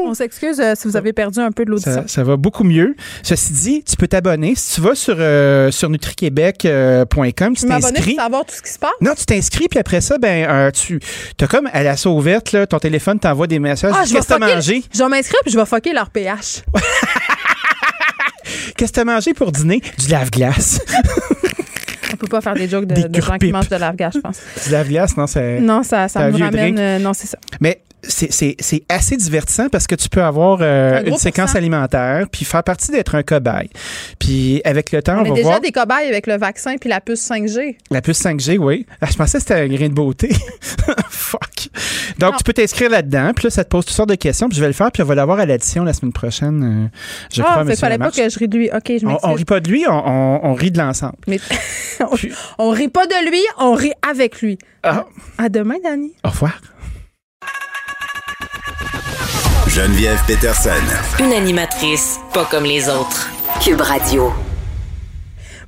[0.06, 1.94] On s'excuse euh, si vous avez perdu un peu de l'audition.
[1.94, 2.96] Ça, ça va beaucoup mieux.
[3.24, 4.54] Ceci dit, tu peux t'abonner.
[4.56, 8.16] Si tu vas sur, euh, sur nutriquebec.com, tu Je m'abonner pour t'inscris.
[8.16, 8.92] savoir tout ce qui se passe?
[9.02, 11.00] Non, tu t'inscris, puis après ça, ben, euh, tu
[11.40, 13.94] as comme à la sauvette, là, ton téléphone t'envoie des messages.
[13.96, 14.84] Ah, je vais mangé?
[14.94, 16.64] Je vais m'inscrire puis je vais fucker leur pH.
[18.78, 19.82] Qu'est-ce que t'as mangé pour dîner?
[19.98, 20.80] Du lave-glace.
[22.14, 24.20] On peut pas faire des jokes de, Des de gens qui mangent de lave-gage, je
[24.20, 24.40] pense.
[24.66, 25.60] du lave-glace, non, c'est.
[25.60, 26.78] Non, ça, ça me ramène.
[26.78, 27.38] euh, non, c'est ça.
[27.60, 32.46] Mais c'est- assez divertissant parce que tu peux avoir euh, Un une séquence alimentaire puis
[32.46, 33.70] faire partie d'être un cobaye.
[34.20, 36.90] Puis avec le temps, on, On va déjà voir des cobayes avec le vaccin puis
[36.90, 37.78] la puce 5G.
[37.92, 38.86] la puce 5G, oui.
[39.02, 40.30] Ah, je pensais que c'était un grain de beauté.
[41.10, 41.70] Fuck.
[42.18, 42.38] Donc Non.
[42.38, 44.62] tu peux t'inscrire là-dedans, puis là ça te pose toutes sortes de questions, puis je
[44.62, 46.64] vais le faire, puis on va l'avoir à l'addition la semaine prochaine.
[46.64, 46.98] euh,
[47.34, 48.70] je ah, crois, monsieur fallait pas que je rie de lui.
[48.74, 51.16] OK, je on, on rit pas de lui, on, on- on rit de l'ensemble.
[51.28, 51.40] Mais
[52.00, 52.16] on,
[52.58, 54.58] on rit pas de lui, on rit avec lui.
[54.84, 55.06] Ah.
[55.38, 56.12] À demain, Dani.
[56.24, 56.60] Au revoir.
[59.74, 60.72] Geneviève Peterson.
[61.24, 63.32] Une animatrice pas comme les autres.
[63.64, 64.34] Cube Radio.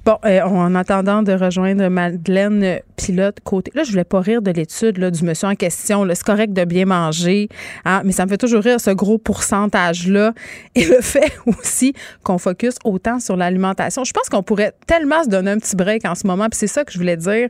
[0.04, 3.72] Bon, euh, en attendant de rejoindre Madeleine Pilote côté.
[3.74, 6.04] Là, je voulais pas rire de l'étude là, du monsieur en question.
[6.04, 6.16] là.
[6.16, 7.47] C'est correct de bien manger,
[7.86, 10.34] hein, mais ça me fait toujours rire ce gros pourcentage-là.
[10.76, 11.93] Et le fait aussi
[12.24, 14.04] qu'on focus autant sur l'alimentation.
[14.04, 16.49] Je pense qu'on pourrait tellement se donner un petit break en ce moment.
[16.49, 17.47] Puis c'est ça que je voulais dire.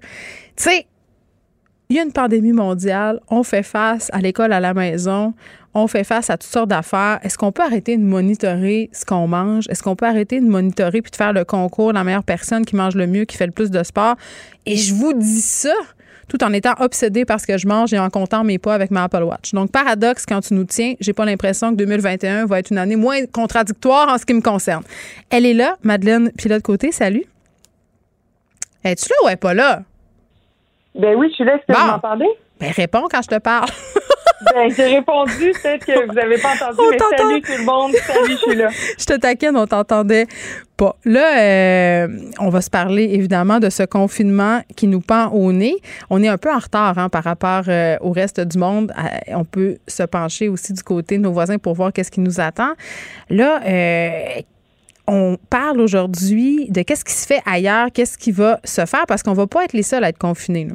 [0.55, 0.85] Tu sais,
[1.89, 5.33] il y a une pandémie mondiale, on fait face à l'école, à la maison,
[5.73, 7.19] on fait face à toutes sortes d'affaires.
[7.23, 9.67] Est-ce qu'on peut arrêter de monitorer ce qu'on mange?
[9.69, 12.65] Est-ce qu'on peut arrêter de monitorer puis de faire le concours de la meilleure personne
[12.65, 14.15] qui mange le mieux, qui fait le plus de sport?
[14.65, 15.73] Et je vous dis ça
[16.27, 18.91] tout en étant obsédé par ce que je mange et en comptant mes pas avec
[18.91, 19.53] ma Apple Watch.
[19.53, 22.95] Donc, paradoxe, quand tu nous tiens, j'ai pas l'impression que 2021 va être une année
[22.95, 24.83] moins contradictoire en ce qui me concerne.
[25.29, 27.25] Elle est là, Madeleine Pilote Côté, salut.
[28.83, 29.81] Es-tu là ou est pas là?
[30.95, 31.55] Ben oui, je suis là.
[31.55, 32.29] Est-ce que vous m'entendez?
[32.59, 33.69] Ben réponds quand je te parle.
[34.53, 38.31] ben, j'ai répondu, peut-être que vous n'avez pas entendu, mais salut tout le monde, salut,
[38.31, 38.69] je suis là.
[38.99, 40.27] je te taquine, on t'entendait
[40.75, 40.95] pas.
[41.05, 42.07] Là, euh,
[42.39, 45.75] on va se parler évidemment de ce confinement qui nous pend au nez.
[46.09, 48.91] On est un peu en retard hein, par rapport euh, au reste du monde.
[48.97, 52.21] Euh, on peut se pencher aussi du côté de nos voisins pour voir qu'est-ce qui
[52.21, 52.73] nous attend.
[53.29, 53.61] Là,
[55.05, 59.21] on parle aujourd'hui de qu'est-ce qui se fait ailleurs, qu'est-ce qui va se faire, parce
[59.21, 60.67] qu'on va pas être les seuls à être confinés.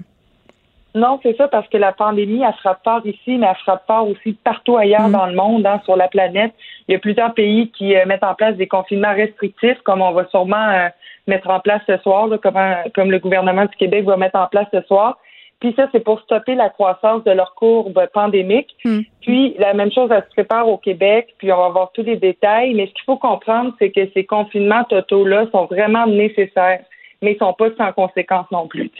[0.95, 4.09] Non, c'est ça, parce que la pandémie, elle frappe fort ici, mais elle frappe fort
[4.09, 5.13] aussi partout ailleurs mm.
[5.13, 6.53] dans le monde, hein, sur la planète.
[6.89, 10.13] Il y a plusieurs pays qui euh, mettent en place des confinements restrictifs, comme on
[10.13, 10.89] va sûrement euh,
[11.27, 12.59] mettre en place ce soir, comme,
[12.95, 15.19] comme le gouvernement du Québec va mettre en place ce soir.
[15.61, 18.77] Puis ça, c'est pour stopper la croissance de leur courbe pandémique.
[18.85, 19.01] Hmm.
[19.21, 22.17] Puis la même chose, elle se prépare au Québec, puis on va voir tous les
[22.17, 22.75] détails.
[22.75, 26.81] Mais ce qu'il faut comprendre, c'est que ces confinements totaux-là sont vraiment nécessaires,
[27.23, 28.91] mais ils sont pas sans conséquences non plus.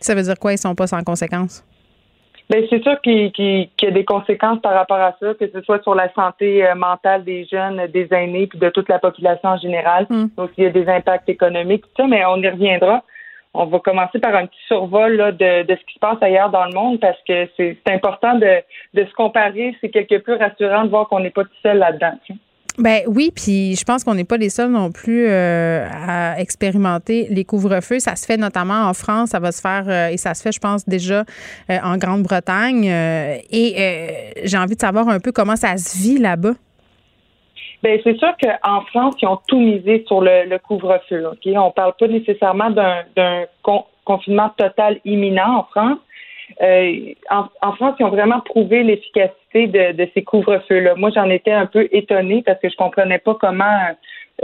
[0.00, 1.64] Ça veut dire quoi, ils sont pas sans conséquences?
[2.48, 5.82] Bien, c'est sûr qu'il y a des conséquences par rapport à ça, que ce soit
[5.82, 9.56] sur la santé euh, mentale des jeunes, des aînés, puis de toute la population en
[9.56, 10.06] général.
[10.10, 10.26] Hmm.
[10.36, 13.04] Donc, il y a des impacts économiques, tout ça, mais on y reviendra
[13.52, 16.72] on va commencer par un petit survol de, ce qui se passe ailleurs dans le
[16.72, 18.62] monde parce que c'est important de,
[18.94, 19.76] se comparer.
[19.80, 22.12] C'est quelque peu rassurant de voir qu'on n'est pas tout seul là-dedans.
[22.78, 27.26] Ben oui, puis je pense qu'on n'est pas les seuls non plus euh, à expérimenter
[27.30, 27.98] les couvre-feux.
[27.98, 30.52] Ça se fait notamment en France, ça va se faire euh, et ça se fait,
[30.52, 31.24] je pense, déjà
[31.70, 32.84] euh, en Grande-Bretagne.
[32.84, 33.74] et
[34.44, 36.52] j'ai envie de savoir un peu comment ça se vit là-bas.
[37.82, 41.24] Ben c'est sûr qu'en France, ils ont tout misé sur le, couvre-feu.
[41.56, 43.46] On parle pas nécessairement d'un
[44.04, 45.98] confinement total imminent en France.
[46.62, 50.94] Euh, en, France, ils ont vraiment prouvé l'efficacité de, ces couvre-feux-là.
[50.96, 53.64] Moi, j'en étais un peu étonnée parce que je comprenais pas comment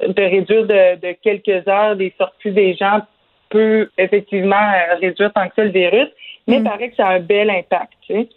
[0.03, 3.01] euh, de réduire de, quelques heures les sorties des gens
[3.51, 6.09] peut effectivement euh, réduire tant que ça le virus,
[6.47, 6.65] mais il mm.
[6.65, 7.93] paraît que ça a un bel impact.
[8.07, 8.29] Tu sais.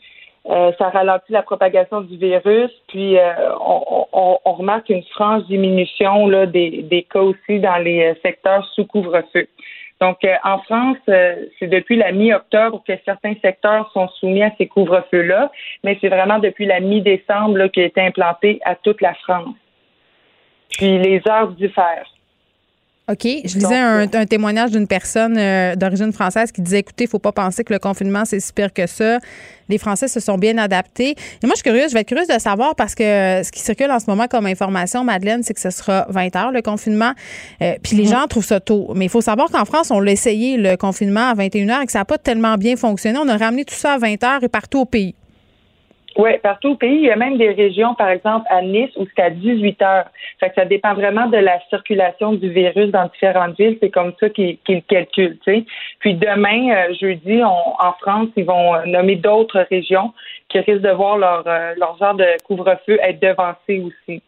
[0.50, 6.46] Euh, ça ralentit la propagation du virus, puis euh, on, remarque une franche diminution là,
[6.46, 9.48] des, cas aussi dans les secteurs sous couvre-feu.
[10.00, 15.52] Donc, en France, c'est depuis la mi-octobre que certains secteurs sont soumis à ces couvre-feux-là,
[15.84, 19.56] mais c'est vraiment depuis la mi-décembre qu'il a été implanté à toute la France.
[20.72, 22.10] Puis les heures diffèrent.
[23.10, 23.24] OK.
[23.24, 27.20] Je lisais un, témoignage d'une personne euh, d'origine française qui disait écoutez, il ne faut
[27.20, 29.18] pas penser que le confinement, c'est si pire que ça.
[29.68, 31.12] Les Français se sont bien adaptés.
[31.12, 33.62] Et moi, je suis curieuse, je vais être curieuse de savoir parce que ce qui
[33.62, 37.14] circule en ce moment comme information, Madeleine, c'est que ce sera 20 heures, le confinement.
[37.62, 38.12] Euh, puis les mm.
[38.12, 38.92] gens trouvent ça tôt.
[38.96, 41.86] Mais il faut savoir qu'en France, on l'a essayé, le confinement, à 21 heures et
[41.88, 43.18] que ça n'a pas tellement bien fonctionné.
[43.20, 45.16] On a ramené tout ça à 20 heures et partout au pays.
[46.20, 46.98] Oui, partout au pays.
[46.98, 50.10] Il y a même des régions, par exemple, à Nice, où c'est à 18 heures.
[50.42, 53.78] Fait que ça dépend vraiment de la circulation du virus dans différentes villes.
[53.82, 55.40] C'est comme ça qu'ils le calculent.
[56.00, 60.12] Puis demain, euh, jeudi, en France, ils vont euh, nommer d'autres régions
[60.50, 64.22] qui risquent de voir leur, euh, leur genre de couvre-feu être devancé aussi.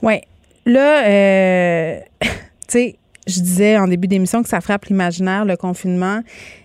[0.00, 0.22] Oui.
[0.64, 1.02] Là,
[2.22, 2.28] tu
[2.68, 2.94] sais,
[3.26, 6.20] je disais en début d'émission que ça frappe l'imaginaire, le confinement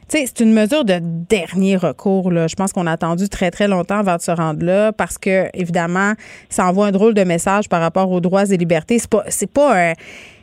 [0.09, 2.31] c'est une mesure de dernier recours.
[2.31, 5.49] Je pense qu'on a attendu très, très longtemps avant de se rendre là parce que,
[5.53, 6.13] évidemment,
[6.49, 8.97] ça envoie un drôle de message par rapport aux droits et libertés.
[8.99, 9.93] C'est pas, c'est pas un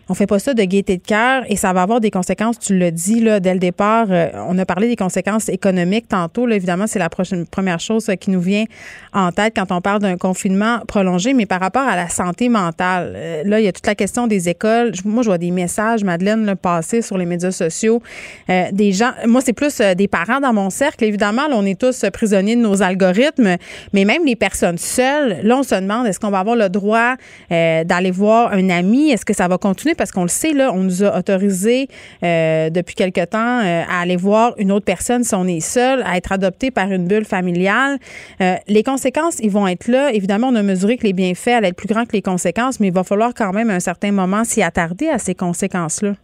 [0.09, 2.79] on fait pas ça de gaieté de cœur et ça va avoir des conséquences, tu
[2.79, 4.07] l'as dit là, dès le départ.
[4.11, 6.47] Euh, on a parlé des conséquences économiques tantôt.
[6.47, 8.65] Là, évidemment, c'est la prochaine, première chose qui nous vient
[9.13, 11.35] en tête quand on parle d'un confinement prolongé.
[11.35, 14.29] Mais par rapport à la santé mentale, euh, là, il y a toute la question
[14.29, 14.93] des écoles.
[15.05, 18.01] Moi, je vois des messages, Madeleine, passer sur les médias sociaux.
[18.49, 21.05] Euh, des gens, moi, c'est plus des parents dans mon cercle.
[21.05, 23.57] Évidemment, là, on est tous prisonniers de nos algorithmes,
[23.93, 27.15] mais même les personnes seules, là, on se demande est-ce qu'on va avoir le droit
[27.51, 29.11] d'aller voir un ami?
[29.11, 29.96] Est-ce que ça va continuer?
[29.97, 31.89] Parce qu'on le sait, là, on nous a autorisé
[32.23, 36.03] euh, depuis quelque temps euh, à aller voir une autre personne si on est seul,
[36.07, 37.99] à être adopté par une bulle familiale.
[38.41, 40.13] Euh, les conséquences, ils vont être là.
[40.13, 42.89] Évidemment, on a mesuré que les bienfaits allaient être plus grands que les conséquences, mais
[42.89, 46.15] il va falloir quand même à un certain moment s'y attarder à ces conséquences-là.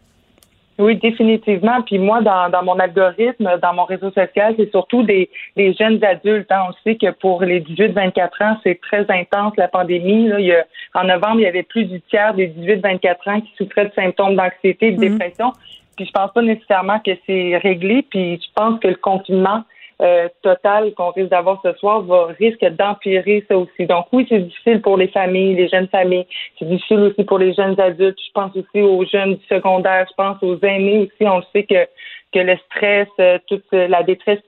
[0.83, 1.81] Oui, définitivement.
[1.83, 6.03] Puis moi, dans, dans mon algorithme, dans mon réseau social, c'est surtout des, des jeunes
[6.03, 6.51] adultes.
[6.51, 6.65] Hein.
[6.71, 10.27] On sait que pour les 18-24 ans, c'est très intense la pandémie.
[10.27, 10.41] Là.
[10.41, 10.65] Il y a,
[10.95, 14.35] en novembre, il y avait plus du tiers des 18-24 ans qui souffraient de symptômes
[14.35, 15.19] d'anxiété et de mhm.
[15.19, 15.53] dépression.
[15.97, 18.05] Puis je pense pas nécessairement que c'est réglé.
[18.11, 19.63] Puis je pense que le confinement
[20.03, 23.87] euh, totale qu'on risque d'avoir ce soir va risque d'empirer ça aussi.
[23.87, 26.27] Donc oui, c'est difficile pour les familles, les jeunes familles.
[26.59, 28.19] C'est difficile aussi pour les jeunes adultes.
[28.19, 30.07] Je pense aussi aux jeunes du secondaire.
[30.09, 31.29] Je pense aux aînés aussi.
[31.29, 31.87] On le sait que
[32.35, 34.39] que le stress, euh, toute la détresse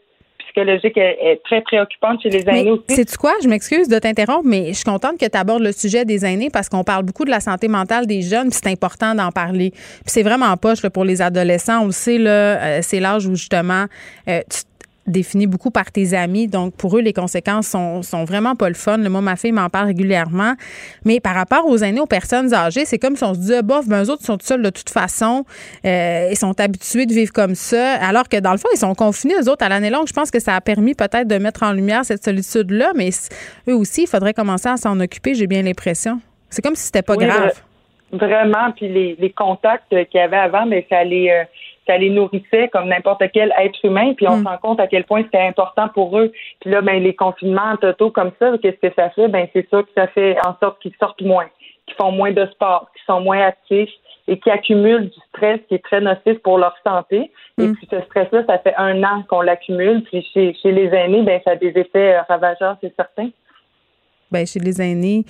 [0.54, 2.84] psychologique est, très préoccupante chez les aînés aussi.
[2.88, 3.32] C'est quoi?
[3.42, 6.50] Je m'excuse de t'interrompre, mais je suis contente que tu abordes le sujet des aînés
[6.50, 9.70] parce qu'on parle beaucoup de la santé mentale des jeunes, puis c'est important d'en parler.
[9.70, 11.82] Puis c'est vraiment poche là, pour les adolescents.
[11.82, 13.86] On le sait, là, euh, c'est l'âge où justement
[14.28, 14.60] euh, tu
[15.06, 16.48] défini beaucoup par tes amis.
[16.48, 18.98] Donc, pour eux, les conséquences sont, sont vraiment pas le fun.
[18.98, 20.54] Le moi, ma fille m'en parle régulièrement.
[21.04, 23.86] Mais par rapport aux aînés, aux personnes âgées, c'est comme si on se disait, bof,
[23.86, 25.44] ben, eux autres sont seuls de toute façon.
[25.84, 27.94] Euh, ils sont habitués de vivre comme ça.
[27.94, 30.08] Alors que dans le fond, ils sont confinés, eux autres, à l'année longue.
[30.08, 32.92] Je pense que ça a permis peut-être de mettre en lumière cette solitude-là.
[32.94, 33.10] Mais
[33.68, 36.20] eux aussi, il faudrait commencer à s'en occuper, j'ai bien l'impression.
[36.50, 37.52] C'est comme si c'était pas grave.
[38.12, 38.70] Vraiment.
[38.76, 41.48] Puis les, les contacts qu'il y avait avant, mais ça allait.
[41.84, 44.44] Euh, ça les nourrissait comme n'importe quel être humain, puis on mm.
[44.44, 46.32] se rend compte à quel point c'était important pour eux.
[46.60, 49.28] Puis là, ben les confinements totaux comme ça, qu'est-ce que ça fait?
[49.28, 51.48] Ben c'est sûr que ça fait en sorte qu'ils sortent moins,
[51.86, 53.90] qu'ils font moins de sport, qu'ils sont moins actifs
[54.26, 57.30] et qui accumulent du stress qui est très nocif pour leur santé.
[57.58, 57.76] Et mm.
[57.76, 60.02] puis ce stress-là, ça fait un an qu'on l'accumule.
[60.04, 63.28] Puis chez, chez les aînés, ben ça a des effets ravageurs, c'est certain.
[64.30, 65.24] Ben chez les aînés,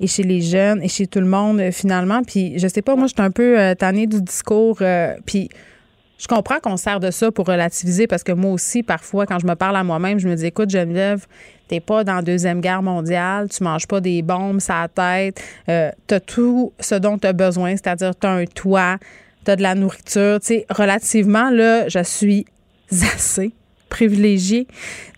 [0.00, 2.22] et chez les jeunes et chez tout le monde euh, finalement.
[2.22, 4.78] Puis je sais pas, moi je suis un peu euh, tannée du discours.
[4.80, 5.48] Euh, puis
[6.18, 9.46] je comprends qu'on sert de ça pour relativiser parce que moi aussi, parfois, quand je
[9.46, 11.26] me parle à moi-même, je me dis écoute, Geneviève,
[11.68, 15.90] t'es pas dans la Deuxième Guerre mondiale, tu manges pas des bombes sa tête, euh,
[16.06, 18.96] t'as tout ce dont tu as besoin, c'est-à-dire t'as un toit,
[19.44, 20.40] t'as de la nourriture.
[20.40, 22.46] Tu sais, relativement, là, je suis
[22.90, 23.52] assez
[23.90, 24.66] privilégiée.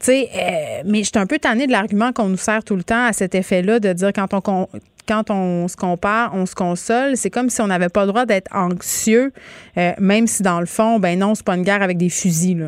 [0.01, 2.77] Tu sais, euh, mais je suis un peu tannée de l'argument qu'on nous sert tout
[2.77, 4.69] le temps à cet effet-là de dire quand on
[5.09, 7.17] quand on se compare, on se console.
[7.17, 9.33] C'est comme si on n'avait pas le droit d'être anxieux,
[9.77, 12.59] euh, même si dans le fond, ben non, c'est pas une guerre avec des fusils.
[12.59, 12.67] Là.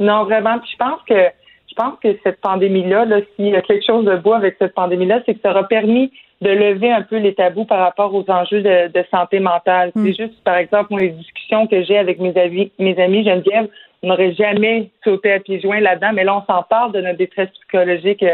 [0.00, 0.58] Non, vraiment.
[0.58, 1.28] Puis je pense que
[1.68, 4.74] je pense que cette pandémie-là, là, s'il y a quelque chose de beau avec cette
[4.74, 6.12] pandémie-là, c'est que ça aura permis
[6.42, 9.92] de lever un peu les tabous par rapport aux enjeux de, santé mentale.
[9.94, 10.16] C'est mm.
[10.16, 13.68] juste, par exemple, moi, les discussions que j'ai avec mes, amis, mes amis Geneviève,
[14.02, 17.18] on n'aurait jamais sauté à pieds joints là-dedans, mais là, on s'en parle de notre
[17.18, 18.24] détresse psychologique.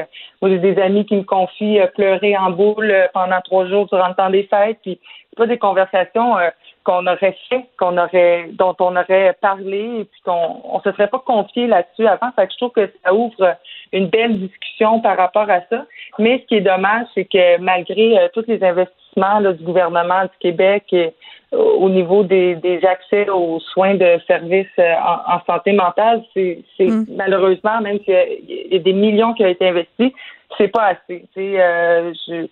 [0.40, 3.86] Moi, j'ai des amis qui me confient euh, pleurer en boule euh, pendant trois jours
[3.86, 6.48] durant le temps des fêtes, puis c'est pas des conversations euh,
[6.84, 11.08] qu'on aurait fait, qu'on aurait, dont on aurait parlé, et puis qu'on on se serait
[11.08, 12.32] pas confié là-dessus avant.
[12.34, 13.56] Fait que je trouve que ça ouvre
[13.92, 15.84] une belle discussion par rapport à ça.
[16.18, 19.07] Mais ce qui est dommage, c'est que malgré tous les investissements
[19.52, 21.12] du gouvernement du Québec et
[21.52, 24.94] au niveau des, des, accès aux soins de services euh,
[25.26, 27.06] en, santé mentale, c'est mm.
[27.16, 28.14] malheureusement, même qu'il
[28.70, 30.12] y, a des millions qui ont été investis,
[30.58, 31.26] c'est pas assez.
[31.36, 32.46] Euh, je,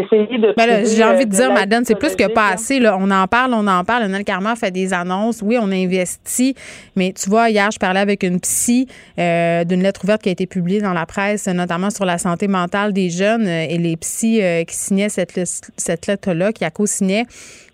[0.00, 0.54] essayer de.
[0.56, 2.78] Ben j'ai envie de, dire, madame, c'est plus que pas assez.
[2.78, 2.96] Là.
[3.00, 4.04] On en parle, on en parle.
[4.04, 5.40] Lionel Carman fait des annonces.
[5.42, 6.54] Oui, on a investi.
[6.96, 8.86] Mais tu vois, hier, je parlais avec une psy
[9.18, 12.48] euh, d'une lettre ouverte qui a été publiée dans la presse, notamment sur la santé
[12.48, 13.46] mentale des jeunes.
[13.46, 15.40] Et les psys qui signaient cette,
[15.76, 17.24] cette lettre-là, qui a co-signé,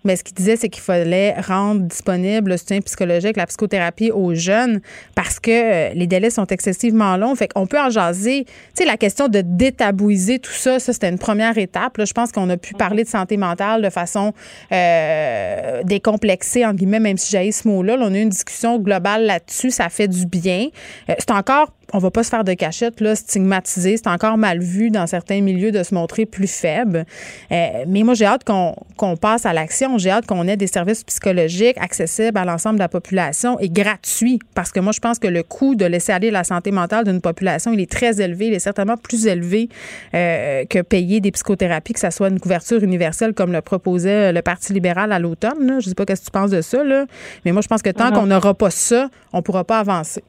[0.03, 4.33] mais ce qu'il disait, c'est qu'il fallait rendre disponible le soutien psychologique, la psychothérapie aux
[4.33, 4.81] jeunes
[5.15, 7.35] parce que euh, les délais sont excessivement longs.
[7.35, 8.45] Fait qu'on peut en jaser.
[8.45, 11.97] Tu sais, la question de détabouiser tout ça, ça, c'était une première étape.
[11.97, 14.33] Là, je pense qu'on a pu parler de santé mentale de façon
[14.71, 17.97] euh, décomplexée, en guillemets, même si j'ai ce mot-là.
[17.99, 19.71] on a eu une discussion globale là-dessus.
[19.71, 20.67] Ça fait du bien.
[21.09, 23.97] Euh, c'est encore on va pas se faire de cachette, là, stigmatiser.
[23.97, 27.05] C'est encore mal vu dans certains milieux de se montrer plus faible.
[27.51, 29.99] Euh, mais moi, j'ai hâte qu'on passe à l'action.
[29.99, 34.39] J'ai hâte qu'on ait des services psychologiques accessibles à l'ensemble de la population et gratuits.
[34.55, 37.21] Parce que moi, je pense que le coût de laisser aller la santé mentale d'une
[37.21, 38.47] population, il est très élevé.
[38.47, 39.69] Il est certainement plus élevé
[40.15, 44.41] euh, que payer des psychothérapies, que ça soit une couverture universelle comme le proposait le
[44.41, 45.79] Parti libéral à l'automne.
[45.79, 47.05] Je sais pas ce que tu penses de ça, là.
[47.45, 48.13] mais moi, je pense que tant uh-huh.
[48.13, 50.23] qu'on n'aura pas ça, on pourra pas avancer.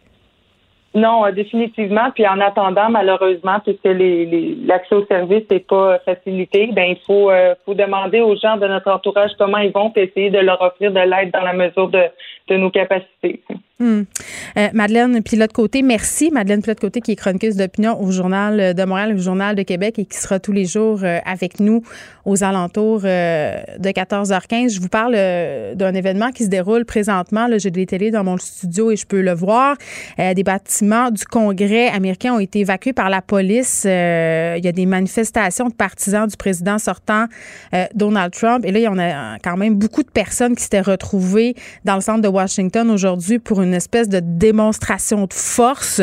[0.95, 2.11] Non, euh, définitivement.
[2.15, 6.99] Puis en attendant, malheureusement, puisque les, les, l'accès aux services n'est pas facilité, ben il
[7.05, 10.63] faut, euh, faut demander aux gens de notre entourage comment ils vont, essayer de leur
[10.63, 12.03] offrir de l'aide dans la mesure de,
[12.49, 13.43] de nos capacités.
[13.81, 14.03] Hmm.
[14.57, 16.31] Euh, Madeleine Pilote-Côté, merci.
[16.31, 20.05] Madeleine Pilote-Côté, qui est chroniqueuse d'opinion au Journal de Montréal au Journal de Québec et
[20.05, 21.83] qui sera tous les jours euh, avec nous
[22.25, 24.73] aux alentours euh, de 14h15.
[24.73, 25.15] Je vous parle
[25.75, 27.49] d'un événement qui se déroule présentement.
[27.57, 29.77] J'ai des télés dans mon studio et je peux le voir.
[30.19, 33.83] des bâtiments du Congrès américain ont été évacués par la police.
[33.85, 37.27] il y a des manifestations de partisans du président sortant
[37.95, 38.65] Donald Trump.
[38.65, 41.97] Et là, il y en a quand même beaucoup de personnes qui s'étaient retrouvées dans
[41.97, 46.01] le centre de Washington aujourd'hui pour une espèce de démonstration de force.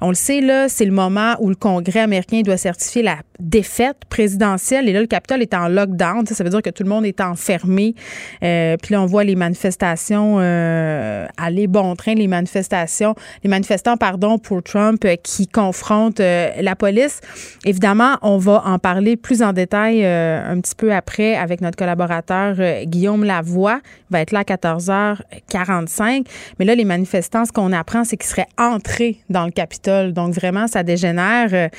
[0.00, 3.96] On le sait, là, c'est le moment où le Congrès américain doit certifier la défaite
[4.08, 4.88] présidentielle.
[4.88, 6.26] Et là, le Capitole est en lockdown.
[6.26, 7.94] Ça, veut dire que tout le monde est enfermé.
[8.42, 13.96] Euh, puis là, on voit les manifestations euh, aller bon train, les manifestations, les manifestants,
[13.96, 17.20] pardon, pour Trump euh, qui confrontent la police.
[17.64, 22.56] Évidemment, on va en parler plus en détail un petit peu après avec notre collaborateur
[22.84, 23.80] Guillaume Lavoie.
[24.10, 26.26] Il va être là à 14h45.
[26.58, 30.12] Mais là, les manifestants, ce qu'on apprend, c'est qu'ils seraient entrés dans le Capitole.
[30.12, 31.70] Donc, vraiment, ça dégénère.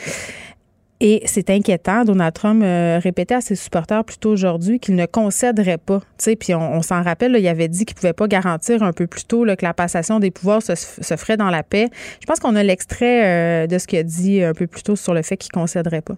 [1.03, 2.05] Et c'est inquiétant.
[2.05, 5.99] Donald Trump euh, répétait à ses supporters plus tôt aujourd'hui qu'il ne concéderait pas.
[6.39, 9.43] Puis on, s'en rappelle, il avait dit qu'il pouvait pas garantir un peu plus tôt
[9.43, 11.87] que la passation des pouvoirs se, ferait dans la paix.
[12.19, 14.95] Je pense qu'on a l'extrait euh, de ce qu'il a dit un peu plus tôt
[14.95, 16.17] sur le fait qu'il concéderait pas.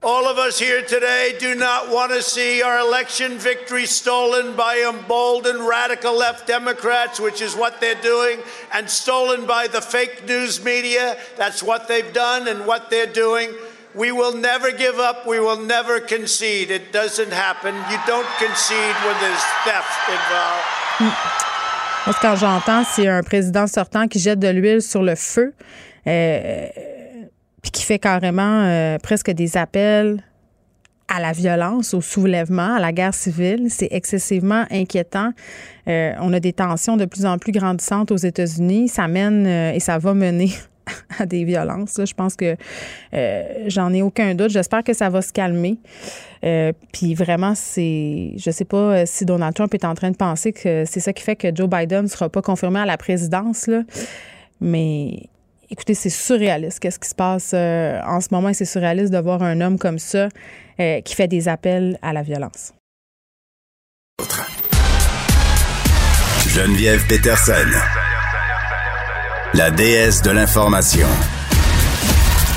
[0.00, 4.88] All of us here today do not want to see our election victory stolen by
[4.88, 8.38] emboldened radical left Democrats, which is what they're doing,
[8.72, 11.16] and stolen by the fake news media.
[11.36, 13.50] That's what they've done and what they're doing.
[13.92, 15.26] We will never give up.
[15.26, 16.70] We will never concede.
[16.70, 17.74] It doesn't happen.
[17.90, 20.78] You don't concede when there's theft involved.
[22.06, 25.52] Moi, j'entends, c'est un président sortant qui jette de l'huile sur le feu,
[26.06, 26.68] euh,
[27.70, 30.22] qui fait carrément euh, presque des appels
[31.08, 33.66] à la violence, au soulèvement, à la guerre civile.
[33.70, 35.30] C'est excessivement inquiétant.
[35.88, 38.88] Euh, on a des tensions de plus en plus grandissantes aux États-Unis.
[38.88, 40.52] Ça mène euh, et ça va mener
[41.18, 41.98] à des violences.
[42.04, 42.56] Je pense que
[43.68, 44.50] j'en ai aucun doute.
[44.50, 45.78] J'espère que ça va se calmer.
[46.92, 50.84] Puis vraiment, c'est, je sais pas si Donald Trump est en train de penser que
[50.84, 53.82] c'est ça qui fait que Joe Biden ne sera pas confirmé à la présidence, là.
[54.60, 55.28] mais
[55.70, 56.80] écoutez, c'est surréaliste.
[56.80, 58.52] Qu'est-ce qui se passe en ce moment?
[58.52, 60.28] C'est surréaliste de voir un homme comme ça
[60.78, 62.72] qui fait des appels à la violence.
[66.48, 67.52] Geneviève Peterson
[69.54, 71.08] la déesse de l'information.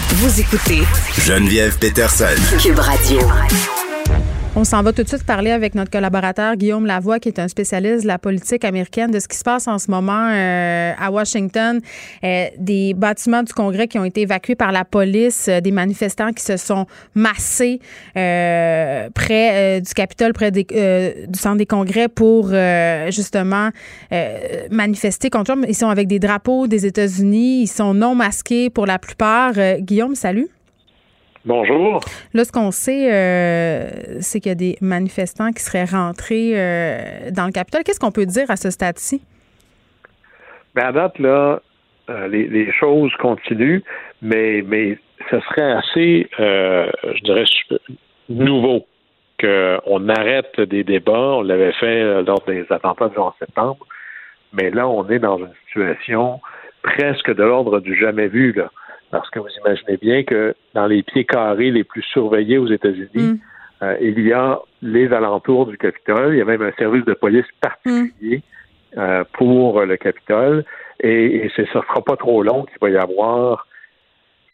[0.09, 0.83] Vous écoutez
[1.17, 2.25] Geneviève Peterson.
[2.59, 3.19] Cube Radio.
[4.53, 7.47] On s'en va tout de suite parler avec notre collaborateur Guillaume Lavoie, qui est un
[7.47, 11.09] spécialiste de la politique américaine, de ce qui se passe en ce moment euh, à
[11.09, 11.79] Washington,
[12.25, 16.33] euh, des bâtiments du Congrès qui ont été évacués par la police, euh, des manifestants
[16.33, 17.79] qui se sont massés
[18.13, 20.65] près du Capitole, près du
[21.33, 22.49] centre des congrès pour
[23.09, 23.69] justement
[24.69, 25.65] manifester contre Trump.
[25.67, 29.53] Ils sont avec des drapeaux des États-Unis, ils sont non masqués pour la plupart.
[29.79, 30.49] Guillaume, salut.
[31.43, 32.01] Bonjour.
[32.35, 33.89] Là, ce qu'on sait, euh,
[34.19, 37.83] c'est qu'il y a des manifestants qui seraient rentrés euh, dans le Capitole.
[37.83, 39.23] Qu'est-ce qu'on peut dire à ce stade-ci?
[40.75, 41.61] Bien, à date, là,
[42.09, 43.81] euh, les, choses continuent,
[44.21, 44.99] mais, mais
[45.31, 47.45] ce serait assez, je dirais,
[48.29, 48.85] nouveau
[49.39, 51.37] qu'on arrête des débats.
[51.37, 53.87] On l'avait fait lors des attentats du 11 septembre,
[54.53, 56.39] mais là, on est dans une situation
[56.83, 58.53] presque de l'ordre du jamais vu.
[58.53, 58.69] Là.
[59.11, 63.09] Parce que vous imaginez bien que dans les pieds carrés les plus surveillés aux États-Unis,
[63.13, 63.39] mm.
[63.83, 66.33] euh, il y a les alentours du Capitole.
[66.33, 68.41] Il y a même un service de police particulier
[68.97, 70.63] euh, pour le Capitole.
[71.01, 73.67] Et, et ce ne sera pas trop long qu'il va y avoir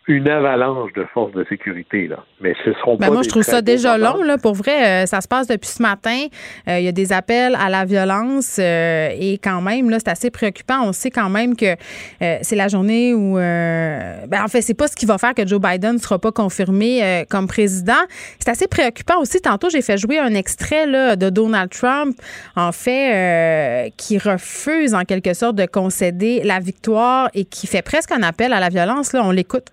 [0.08, 2.08] une avalanche de forces de sécurité.
[2.08, 2.24] Là.
[2.40, 4.24] Mais ce seront ben pas Moi, je trouve ça déjà long.
[4.24, 6.28] Là, pour vrai, euh, ça se passe depuis ce matin.
[6.68, 10.10] Euh, il y a des appels à la violence euh, et quand même, là, c'est
[10.10, 10.82] assez préoccupant.
[10.84, 11.76] On sait quand même que
[12.20, 13.36] c'est la journée où...
[13.36, 16.32] Ben, en fait, c'est pas ce qui va faire que Joe Biden ne sera pas
[16.32, 17.94] confirmé comme président.
[18.40, 19.42] C'est assez préoccupant aussi.
[19.42, 22.16] Tantôt, j'ai fait jouer un extrait là, de Donald Trump,
[22.56, 28.12] en fait, qui refuse en quelque sorte de concéder la victoire et qui fait presque
[28.12, 29.14] un appel à la violence.
[29.14, 29.68] Là, on l'écoute.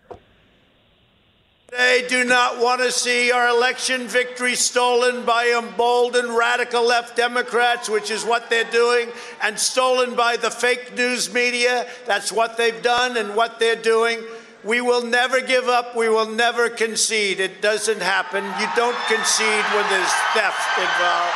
[1.77, 7.89] They do not want to see our election victory stolen by emboldened radical left Democrats,
[7.89, 9.09] which is what they're doing,
[9.43, 11.85] and stolen by the fake news media.
[12.07, 14.21] That's what they've done and what they're doing.
[14.63, 15.97] We will never give up.
[15.97, 17.41] We will never concede.
[17.41, 18.45] It doesn't happen.
[18.61, 21.35] You don't concede when there's theft involved.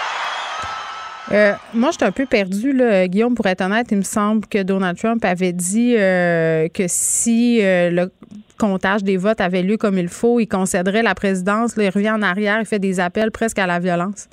[1.32, 3.88] Euh, moi, je suis un peu perdu, là, Guillaume, pour être honnête.
[3.90, 8.12] Il me semble que Donald Trump avait dit euh, que si euh, le
[8.58, 11.76] comptage des votes avait lieu comme il faut, il concéderait la présidence.
[11.76, 14.28] il revient en arrière, il fait des appels presque à la violence.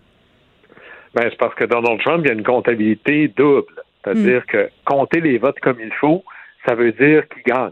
[1.13, 3.73] Ben, c'est parce que Donald Trump, il y a une comptabilité double.
[4.03, 4.51] C'est-à-dire hmm.
[4.51, 6.23] que compter les votes comme il faut,
[6.67, 7.71] ça veut dire qu'il gagne.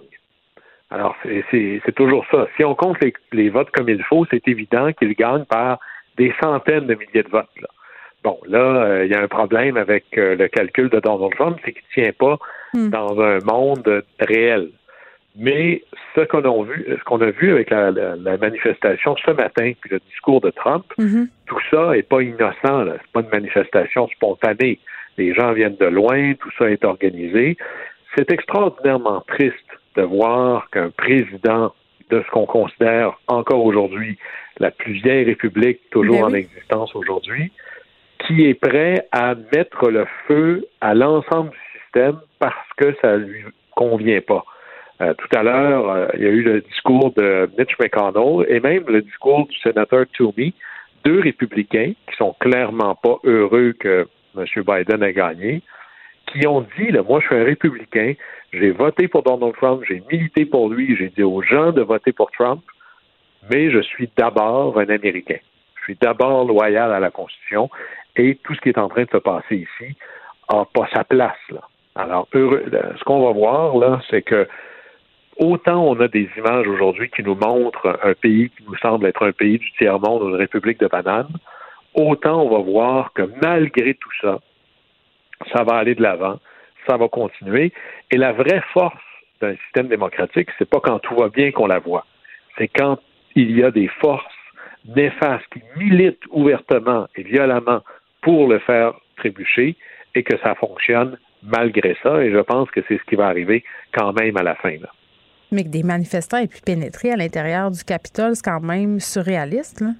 [0.89, 2.47] Alors, c'est toujours ça.
[2.55, 2.97] Si on compte
[3.31, 5.79] les, votes comme il faut, c'est évident qu'il gagne par
[6.17, 7.47] des centaines de milliers de votes.
[8.23, 11.57] Bon, là, euh, il y a un problème avec euh, le calcul de Donald Trump,
[11.65, 12.37] c'est qu'il ne tient pas
[12.73, 12.89] hmm.
[12.89, 14.69] dans un monde réel.
[15.35, 15.83] Mais
[16.15, 17.91] ce qu'on a vu, ce qu'on a vu avec la,
[18.37, 21.27] manifestation ce matin, puis le discours de Trump, mm-hmm.
[21.47, 22.85] tout ça est pas innocent.
[22.85, 24.79] C'est pas une manifestation spontanée.
[25.17, 27.57] Les gens viennent de loin, tout ça est organisé.
[28.15, 29.55] c'est extraordinairement triste
[29.95, 31.73] de voir qu'un président
[32.09, 34.17] de ce qu'on considère encore aujourd'hui
[34.59, 37.51] la plus vieille république toujours Ben en existence aujourd'hui,
[38.19, 43.43] qui est prêt à mettre le feu à l'ensemble du système parce que ça lui
[43.75, 44.45] convient pas.
[45.03, 48.59] Euh, tout à l'heure, euh, il y a eu le discours de Mitch McConnell et
[48.59, 50.53] même le discours du sénateur Toomey,
[51.03, 54.07] deux républicains qui sont clairement pas heureux que
[54.37, 54.45] M.
[54.55, 55.61] Biden ait gagné,
[56.27, 58.13] qui ont dit, là, moi je suis un républicain,
[58.53, 62.13] j'ai voté pour Donald Trump, j'ai milité pour lui, j'ai dit aux gens de voter
[62.13, 62.61] pour Trump,
[63.51, 65.39] mais je suis d'abord un Américain.
[65.75, 67.69] Je suis d'abord loyal à la Constitution
[68.15, 69.97] et tout ce qui est en train de se passer ici
[70.49, 71.35] n'a pas sa place.
[71.95, 72.63] Alors, heureux,
[72.97, 74.47] ce qu'on va voir, là, c'est que
[75.37, 79.25] autant on a des images aujourd'hui qui nous montrent un pays qui nous semble être
[79.25, 81.33] un pays du tiers-monde, une république de bananes,
[81.93, 84.39] autant on va voir que malgré tout ça,
[85.53, 86.39] ça va aller de l'avant,
[86.87, 87.71] ça va continuer.
[88.11, 89.01] Et la vraie force
[89.41, 92.05] d'un système démocratique, c'est pas quand tout va bien qu'on la voit.
[92.57, 92.99] C'est quand
[93.35, 94.25] il y a des forces
[94.85, 97.81] néfastes qui militent ouvertement et violemment
[98.21, 99.75] pour le faire trébucher
[100.15, 102.23] et que ça fonctionne malgré ça.
[102.23, 104.77] Et je pense que c'est ce qui va arriver quand même à la fin.
[105.53, 109.81] Mais que des manifestants aient pu pénétrer à l'intérieur du Capitole, c'est quand même surréaliste.
[109.81, 109.91] Là.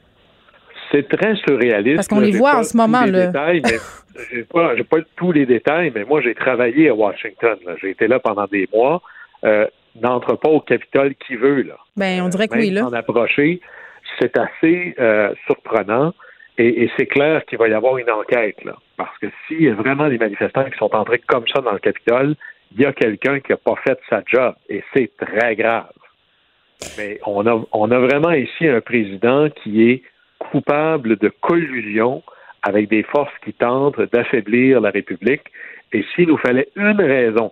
[0.92, 1.96] C'est très surréaliste.
[1.96, 3.06] Parce qu'on les voit en ce moment.
[3.06, 3.32] Là.
[3.34, 3.62] mais
[4.32, 7.58] j'ai pas, tous les détails, mais moi j'ai travaillé à Washington.
[7.66, 7.76] là.
[7.82, 9.02] J'ai été là pendant des mois.
[9.44, 9.68] Euh,
[10.02, 11.78] n'entre pas au Capitole qui veut là.
[11.96, 12.82] Ben, on dirait que oui, là.
[12.82, 13.62] s'en approcher,
[14.20, 16.14] c'est assez euh, surprenant.
[16.58, 18.76] Et, et c'est clair qu'il va y avoir une enquête, là.
[18.96, 21.80] Parce que s'il y a vraiment des manifestants qui sont entrés comme ça dans le
[21.80, 22.36] Capitole,
[22.74, 24.56] il y a quelqu'un qui n'a pas fait sa job.
[24.70, 25.92] Et c'est très grave.
[26.98, 30.04] Mais on a, on a vraiment ici un président qui est
[30.40, 32.24] coupable de collusion
[32.64, 35.44] avec des forces qui tentent d'affaiblir la République.
[35.92, 37.52] Et s'il nous fallait une raison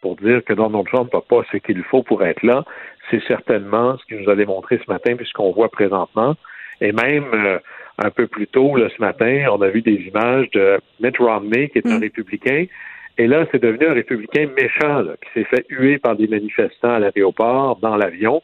[0.00, 2.64] pour dire que Donald Trump n'a pas ce qu'il faut pour être là,
[3.10, 6.34] c'est certainement ce qu'il nous a démontré ce matin, puisqu'on voit présentement.
[6.80, 7.58] Et même euh,
[7.98, 11.68] un peu plus tôt, là, ce matin, on a vu des images de Mitt Romney,
[11.70, 12.66] qui est un républicain.
[13.16, 16.94] Et là, c'est devenu un républicain méchant, là, qui s'est fait huer par des manifestants
[16.94, 18.42] à l'aéroport, dans l'avion.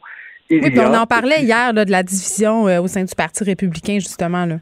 [0.49, 3.43] Oui, puis on en parlait hier là, de la division euh, au sein du Parti
[3.43, 4.45] républicain, justement.
[4.45, 4.55] Là.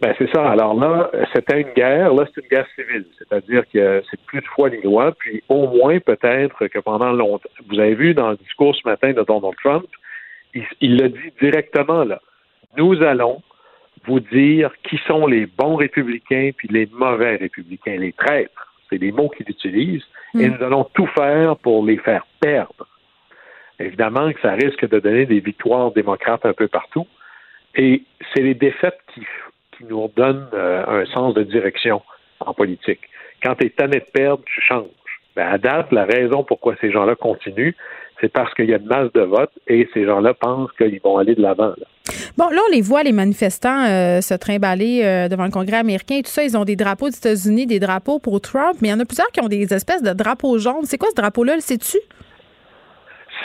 [0.00, 0.50] Ben, c'est ça.
[0.50, 2.12] Alors là, c'était une guerre.
[2.12, 3.06] Là, c'est une guerre civile.
[3.18, 5.12] C'est-à-dire que c'est plus de foi les lois.
[5.12, 9.12] Puis au moins, peut-être que pendant longtemps, vous avez vu dans le discours ce matin
[9.12, 9.86] de Donald Trump,
[10.54, 12.20] il il l'a dit directement, là.
[12.76, 13.42] Nous allons
[14.06, 18.71] vous dire qui sont les bons républicains puis les mauvais républicains, les traîtres.
[18.92, 20.02] C'est les mots qu'il utilise.
[20.38, 22.86] Et nous allons tout faire pour les faire perdre.
[23.78, 27.06] Évidemment que ça risque de donner des victoires démocrates un peu partout.
[27.74, 28.02] Et
[28.32, 29.22] c'est les défaites qui,
[29.76, 32.02] qui nous donnent euh, un sens de direction
[32.40, 33.00] en politique.
[33.42, 34.86] Quand tu es tanné de perdre, tu changes.
[35.34, 37.74] Ben, à date, la raison pourquoi ces gens-là continuent,
[38.20, 41.16] c'est parce qu'il y a une masse de votes et ces gens-là pensent qu'ils vont
[41.16, 41.74] aller de l'avant.
[41.76, 41.86] là.
[42.36, 46.16] Bon, là, on les voit, les manifestants euh, se trimballer euh, devant le Congrès américain
[46.16, 46.42] et tout ça.
[46.44, 49.04] Ils ont des drapeaux des États-Unis, des drapeaux pour Trump, mais il y en a
[49.04, 50.84] plusieurs qui ont des espèces de drapeaux jaunes.
[50.84, 51.54] C'est quoi ce drapeau-là?
[51.56, 51.98] Le sais-tu?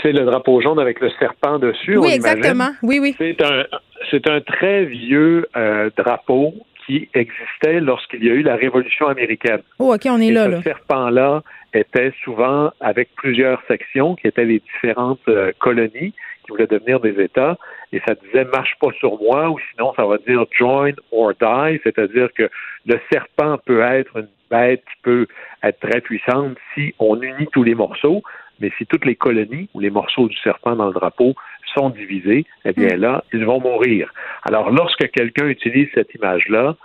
[0.04, 1.98] C'est le drapeau jaune avec le serpent dessus.
[1.98, 2.16] on Oui, imagine.
[2.38, 2.70] exactement.
[2.84, 3.16] Oui, oui.
[3.18, 3.64] C'est un,
[4.12, 6.54] c'est un très vieux euh, drapeau
[6.86, 9.62] qui existait lorsqu'il y a eu la Révolution américaine.
[9.80, 10.62] Oh, OK, on est Et là, ce là.
[10.62, 11.42] serpent-là
[11.74, 15.20] était souvent avec plusieurs sections qui étaient les différentes
[15.60, 16.14] colonies
[16.46, 17.58] qui voulaient devenir des États.
[17.94, 21.80] Et ça disait marche pas sur moi ou sinon ça va dire join or die,
[21.84, 22.50] c'est-à-dire que
[22.86, 25.28] le serpent peut être une bête qui peut
[25.64, 28.24] être très puissante si on unit tous les morceaux,
[28.60, 31.34] mais si toutes les colonies ou les morceaux du serpent dans le drapeau
[31.76, 34.12] sont divisés, eh bien là, ils vont mourir.
[34.44, 36.76] Alors lorsque quelqu'un utilise cette image-là,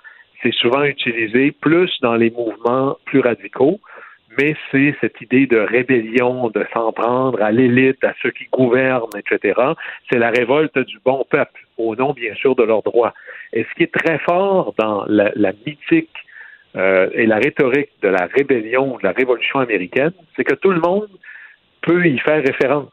[0.43, 3.81] c'est souvent utilisé plus dans les mouvements plus radicaux,
[4.39, 9.11] mais c'est cette idée de rébellion, de s'en prendre à l'élite, à ceux qui gouvernent,
[9.17, 9.61] etc.
[10.11, 13.15] C'est la révolte du bon peuple, au nom bien sûr de leurs droits.
[13.53, 16.11] Et ce qui est très fort dans la, mythique
[16.77, 20.81] euh, et la rhétorique de la rébellion, de la révolution américaine, c'est que tout le
[20.81, 21.09] monde
[21.83, 22.91] peut y faire référence.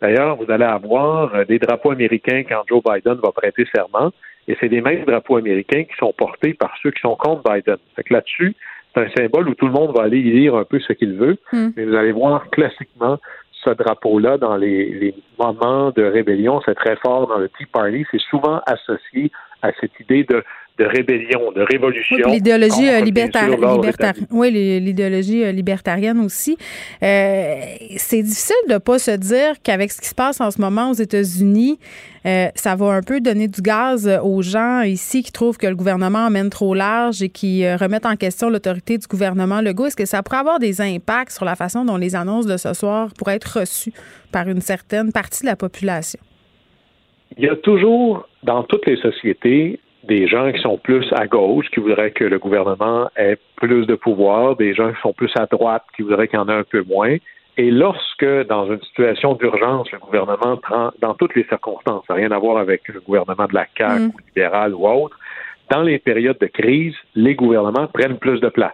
[0.00, 4.12] D'ailleurs, vous allez avoir euh, des drapeaux américains quand Joe Biden va prêter serment,
[4.46, 7.76] et c'est les mêmes drapeaux américains qui sont portés par ceux qui sont contre Biden.
[7.96, 8.54] Fait que là-dessus,
[8.98, 11.14] c'est un symbole où tout le monde va aller y lire un peu ce qu'il
[11.14, 11.68] veut, Hmm.
[11.76, 13.18] mais vous allez voir classiquement
[13.64, 18.04] ce drapeau-là dans les, les moments de rébellion, c'est très fort dans le Tea Party,
[18.10, 19.30] c'est souvent associé
[19.62, 20.44] à cette idée de,
[20.78, 22.30] de rébellion, de révolution.
[22.30, 23.58] l'idéologie euh, libertarienne.
[24.30, 24.50] oui,
[24.80, 26.56] l'idéologie euh, libertarienne aussi.
[27.02, 27.56] Euh,
[27.96, 30.90] c'est difficile de ne pas se dire qu'avec ce qui se passe en ce moment
[30.90, 31.78] aux États-Unis,
[32.54, 36.26] ça va un peu donner du gaz aux gens ici qui trouvent que le gouvernement
[36.26, 39.86] emmène trop large et qui remettent en question l'autorité du gouvernement Legault.
[39.86, 42.74] Est-ce que ça pourrait avoir des impacts sur la façon dont les annonces de ce
[42.74, 43.94] soir pourraient être reçues
[44.30, 46.20] par une certaine partie de la population?
[47.38, 51.66] Il y a toujours, dans toutes les sociétés, des gens qui sont plus à gauche,
[51.70, 55.46] qui voudraient que le gouvernement ait plus de pouvoir, des gens qui sont plus à
[55.46, 57.16] droite, qui voudraient qu'il y en ait un peu moins.
[57.58, 62.20] Et lorsque, dans une situation d'urgence, le gouvernement prend, dans toutes les circonstances, ça n'a
[62.20, 64.06] rien à voir avec le gouvernement de la CAQ mm.
[64.06, 65.18] ou libéral ou autre,
[65.70, 68.72] dans les périodes de crise, les gouvernements prennent plus de place.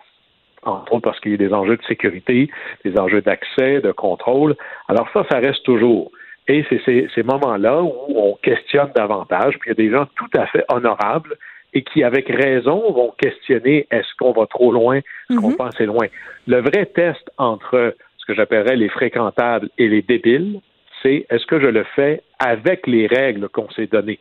[0.62, 2.48] Entre autres parce qu'il y a des enjeux de sécurité,
[2.84, 4.54] des enjeux d'accès, de contrôle.
[4.88, 6.10] Alors ça, ça reste toujours.
[6.46, 10.38] Et c'est ces, moments-là où on questionne davantage, puis il y a des gens tout
[10.38, 11.36] à fait honorables
[11.72, 15.56] et qui, avec raison, vont questionner est-ce qu'on va trop loin, est-ce qu'on mhm.
[15.56, 16.06] pense loin?
[16.46, 20.60] Le vrai test entre ce que j'appellerais les fréquentables et les débiles,
[21.02, 24.18] c'est est-ce que je le fais avec les règles qu'on s'est données?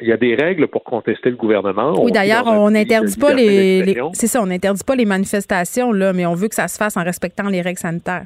[0.00, 2.02] Il y a des règles pour contester le gouvernement.
[2.02, 6.24] Oui, d'ailleurs, on n'interdit pas les, c'est ça, on n'interdit pas les manifestations là, mais
[6.24, 8.24] on veut que ça se fasse en respectant les règles sanitaires.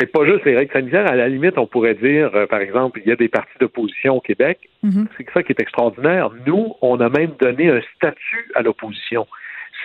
[0.00, 1.06] Et pas juste les règles sanitaires.
[1.06, 4.16] À la limite, on pourrait dire, euh, par exemple, il y a des partis d'opposition
[4.16, 4.58] au Québec.
[4.82, 5.06] Mhm.
[5.16, 6.30] C'est ça qui est extraordinaire.
[6.46, 9.26] Nous, on a même donné un statut à l'opposition.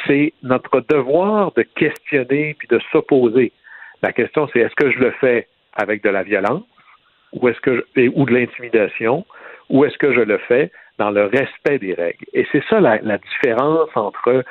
[0.06, 3.52] C'est notre devoir de questionner puis de s'opposer.
[4.02, 6.64] La question, c'est est-ce que je le fais avec de la violence
[7.34, 7.86] ou est-ce que
[8.16, 9.26] ou de l'intimidation
[9.70, 12.26] ou est-ce que je le fais dans le respect des règles?
[12.34, 14.44] Et c'est ça la, la différence entre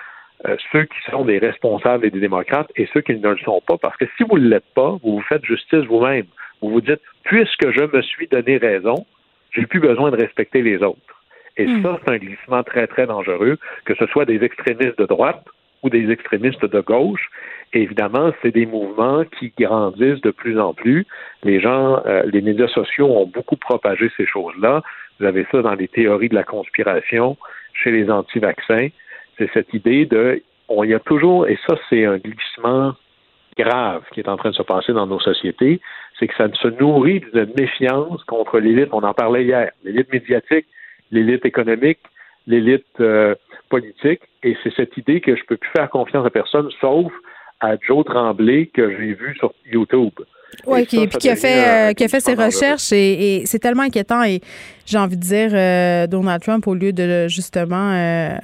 [0.46, 3.62] euh, ceux qui sont des responsables et des démocrates et ceux qui ne le sont
[3.66, 3.78] pas.
[3.78, 6.26] Parce que si vous ne l'êtes pas, vous vous faites justice vous-même.
[6.60, 9.06] Vous vous dites, puisque je me suis donné raison,
[9.52, 11.00] j'ai plus besoin de respecter les autres.
[11.56, 11.82] Et hmm.
[11.82, 15.42] ça, c'est un glissement très, très dangereux, que ce soit des extrémistes de droite
[15.82, 17.30] ou des extrémistes de gauche.
[17.72, 21.06] Et évidemment, c'est des mouvements qui grandissent de plus en plus.
[21.44, 24.82] Les gens, euh, les médias sociaux ont beaucoup propagé ces choses-là.
[25.18, 27.36] Vous avez ça dans les théories de la conspiration
[27.72, 28.88] chez les anti-vaccins
[29.38, 32.94] c'est cette idée de, on y a toujours, et ça c'est un glissement
[33.58, 35.80] grave qui est en train de se passer dans nos sociétés,
[36.18, 38.88] c'est que ça se nourrit de méfiance contre l'élite.
[38.92, 40.66] On en parlait hier, l'élite médiatique,
[41.10, 41.98] l'élite économique,
[42.46, 43.34] l'élite euh,
[43.68, 47.12] politique, et c'est cette idée que je peux plus faire confiance à personne, sauf
[47.60, 50.12] à Joe Tremblay que j'ai vu sur YouTube.
[50.66, 54.22] Oui, qui, qui, a fait, euh, qui a fait ses recherches et, c'est tellement inquiétant.
[54.22, 54.40] Et
[54.86, 58.38] j'ai envie de dire, euh, Donald Trump, au lieu de justement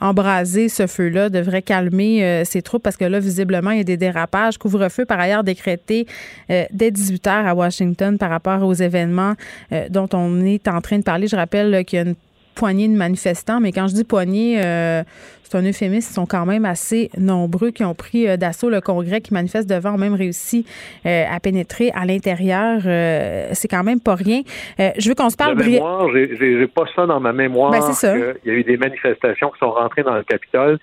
[0.00, 3.84] embraser ce feu-là, devrait calmer euh, ses troupes parce que là, visiblement, il y a
[3.84, 4.58] des dérapages.
[4.58, 6.06] Couvre-feu, par ailleurs, décrété
[6.50, 9.34] euh, dès 18 h à Washington par rapport aux événements
[9.72, 11.28] euh, dont on est en train de parler.
[11.28, 12.14] Je rappelle qu'il y a une
[12.56, 15.02] poignée de manifestants, mais quand je dis poignée, euh,
[15.44, 18.80] c'est un euphémisme, ils sont quand même assez nombreux qui ont pris euh, d'assaut le
[18.80, 20.66] Congrès, qui manifestent devant, ont même réussi
[21.04, 22.80] euh, à pénétrer à l'intérieur.
[23.52, 24.40] c'est quand même pas rien.
[24.78, 25.62] je veux qu'on se parle...
[25.62, 27.70] j'ai pas ça dans ma mémoire.
[27.70, 27.80] Ben,
[28.44, 30.78] il y a eu des manifestations qui sont rentrées dans le Capitole.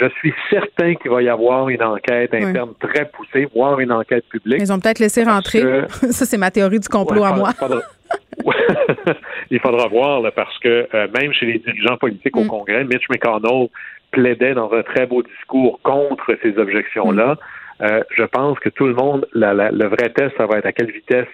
[0.00, 4.24] Je suis certain qu'il va y avoir une enquête interne très poussée, voire une enquête
[4.28, 4.60] publique.
[4.60, 5.60] Ils ont peut-être laissé rentrer.
[5.88, 7.50] ça, c'est ma théorie du complot à moi.
[9.50, 12.48] il faudra voir parce que euh, même chez les dirigeants politiques au mm.
[12.48, 13.68] Congrès, Mitch McConnell
[14.10, 17.34] plaidait dans un très beau discours contre ces objections-là.
[17.34, 17.84] Mm.
[17.84, 20.90] Euh, je pense que tout le monde, le vrai test, ça va être à quelle
[20.90, 21.28] vitesse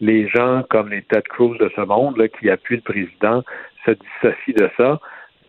[0.00, 3.42] les gens comme les Ted Cruz de ce monde là, qui appuient le président
[3.84, 5.00] se dissocient de ça.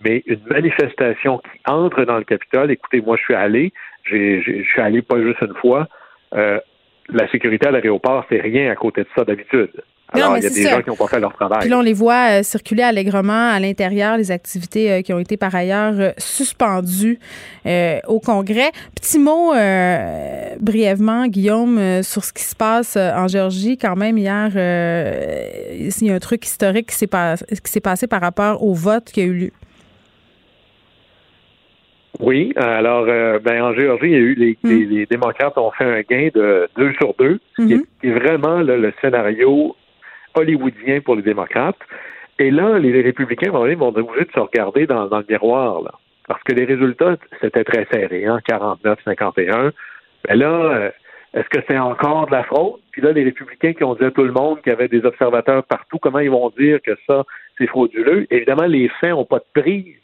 [0.04, 3.74] Mais une manifestation qui entre dans le Capitole, écoutez, moi je suis allé,
[4.04, 5.88] je suis allé pas juste une fois.
[6.34, 6.60] Euh,
[7.10, 9.72] la sécurité à l'aéroport, c'est rien à côté de ça d'habitude.
[10.14, 11.60] Alors, il y a des gens qui n'ont pas fait leur travail.
[11.62, 15.20] Puis là, on les voit euh, circuler allègrement à l'intérieur, les activités euh, qui ont
[15.20, 17.20] été par ailleurs euh, suspendues
[18.08, 18.72] au Congrès.
[18.96, 19.54] Petit mot
[20.60, 23.78] brièvement, Guillaume, sur ce qui se passe en Géorgie.
[23.78, 24.50] Quand même, hier,
[25.74, 29.06] il y a un truc historique qui s'est, qui s'est passé par rapport au vote
[29.06, 29.52] qui a eu lieu.
[32.20, 35.06] Oui, alors ben, en Géorgie, il y a eu les, hmm.
[35.10, 38.14] démocrates ont fait un gain de deux sur deux, qui, est, mm-hmm.
[38.14, 39.76] vraiment le scénario
[40.36, 41.80] hollywoodien pour les démocrates.
[42.40, 45.92] Et là, les républicains vont vont obligés de se regarder dans, le miroir, là.
[46.28, 49.72] Parce que les résultats, c'était très serré, hein, 49-51.
[50.28, 50.90] Ben là, euh,
[51.34, 52.80] est-ce que c'est encore de la fraude?
[52.92, 55.04] Puis là, les républicains qui ont dit à tout le monde qu'il y avait des
[55.06, 57.24] observateurs partout, comment ils vont dire que ça,
[57.58, 58.28] c'est frauduleux?
[58.30, 59.96] Évidemment, les faits n'ont pas de prise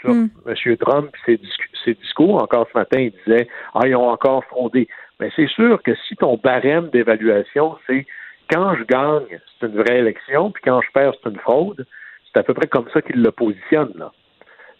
[0.00, 0.28] sur hmm.
[0.46, 0.76] M.
[0.78, 1.40] Trump et ses,
[1.84, 2.42] ses, discours.
[2.42, 4.88] Encore ce matin, il disait Ah, ils ont encore fraudé.
[5.18, 8.06] Mais c'est sûr que si ton barème d'évaluation, c'est
[8.50, 11.86] quand je gagne, c'est une vraie élection, puis quand je perds, c'est une fraude.
[12.32, 13.92] C'est à peu près comme ça qu'il le positionne.
[13.96, 14.12] Là.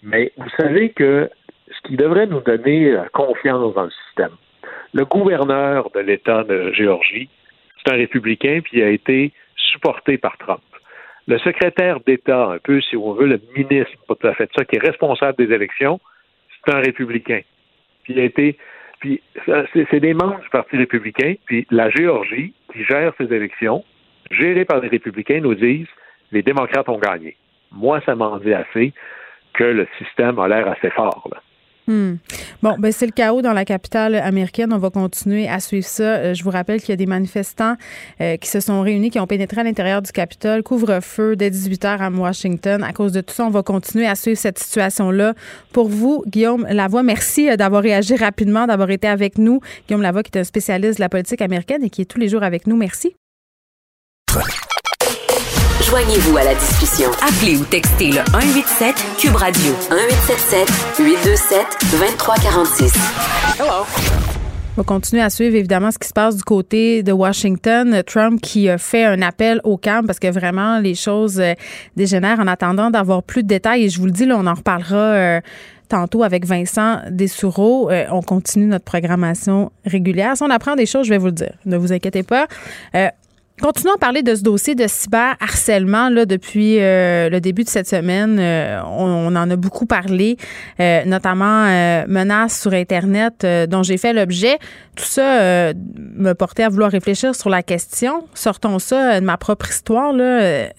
[0.03, 1.31] Mais vous savez que
[1.69, 4.37] ce qui devrait nous donner confiance dans le système,
[4.93, 7.29] le gouverneur de l'État de Géorgie,
[7.79, 10.63] c'est un républicain, puis il a été supporté par Trump.
[11.31, 14.65] Le secrétaire d'État, un peu, si on veut, le ministre, pas tout à fait ça,
[14.65, 16.01] qui est responsable des élections,
[16.51, 17.43] c'est un républicain.
[18.03, 18.59] Puis a été.
[18.99, 19.23] Puis
[19.73, 23.85] c'est des membres du Parti républicain, puis la Géorgie, qui gère ces élections,
[24.33, 25.87] gérées par les républicains, nous disent
[26.33, 27.37] les démocrates ont gagné.
[27.71, 28.93] Moi, ça m'en dit assez
[29.55, 31.29] que le système a l'air assez fort.
[31.31, 31.41] Là.
[31.91, 32.19] Hmm.
[32.63, 34.73] Bon, ben c'est le chaos dans la capitale américaine.
[34.73, 36.05] On va continuer à suivre ça.
[36.05, 37.75] Euh, je vous rappelle qu'il y a des manifestants
[38.21, 40.63] euh, qui se sont réunis, qui ont pénétré à l'intérieur du Capitole.
[40.63, 42.85] Couvre-feu dès 18 h à Washington.
[42.85, 45.35] À cause de tout ça, on va continuer à suivre cette situation-là.
[45.73, 49.59] Pour vous, Guillaume Lavoie, merci euh, d'avoir réagi rapidement, d'avoir été avec nous.
[49.89, 52.29] Guillaume Lavoie, qui est un spécialiste de la politique américaine et qui est tous les
[52.29, 52.77] jours avec nous.
[52.77, 53.17] Merci.
[55.91, 57.11] Joignez-vous à la discussion.
[57.21, 62.95] Appelez ou textez le 187 Cube Radio 1877 827 2346.
[63.59, 63.85] Hello.
[64.77, 68.05] On va continuer à suivre évidemment ce qui se passe du côté de Washington.
[68.07, 71.55] Trump qui a fait un appel au calme parce que vraiment les choses euh,
[71.97, 73.87] dégénèrent en attendant d'avoir plus de détails.
[73.87, 74.97] Et je vous le dis, là, on en reparlera.
[74.97, 75.41] Euh,
[75.89, 77.91] tantôt avec Vincent Dessoureau.
[77.91, 80.37] Euh, on continue notre programmation régulière.
[80.37, 81.55] Si on apprend des choses, je vais vous le dire.
[81.67, 82.47] Ne vous inquiétez pas.
[83.61, 87.87] Continuons à parler de ce dossier de cyberharcèlement là, depuis euh, le début de cette
[87.87, 88.39] semaine.
[88.41, 90.39] Euh, on, en a beaucoup parlé,
[90.81, 91.67] euh, notamment
[92.09, 94.59] menaces sur Internet dont j'ai fait l'objet.
[94.97, 98.25] Tout ça me portait à vouloir réfléchir sur la question.
[98.33, 100.15] Sortons ça de ma propre histoire.
[100.15, 100.71] Là.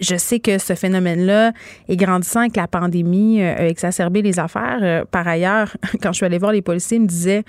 [0.00, 1.52] Je sais que ce phénomène-là
[1.88, 5.04] est grandissant avec la pandémie, a exacerbé les affaires.
[5.10, 7.44] par ailleurs, quand je suis allée voir les policiers, ils me disaient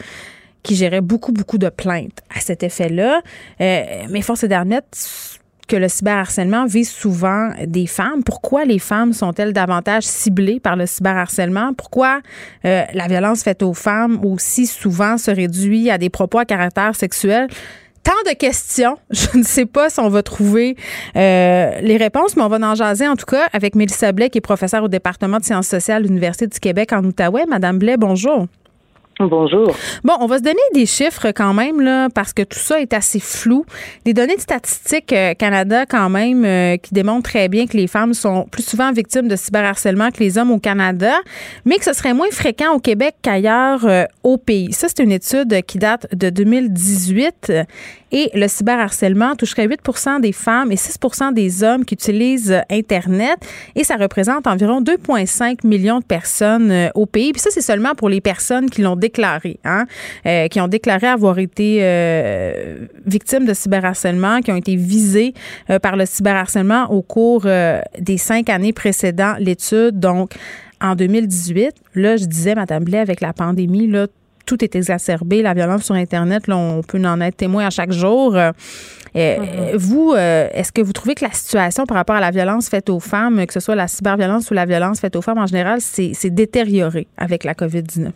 [0.65, 3.21] qui gérait beaucoup, beaucoup de plaintes à cet effet-là.
[3.61, 4.97] Euh, mais force est d'admettre
[5.67, 8.23] que le cyberharcèlement vise souvent des femmes.
[8.23, 11.73] Pourquoi les femmes sont-elles davantage ciblées par le cyberharcèlement?
[11.73, 12.21] Pourquoi
[12.65, 16.95] euh, la violence faite aux femmes aussi souvent se réduit à des propos à caractère
[16.95, 17.47] sexuel?
[18.03, 18.97] Tant de questions.
[19.09, 20.75] Je ne sais pas si on va trouver
[21.15, 24.37] euh, les réponses, mais on va en jaser en tout cas avec Mélissa Blais, qui
[24.37, 27.45] est professeure au département de sciences sociales de l'Université du Québec en Outaouais.
[27.47, 28.47] Madame Blais, bonjour.
[29.19, 29.73] Bonjour.
[30.03, 32.91] Bon, on va se donner des chiffres quand même, là, parce que tout ça est
[32.91, 33.65] assez flou.
[34.03, 37.87] Des données de statistiques euh, Canada, quand même, euh, qui démontrent très bien que les
[37.87, 41.13] femmes sont plus souvent victimes de cyberharcèlement que les hommes au Canada,
[41.63, 44.73] mais que ce serait moins fréquent au Québec qu'ailleurs euh, au pays.
[44.73, 47.53] Ça, c'est une étude qui date de 2018
[48.11, 53.37] et le cyberharcèlement toucherait 8% des femmes et 6% des hommes qui utilisent Internet
[53.75, 57.31] et ça représente environ 2,5 millions de personnes euh, au pays.
[57.31, 59.85] Puis ça, c'est seulement pour les personnes qui l'ont déclaré, hein,
[60.25, 65.33] euh, qui ont déclaré avoir été euh, victimes de cyberharcèlement, qui ont été visées
[65.81, 67.47] par le cyberharcèlement au cours
[67.99, 69.99] des cinq années précédant l'étude.
[69.99, 70.33] Donc,
[70.81, 74.07] en 2018, là, je disais, Madame Blais, avec la pandémie, là,
[74.45, 75.41] tout est exacerbé.
[75.41, 78.35] La violence sur Internet, là, on peut en être témoin à chaque jour.
[78.35, 78.51] Euh,
[79.37, 79.75] mm-hmm.
[79.75, 82.89] Vous, euh, est-ce que vous trouvez que la situation par rapport à la violence faite
[82.89, 85.79] aux femmes, que ce soit la cyberviolence ou la violence faite aux femmes en général,
[85.79, 88.11] c'est détérioré avec la COVID-19?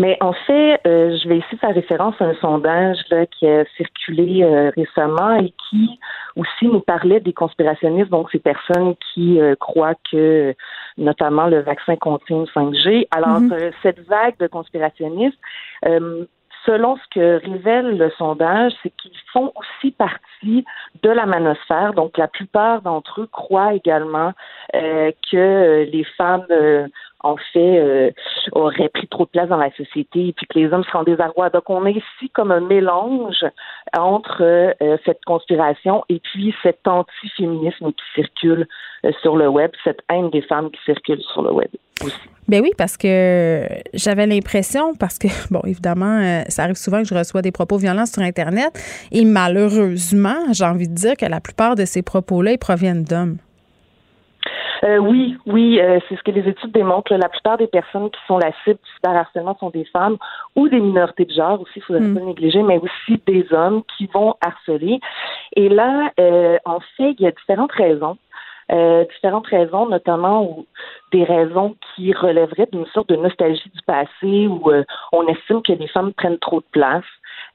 [0.00, 3.64] Mais en fait, euh, je vais ici faire référence à un sondage là, qui a
[3.76, 4.44] circulé
[4.76, 5.98] récemment et qui
[6.36, 10.54] aussi nous parlait des conspirationnistes, donc ces personnes qui croient que
[10.98, 13.06] notamment le vaccin contient 5G.
[13.10, 13.52] Alors, mhm.
[13.52, 15.38] euh, cette vague de conspirationnistes,
[15.86, 16.24] euh,
[16.66, 20.64] selon ce que révèle le sondage, c'est qu'ils font aussi partie
[21.02, 21.94] de la manosphère.
[21.94, 24.32] Donc, la plupart d'entre eux croient également
[24.74, 26.44] euh, que les femmes
[27.20, 28.10] en fait, euh,
[28.52, 31.50] aurait pris trop de place dans la société et puis que les hommes seront désarrois.
[31.50, 33.44] Donc, on est ici comme un mélange
[33.96, 38.68] entre euh, cette conspiration et puis cet antiféminisme qui circule
[39.04, 41.68] euh, sur le web, cette haine des femmes qui circule sur le web
[42.04, 42.16] aussi.
[42.46, 47.14] Ben oui, parce que j'avais l'impression, parce que, bon, évidemment, ça arrive souvent que je
[47.14, 48.72] reçois des propos violents sur Internet,
[49.12, 53.36] et malheureusement, j'ai envie de dire que la plupart de ces propos-là, ils proviennent d'hommes.
[54.84, 57.14] Euh, oui, oui, euh, c'est ce que les études démontrent.
[57.14, 60.16] La plupart des personnes qui sont la cible du cyberharcèlement sont des femmes
[60.54, 62.14] ou des minorités de genre aussi, il faudrait mm.
[62.14, 65.00] pas négliger, mais aussi des hommes qui vont harceler.
[65.56, 68.16] Et là, euh, en fait, il y a différentes raisons.
[69.14, 70.66] différentes raisons, notamment ou
[71.10, 74.70] des raisons qui relèveraient d'une sorte de nostalgie du passé où
[75.12, 77.10] on estime que les femmes prennent trop de place,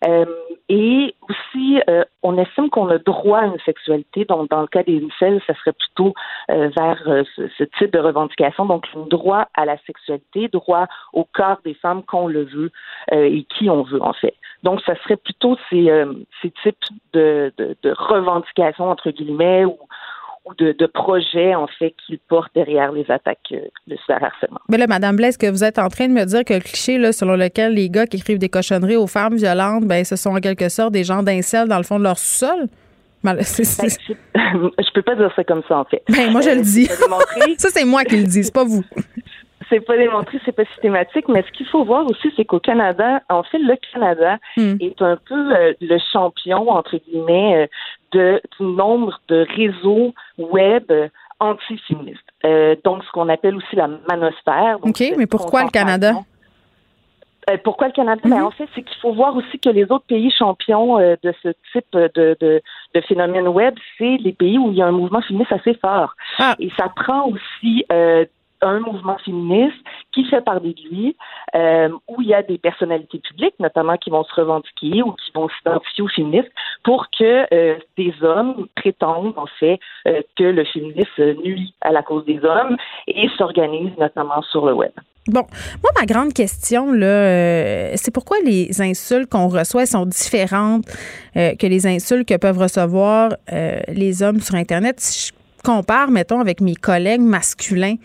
[0.06, 0.26] euh,
[0.70, 4.26] et aussi, euh, on estime qu'on a droit à une sexualité.
[4.26, 6.14] Donc, dans le cas des incels, ça serait plutôt
[6.50, 8.66] euh, vers ce, type de revendication.
[8.66, 12.72] Donc, un droit à la sexualité, droit au corps des femmes qu'on le veut
[13.12, 14.36] et qui on veut, en fait.
[14.64, 15.92] Donc, ça serait plutôt ces,
[16.42, 16.78] ces types
[17.14, 19.78] de, de, de revendications, entre guillemets, ou
[20.46, 24.60] ou de, de projets, en fait, qu'ils portent derrière les attaques euh, de cyberharcèlement.
[24.70, 26.98] Mais là, Madame Blaise, que vous êtes en train de me dire que le cliché
[26.98, 30.32] là, selon lequel les gars qui écrivent des cochonneries aux femmes violentes, ben, ce sont
[30.32, 32.68] en quelque sorte des gens d'incel dans le fond de leur sous-sol?
[33.24, 36.04] Ben, je peux pas dire ça comme ça, en fait.
[36.10, 36.88] Ben, moi, je le dis.
[37.58, 38.84] ça, c'est moi qui le dis, c'est pas vous
[39.70, 43.22] c'est pas démontré, c'est pas systématique, mais ce qu'il faut voir aussi, c'est qu'au Canada,
[43.30, 44.76] en fait, le Canada hmm.
[44.80, 47.68] est un peu euh, le champion, entre guillemets, euh,
[48.12, 50.92] de, du nombre de réseaux web
[51.40, 52.22] antiféministes.
[52.46, 54.78] Euh, donc, ce qu'on appelle aussi la manosphère.
[54.82, 56.14] OK, mais pourquoi le Canada?
[57.50, 58.22] Euh, pourquoi le Canada?
[58.24, 58.46] Ben, mhm.
[58.46, 61.86] en fait, c'est qu'il faut voir aussi que les autres pays champions de ce type
[61.94, 62.62] de, de,
[62.96, 66.16] de phénomène web, c'est les pays où il y a un mouvement féministe assez fort.
[66.40, 66.56] Ah.
[66.60, 67.86] Et ça prend aussi
[68.64, 69.78] un mouvement féministe
[70.14, 71.18] qui fait parler de lui,
[71.56, 75.32] euh, où il y a des personnalités publiques, notamment qui vont se revendiquer ou qui
[75.34, 76.52] vont s'identifier aux féministes,
[76.84, 82.02] pour que euh, des hommes prétendent en fait euh, que le féminisme nuit à la
[82.02, 82.78] cause des hommes
[83.08, 84.92] et s'organisent notamment sur le web.
[85.28, 85.44] Bon,
[85.82, 90.84] moi, ma grande question, là, c'est pourquoi les insultes qu'on reçoit sont différentes
[91.34, 93.32] que les insultes que peuvent recevoir
[93.88, 95.00] les hommes sur Internet?
[95.00, 97.96] Si je compare, mettons, avec mes collègues masculins,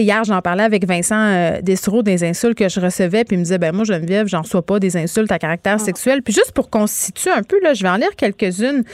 [0.00, 3.58] hier, j'en parlais avec Vincent euh, des insultes que je recevais, puis il me disait,
[3.58, 5.84] ben moi, Geneviève, j'en reçois pas des insultes à caractère ah.
[5.84, 6.22] sexuel.
[6.22, 8.84] Puis juste pour qu'on se situe un peu, là, je vais en lire quelques-unes.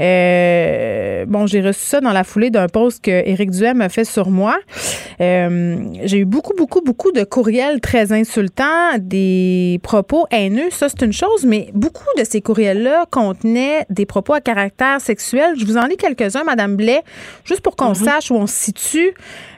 [0.00, 4.04] Euh, bon, j'ai reçu ça dans la foulée d'un post que Éric Duhem a fait
[4.04, 4.56] sur moi.
[5.20, 10.70] Euh, j'ai eu beaucoup, beaucoup, beaucoup de courriels très insultants, des propos haineux.
[10.70, 15.54] Ça, c'est une chose, mais beaucoup de ces courriels-là contenaient des propos à caractère sexuel.
[15.58, 17.02] Je vous en lis quelques-uns, Madame Blais,
[17.44, 18.04] juste pour qu'on mm-hmm.
[18.04, 19.14] sache où on se situe.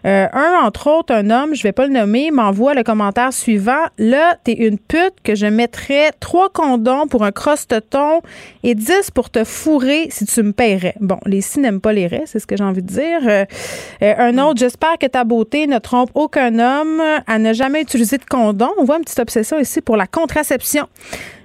[0.09, 3.85] Euh, un, entre autres, un homme, je vais pas le nommer, m'envoie le commentaire suivant.
[3.99, 8.23] Là, t'es une pute que je mettrais trois condoms pour un crosse-ton
[8.63, 10.95] et dix pour te fourrer si tu me paierais.
[11.01, 13.21] Bon, les si n'aiment pas les raies, c'est ce que j'ai envie de dire.
[13.27, 13.45] Euh,
[14.03, 18.17] euh, un autre, j'espère que ta beauté ne trompe aucun homme à ne jamais utiliser
[18.17, 18.71] de condom.
[18.79, 20.87] On voit une petite obsession ici pour la contraception.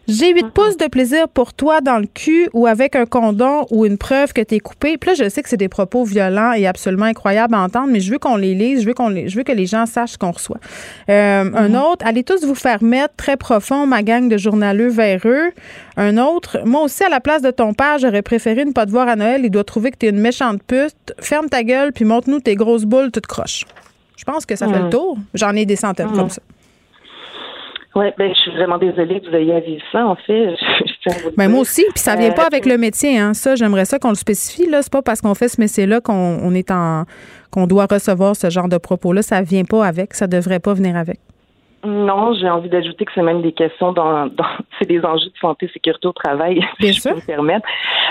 [0.08, 3.86] J'ai 8 pouces de plaisir pour toi dans le cul ou avec un condom ou
[3.86, 4.98] une preuve que t'es coupé.
[4.98, 8.02] Puis là, je sais que c'est des propos violents et absolument incroyables à entendre, mais
[8.02, 10.12] je veux qu'on les lise, je veux qu'on les, je veux que les gens sachent
[10.12, 10.58] ce qu'on reçoit.
[11.10, 11.76] Euh, un mhm.
[11.76, 15.52] autre, allez tous vous faire mettre très profond ma gang de journaleux véreux.
[15.96, 18.92] Un autre, moi aussi à la place de ton père, j'aurais préféré ne pas te
[18.92, 19.42] voir à Noël.
[19.46, 21.14] Il doit trouver que t'es une méchante pute.
[21.20, 23.66] Ferme ta gueule puis montre-nous tes grosses boules toutes croches.
[24.18, 24.90] Je pense que ça fait le mhm.
[24.90, 25.18] tour.
[25.34, 26.18] J'en ai des centaines mhm.
[26.18, 26.42] comme ça.
[27.96, 30.56] Oui, ben, je suis vraiment désolée que vous ayez à vivre ça, en fait.
[31.38, 33.34] ben, moi aussi, puis ça vient pas euh, avec le métier, hein.
[33.34, 34.82] Ça, j'aimerais ça qu'on le spécifie, là.
[34.82, 37.04] C'est pas parce qu'on fait ce métier-là qu'on est en
[37.52, 39.22] qu'on doit recevoir ce genre de propos-là.
[39.22, 40.16] Ça vient pas avec.
[40.16, 41.20] Ça devrait pas venir avec.
[41.84, 44.46] Non, j'ai envie d'ajouter que c'est même des questions dans, dans
[44.80, 47.68] c'est des enjeux de santé, sécurité au travail, si je peux me permettre.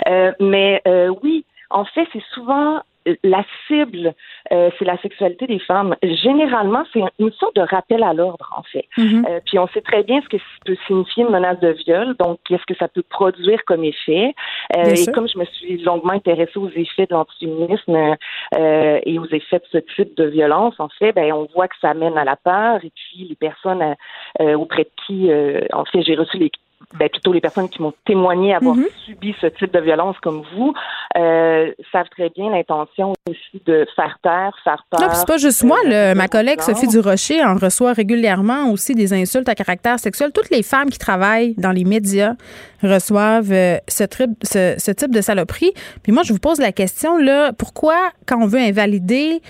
[0.09, 2.81] Euh, mais euh, oui, en fait, c'est souvent
[3.25, 4.15] la cible,
[4.53, 5.97] euh, c'est la sexualité des femmes.
[6.03, 8.87] Généralement, c'est une sorte de rappel à l'ordre, en fait.
[8.99, 9.27] Mm-hmm.
[9.29, 12.39] Euh, puis on sait très bien ce que peut signifier une menace de viol, donc
[12.47, 14.35] qu'est-ce que ça peut produire comme effet?
[14.77, 18.17] Euh, et comme je me suis longuement intéressée aux effets de l'antiféminisme
[18.57, 21.95] et aux effets de ce type de violence, en fait, ben on voit que ça
[21.95, 22.77] mène à la peur.
[22.85, 23.95] Et puis les personnes
[24.41, 25.31] auprès de qui,
[25.73, 26.51] en fait, j'ai reçu les
[26.99, 28.87] ben, plutôt les personnes qui m'ont témoigné avoir mhm.
[29.05, 30.75] subi ce type de violence comme vous,
[31.17, 35.01] euh, savent très bien l'intention aussi de faire taire, faire peur.
[35.01, 35.79] Non, c'est pas juste moi.
[35.85, 40.33] Le, ma collègue Sophie Durocher en reçoit régulièrement aussi des insultes à caractère sexuel.
[40.33, 42.35] Toutes les femmes qui travaillent dans les médias
[42.83, 44.05] reçoivent euh, ce,
[44.43, 45.73] ce, ce type de saloperie.
[46.03, 49.41] Puis moi, je vous pose la question, là, pourquoi, quand on veut invalider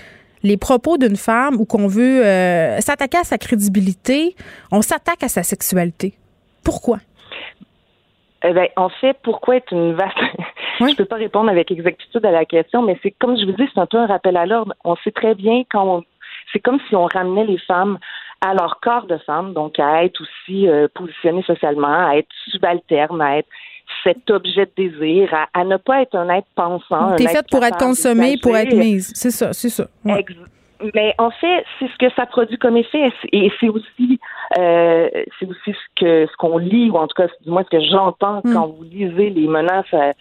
[0.43, 4.35] les propos d'une femme ou qu'on veut euh, s'attaquer à sa crédibilité,
[4.71, 6.13] on s'attaque à sa sexualité?
[6.63, 6.99] Pourquoi?
[8.45, 10.17] Eh ben, en fait, pourquoi être une vaste?
[10.79, 13.51] Je ne peux pas répondre avec exactitude à la question, mais c'est comme je vous
[13.51, 14.73] dis, c'est un peu un rappel à l'ordre.
[14.83, 16.03] On sait très bien quand
[16.51, 17.99] c'est comme si on ramenait les femmes
[18.41, 23.21] à leur corps de femme, donc à être aussi euh, positionnées socialement, à être subalternes,
[23.21, 23.47] à être
[24.03, 27.15] cet objet de désir, à, ne pas être un être pensant.
[27.15, 29.11] T'es faite pour être consommée, pour être mise.
[29.15, 29.87] C'est ça, c'est ça.
[30.93, 34.19] Mais en fait, c'est ce que ça produit comme effet, et c'est aussi,
[34.57, 35.09] euh,
[35.39, 37.83] c'est aussi ce que ce qu'on lit, ou en tout cas, du moins ce que
[37.83, 38.53] j'entends hmm.
[38.53, 39.85] quand vous lisez les menaces.
[39.93, 40.11] Euh,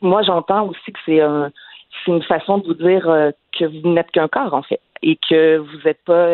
[0.00, 1.50] moi, j'entends aussi que c'est un,
[2.04, 5.18] c'est une façon de vous dire euh, que vous n'êtes qu'un corps en fait, et
[5.28, 6.28] que vous n'êtes pas,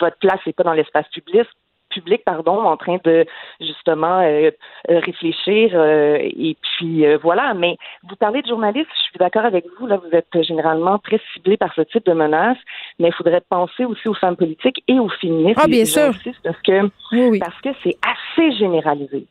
[0.00, 1.48] votre place n'est pas dans l'espace public,
[1.92, 3.24] public, pardon, en train de
[3.60, 4.50] justement euh,
[4.90, 7.54] euh, réfléchir euh, et puis voilà.
[7.54, 7.76] Mais
[8.08, 9.86] vous parlez de journalistes, je suis d'accord avec vous.
[9.86, 12.58] Là, vous êtes généralement très ciblé par ce type de menaces,
[12.98, 15.60] mais il faudrait penser aussi aux femmes politiques et aux féministes.
[15.62, 16.12] Ah, bien sûr.
[16.42, 19.26] Parce que parce que c'est assez généralisé.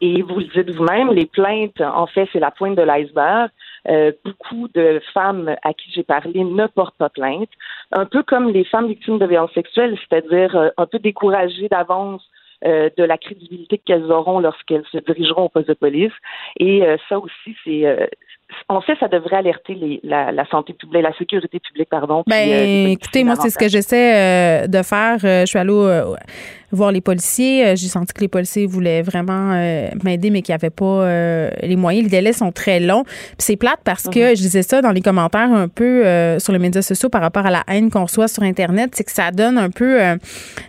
[0.00, 3.50] Et vous le dites vous-même, les plaintes, en fait, c'est la pointe de l'iceberg.
[3.88, 7.48] Euh, beaucoup de femmes à qui j'ai parlé ne portent pas plainte,
[7.92, 11.35] un peu comme les femmes victimes de violences sexuelles, c'est-à-dire euh, un peu découragées
[11.68, 12.22] d'avance
[12.64, 16.12] euh, de la crédibilité qu'elles auront lorsqu'elles se dirigeront au poste de police.
[16.58, 18.06] Et euh, ça aussi, c'est euh,
[18.68, 22.22] en fait, ça devrait alerter la, santé publique, la sécurité publique, pardon.
[22.26, 25.18] Ben, écoutez, moi, c'est ce que j'essaie de faire.
[25.20, 26.02] je suis allée
[26.72, 27.76] voir les policiers.
[27.76, 29.52] J'ai senti que les policiers voulaient vraiment
[30.02, 32.04] m'aider, mais qu'ils n'avaient pas les moyens.
[32.04, 33.04] Les délais sont très longs.
[33.38, 34.36] c'est plate parce que mhm.
[34.36, 36.02] je disais ça dans les commentaires un peu
[36.38, 38.90] sur les médias sociaux par rapport à la haine qu'on reçoit sur Internet.
[38.94, 39.98] C'est que ça donne un peu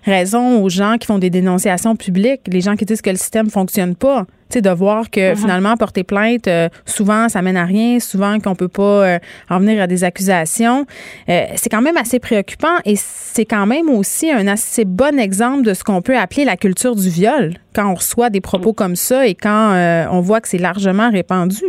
[0.04, 3.50] raison aux gens qui font des dénonciations publiques, les gens qui disent que le système
[3.50, 5.36] fonctionne pas sais, de voir que uh-huh.
[5.36, 9.20] finalement porter plainte, euh, souvent ça mène à rien, souvent qu'on peut pas euh,
[9.50, 10.86] en venir à des accusations,
[11.30, 15.64] euh, c'est quand même assez préoccupant et c'est quand même aussi un assez bon exemple
[15.64, 18.76] de ce qu'on peut appeler la culture du viol quand on reçoit des propos mm.
[18.76, 21.64] comme ça et quand on voit que c'est largement répandu.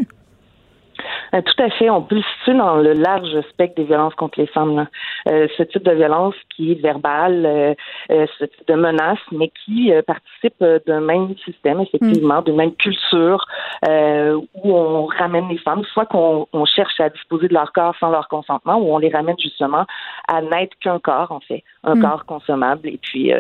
[1.35, 1.91] Euh, tout à fait.
[1.91, 4.87] On peut le situer dans le large spectre des violences contre les femmes.
[5.29, 9.93] Euh, ce type de violence qui est verbale, euh, ce type de menace, mais qui
[10.07, 13.45] participe d'un même système, effectivement, d'une même culture
[13.85, 18.29] où on ramène les femmes, soit qu'on cherche à disposer de leur corps sans leur
[18.29, 19.85] consentement, ou on les ramène justement
[20.29, 22.03] à n'être qu'un corps, en fait, un mm.
[22.03, 23.33] corps consommable, et puis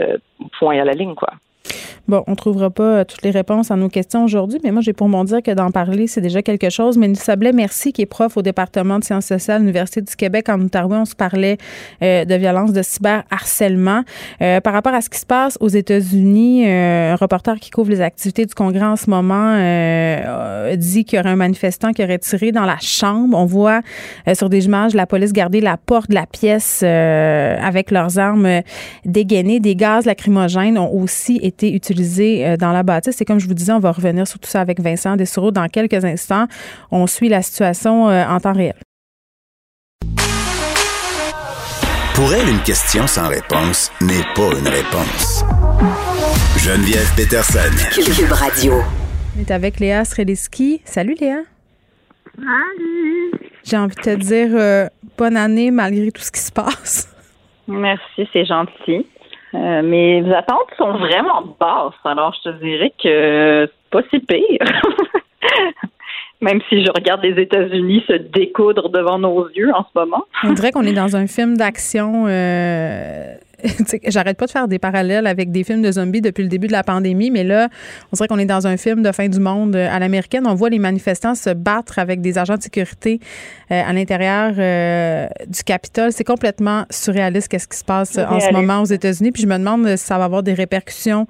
[0.59, 1.31] point à la ligne, quoi.
[2.09, 4.95] Bon, on trouvera pas euh, toutes les réponses à nos questions aujourd'hui, mais moi, j'ai
[4.95, 6.97] pour mon dire que d'en parler, c'est déjà quelque chose.
[6.97, 10.49] Mais Sablé, merci, qui est prof au département de sciences sociales à l'Université du Québec
[10.49, 11.59] en Outaouais, on se parlait
[12.03, 14.05] euh, de violence, de cyberharcèlement.
[14.41, 18.01] Euh, par rapport à ce qui se passe aux États-Unis, un reporter qui couvre les
[18.01, 19.57] activités du Congrès en ce moment
[20.77, 23.37] dit qu'il y aurait un manifestant qui aurait tiré dans la chambre.
[23.37, 23.81] On voit
[24.33, 28.63] sur des images la police garder la porte de la pièce avec leurs armes
[29.05, 29.61] dégainées.
[29.61, 33.21] Des gaz lacrymogènes ont aussi été utilisés euh, dans la bâtisse.
[33.21, 35.69] Et comme je vous disais, on va revenir sur tout ça avec Vincent Dessureau dans
[35.69, 36.47] quelques instants.
[36.91, 38.75] On suit la situation euh, en temps réel.
[42.15, 45.45] Pour elle, une question sans réponse n'est pas une réponse.
[46.59, 47.71] Geneviève Peterson.
[47.95, 48.75] Cube Radio.
[49.37, 50.81] On est avec Léa Streliski.
[50.85, 51.43] Salut Léa.
[52.35, 53.31] Salut.
[53.63, 57.15] J'ai envie de te dire euh, bonne année malgré tout ce qui se passe.
[57.69, 59.07] Merci, c'est gentil.
[59.55, 64.59] Euh, mes attentes sont vraiment basses, alors je te dirais que c'est pas si pire.
[66.41, 70.25] Même si je regarde les États-Unis se découdre devant nos yeux en ce moment.
[70.45, 73.35] On dirait qu'on est dans un film d'action euh,
[74.07, 76.73] J'arrête pas de faire des parallèles avec des films de zombies depuis le début de
[76.73, 77.69] la pandémie, mais là,
[78.13, 80.47] on dirait qu'on est dans un film de fin du monde euh, à l'américaine.
[80.47, 83.21] On voit les manifestants se battre avec des agents de sécurité
[83.71, 86.13] euh, à l'intérieur euh, du Capitole.
[86.13, 89.33] C'est complètement surréaliste qu'est-ce qui se passe en ce moment aux États-Unis.
[89.33, 91.27] Puis je me demande si ça va avoir des répercussions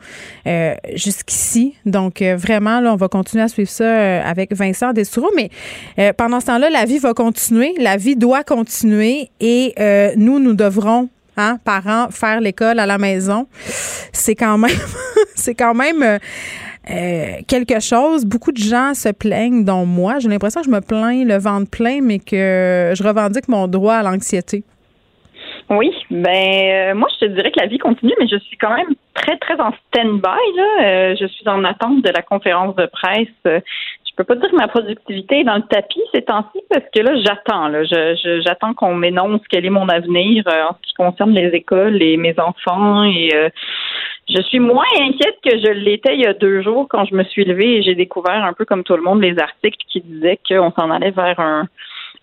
[0.94, 1.74] jusqu'ici.
[1.86, 5.30] Donc vraiment, là, on va continuer à suivre ça avec Vincent Dessoureau.
[5.36, 5.50] Mais
[6.14, 7.74] pendant ce temps-là, la vie va continuer.
[7.78, 9.74] La vie doit continuer et
[10.16, 11.08] nous, nous devrons
[11.38, 13.46] hein, parents, faire l'école à la maison,
[14.12, 14.76] c'est quand même,
[15.34, 16.18] c'est quand même euh,
[16.90, 18.24] euh, quelque chose.
[18.24, 20.18] Beaucoup de gens se plaignent, dont moi.
[20.18, 23.94] J'ai l'impression que je me plains le ventre plein, mais que je revendique mon droit
[23.94, 24.64] à l'anxiété.
[25.70, 28.74] Oui, ben euh, moi je te dirais que la vie continue, mais je suis quand
[28.74, 31.14] même très très en stand-by là.
[31.14, 33.62] je suis en attente de la conférence de presse
[34.18, 37.16] peux pas dire que ma productivité est dans le tapis ces temps-ci parce que là,
[37.24, 37.68] j'attends.
[37.68, 41.48] Là, je, j'attends qu'on m'énonce quel est mon avenir euh, en ce qui concerne les
[41.50, 43.04] écoles et mes enfants.
[43.04, 43.48] Et euh,
[44.28, 47.24] je suis moins inquiète que je l'étais il y a deux jours quand je me
[47.24, 50.38] suis levée et j'ai découvert un peu comme tout le monde les articles qui disaient
[50.48, 51.66] qu'on s'en allait vers un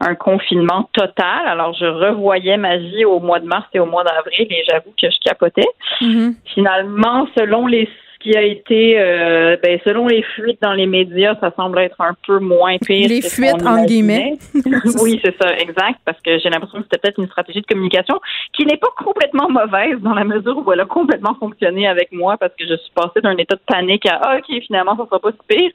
[0.02, 1.48] un confinement total.
[1.48, 4.94] Alors, je revoyais ma vie au mois de mars et au mois d'avril et j'avoue
[5.02, 5.68] que je capotais.
[6.02, 6.34] Mm-hmm.
[6.54, 7.88] Finalement, selon les
[8.26, 12.16] qui a été, euh, ben, selon les fuites dans les médias, ça semble être un
[12.26, 13.08] peu moins pire.
[13.08, 14.34] Les fuites, entre guillemets.
[15.04, 18.20] oui, c'est ça, exact, parce que j'ai l'impression que c'était peut-être une stratégie de communication
[18.54, 22.36] qui n'est pas complètement mauvaise dans la mesure où elle a complètement fonctionné avec moi
[22.38, 25.20] parce que je suis passée d'un état de panique à ah, OK, finalement, ça sera
[25.20, 25.72] pas si pire.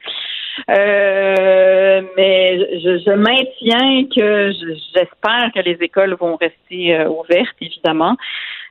[0.68, 4.50] Euh, mais je, je, maintiens que
[4.92, 8.16] j'espère que les écoles vont rester euh, ouvertes, évidemment.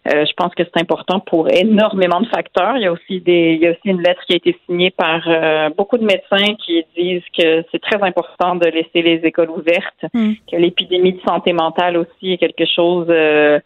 [0.07, 2.77] Euh, je pense que c'est important pour énormément de facteurs.
[2.77, 4.91] Il y a aussi des, il y a aussi une lettre qui a été signée
[4.91, 9.49] par euh, beaucoup de médecins qui disent que c'est très important de laisser les écoles
[9.49, 10.33] ouvertes, hmm.
[10.49, 13.59] que l'épidémie de santé mentale aussi est quelque chose euh,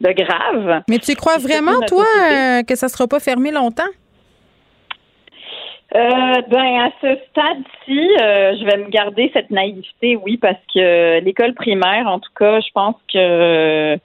[0.00, 0.82] de grave.
[0.88, 2.04] Mais tu crois vraiment, toi,
[2.66, 3.82] que ça sera pas fermé longtemps?
[5.90, 12.06] ben à ce stade-ci, je vais me garder cette naïveté, oui, parce que l'école primaire,
[12.06, 13.98] en tout cas, je pense que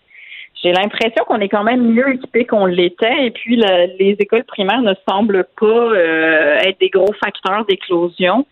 [0.64, 3.26] j'ai l'impression qu'on est quand même mieux équipé qu'on l'était.
[3.26, 8.46] Et puis, les écoles primaires ne semblent pas euh, être des gros facteurs d'éclosion.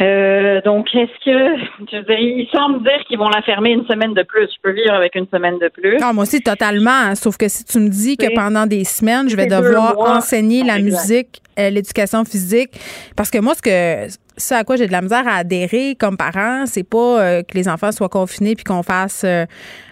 [0.00, 1.58] Euh, donc, est-ce que,
[1.90, 4.42] je veux dire, il semble dire qu'ils vont la fermer une semaine de plus.
[4.42, 5.98] Je peux vivre avec une semaine de plus.
[5.98, 7.14] Non, moi aussi, totalement.
[7.16, 10.78] Sauf que si tu me dis que pendant des semaines, je vais devoir enseigner la
[10.78, 12.70] musique, euh, l'éducation physique,
[13.16, 14.06] parce que moi, ce que,
[14.38, 17.54] ce à quoi j'ai de la misère à adhérer comme parent, c'est pas euh, que
[17.54, 19.24] les enfants soient confinés puis qu'on fasse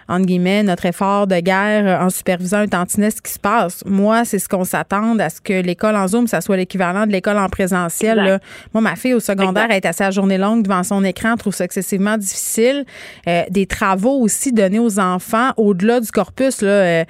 [0.08, 3.82] entre guillemets, notre effort de guerre en supervisant un tantinet ce qui se passe.
[3.86, 7.12] Moi, c'est ce qu'on s'attend à ce que l'école en Zoom, ça soit l'équivalent de
[7.12, 8.40] l'école en présentiel.
[8.72, 11.64] Moi, ma fille au secondaire est assez à journée longue devant son écran, trouve ça
[11.64, 12.84] excessivement difficile.
[13.26, 17.04] Euh, des travaux aussi donnés aux enfants au-delà du corpus, là.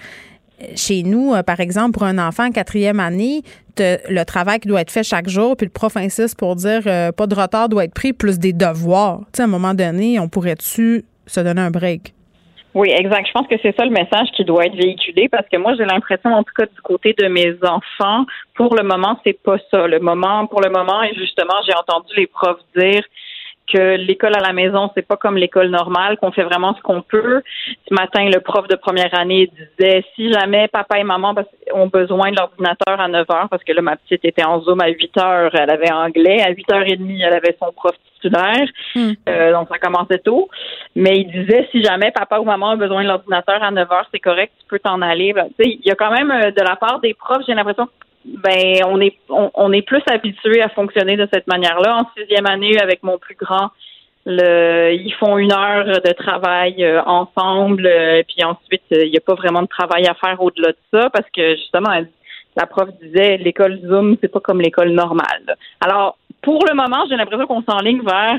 [0.62, 3.42] Euh, chez nous, euh, par exemple, pour un enfant en quatrième année,
[3.78, 7.26] le travail qui doit être fait chaque jour, puis le prof insiste pour dire pas
[7.26, 9.20] de retard doit être pris, plus des devoirs.
[9.34, 12.14] Tu à un moment donné, on pourrait-tu se donner un break?
[12.76, 13.26] Oui, exact.
[13.26, 15.86] Je pense que c'est ça le message qui doit être véhiculé parce que moi, j'ai
[15.86, 19.86] l'impression, en tout cas, du côté de mes enfants, pour le moment, c'est pas ça.
[19.86, 23.02] Le moment, pour le moment, et justement, j'ai entendu les profs dire
[23.66, 27.02] que l'école à la maison, c'est pas comme l'école normale, qu'on fait vraiment ce qu'on
[27.02, 27.42] peut.
[27.88, 31.34] Ce matin, le prof de première année disait si jamais papa et maman
[31.72, 34.80] ont besoin de l'ordinateur à 9 heures, parce que là, ma petite était en Zoom
[34.80, 37.94] à 8 heures, elle avait anglais, à 8 heures et demie, elle avait son prof
[38.14, 39.12] titulaire, hmm.
[39.28, 40.48] euh, donc ça commençait tôt.
[40.94, 44.08] Mais il disait si jamais papa ou maman ont besoin de l'ordinateur à 9 heures,
[44.12, 45.32] c'est correct, tu peux t'en aller.
[45.32, 47.88] Ben, il y a quand même euh, de la part des profs, j'ai l'impression
[48.26, 51.98] ben on est on, est plus habitué à fonctionner de cette manière-là.
[51.98, 53.70] En sixième année, avec mon plus grand,
[54.26, 59.34] ils font une heure de travail euh, ensemble, euh, puis ensuite il n'y a pas
[59.34, 61.90] vraiment de travail à faire au-delà de ça parce que justement
[62.56, 65.56] la prof disait l'école Zoom c'est pas comme l'école normale.
[65.80, 68.38] Alors pour le moment, j'ai l'impression qu'on s'enligne vers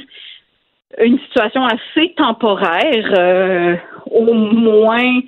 [0.99, 3.76] une situation assez temporaire, euh,
[4.09, 5.19] au moins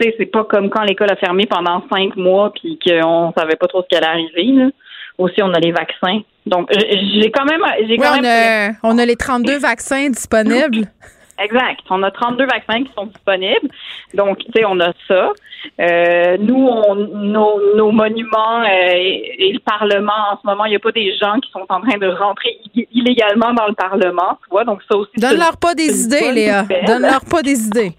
[0.00, 3.82] c'est pas comme quand l'école a fermé pendant cinq mois puis qu'on savait pas trop
[3.82, 4.72] ce qui allait arriver.
[5.18, 6.20] Aussi, on a les vaccins.
[6.46, 7.62] Donc, j'ai quand même.
[7.88, 8.72] J'ai quand on, même...
[8.72, 10.86] A, on a les 32 vaccins disponibles.
[11.40, 11.80] Exact.
[11.90, 13.68] On a 32 vaccins qui sont disponibles.
[14.14, 15.32] Donc, tu sais, on a ça.
[15.80, 20.76] Euh, nous, on, nos, nos monuments euh, et, le Parlement, en ce moment, il n'y
[20.76, 22.58] a pas des gens qui sont en train de rentrer
[22.92, 24.64] illégalement dans le Parlement, tu vois.
[24.64, 25.12] Donc, ça aussi.
[25.16, 26.64] Donne-leur pas des idées, Léa.
[26.86, 27.92] Donne-leur pas des idées.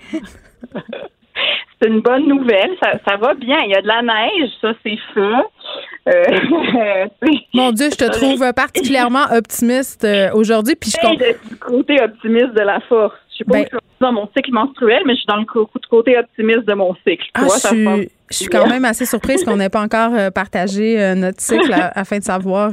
[1.81, 2.71] C'est une bonne nouvelle.
[2.81, 3.57] Ça, ça, va bien.
[3.65, 6.09] Il y a de la neige, ça c'est fait.
[6.09, 7.05] Euh,
[7.53, 10.75] Mon Dieu, je te trouve particulièrement optimiste euh, aujourd'hui.
[10.75, 13.15] Puis je du côté optimiste de la force.
[13.31, 15.45] Je sais pas ben, suis dans mon cycle menstruel, mais je suis dans le
[15.89, 17.25] côté optimiste de mon cycle.
[17.33, 21.15] Ah, je, suis, je suis quand même assez surprise qu'on n'ait pas encore euh, partagé
[21.15, 22.71] notre cycle afin de savoir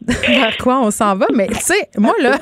[0.06, 1.26] vers quoi on s'en va?
[1.34, 2.38] Mais tu sais, moi, là,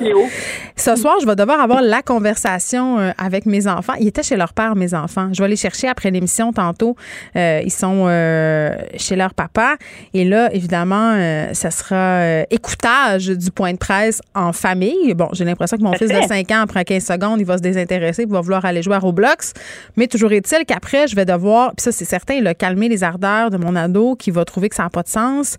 [0.76, 3.94] ce soir, je vais devoir avoir la conversation euh, avec mes enfants.
[3.98, 5.30] Ils étaient chez leur père, mes enfants.
[5.32, 6.96] Je vais les chercher après l'émission tantôt.
[7.34, 9.76] Euh, ils sont euh, chez leur papa.
[10.12, 11.16] Et là, évidemment,
[11.52, 15.14] ça sera écoutage du point de presse en famille.
[15.14, 17.62] Bon, j'ai l'impression que mon fils de 5 ans, après 15 secondes, il va se
[17.62, 19.54] désintéresser, il va vouloir aller jouer à Roblox.
[19.96, 23.02] Mais toujours est-il qu'après, je vais devoir, puis ça, c'est certain, il a calmer les
[23.02, 25.56] ardeurs de mon ado qui va trouver que ça n'a pas de sens,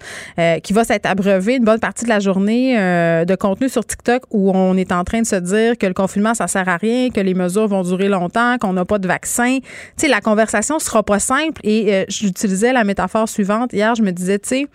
[0.64, 4.24] qui va s'être abreuvé une bonne partie de la journée euh, de contenu sur TikTok
[4.32, 7.10] où on est en train de se dire que le confinement, ça sert à rien,
[7.10, 9.60] que les mesures vont durer longtemps, qu'on n'a pas de vaccin.
[9.60, 13.74] Tu sais, la conversation sera pas simple et euh, j'utilisais la métaphore suivante.
[13.74, 14.68] Hier, je me disais, tu sais,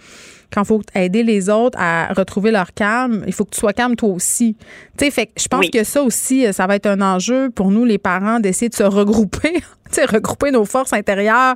[0.53, 3.73] quand il faut aider les autres à retrouver leur calme, il faut que tu sois
[3.73, 4.57] calme toi aussi.
[4.99, 7.71] Tu sais, fait je pense que ça aussi, euh, ça va être un enjeu pour
[7.71, 9.63] nous, les parents, d'essayer de se regrouper,
[10.11, 11.55] regrouper nos forces intérieures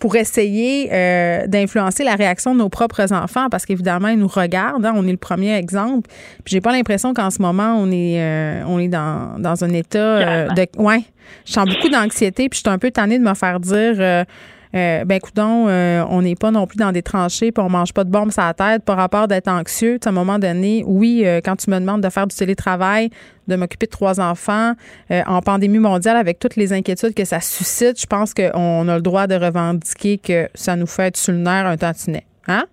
[0.00, 4.86] pour essayer euh, d'influencer la réaction de nos propres enfants parce qu'évidemment, ils nous regardent.
[4.86, 6.08] Hein, on est le premier exemple.
[6.44, 9.70] Puis j'ai pas l'impression qu'en ce moment, on est, euh, on est dans, dans un
[9.70, 10.66] état de.
[10.78, 11.02] Ouais,
[11.44, 12.48] je sens beaucoup d'anxiété.
[12.48, 14.24] Puis je suis un peu tannée de me faire dire
[14.74, 17.92] euh, ben coudon, euh, on n'est pas non plus dans des tranchées, puis on mange
[17.92, 19.98] pas de bombes sur la tête par rapport d'être anxieux.
[20.04, 23.10] à un moment donné, oui, euh, quand tu me demandes de faire du télétravail,
[23.46, 24.74] de m'occuper de trois enfants
[25.10, 29.00] en pandémie mondiale avec toutes les inquiétudes que ça suscite, je pense qu'on a le
[29.00, 32.24] droit de revendiquer que ça nous fait être sur le nerf un tantinet.
[32.46, 32.64] Hein?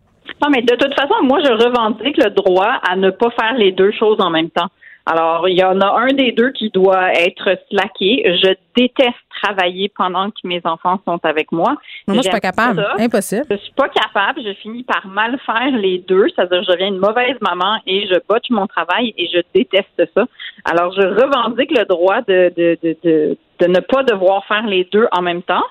[0.42, 3.72] Non, mais de toute façon, moi, je revendique le droit à ne pas faire les
[3.72, 4.68] deux choses en même temps.
[5.06, 8.24] Alors, il y en a un des deux qui doit être slacké.
[8.26, 9.14] Je déteste
[9.44, 11.76] travailler pendant que mes enfants sont avec moi.
[12.08, 12.86] Moi, je suis pas capable.
[12.98, 13.46] Impossible.
[13.52, 14.42] Je suis pas capable.
[14.44, 16.26] Je finis par mal faire les deux.
[16.30, 20.26] C'est-à-dire, je deviens une mauvaise maman et je botche mon travail et je déteste ça.
[20.64, 24.86] Alors, je revendique le droit de, de, de, de, de ne pas devoir faire les
[24.92, 25.66] deux en même temps.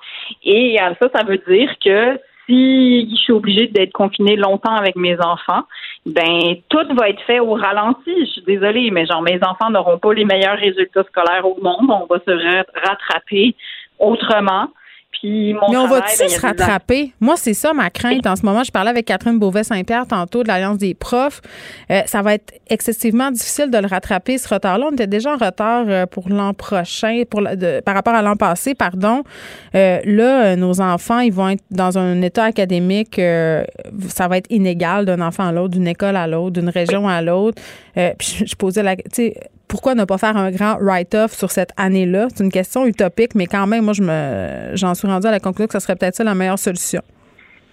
[0.44, 4.96] Et euh, ça, ça veut dire que si je suis obligée d'être confinée longtemps avec
[4.96, 5.62] mes enfants,
[6.06, 8.12] ben tout va être fait au ralenti.
[8.20, 11.90] Je suis désolée, mais genre mes enfants n'auront pas les meilleurs résultats scolaires au monde.
[11.90, 13.54] On va se rattraper
[13.98, 14.68] autrement.
[15.20, 17.12] Puis mon Mais on va-tu ben, se rattraper?
[17.20, 18.64] Moi, c'est ça ma crainte en ce moment.
[18.64, 21.40] Je parlais avec Catherine Beauvais-Saint-Pierre tantôt de l'Alliance des profs.
[21.90, 24.86] Euh, ça va être excessivement difficile de le rattraper, ce retard-là.
[24.90, 28.22] On était déjà en retard euh, pour l'an prochain, pour la- de- par rapport à
[28.22, 29.22] l'an passé, pardon.
[29.74, 33.64] Euh, là, euh, nos enfants, ils vont être dans un état académique, euh,
[34.08, 37.22] ça va être inégal d'un enfant à l'autre, d'une école à l'autre, d'une région à
[37.22, 37.62] l'autre.
[37.96, 38.96] Euh, puis je, je posais la...
[38.96, 39.34] Tu sais,
[39.68, 42.28] pourquoi ne pas faire un grand write-off sur cette année-là?
[42.34, 45.40] C'est une question utopique, mais quand même, moi, je me, j'en suis rendue à la
[45.40, 47.00] conclusion que ce serait peut-être ça la meilleure solution.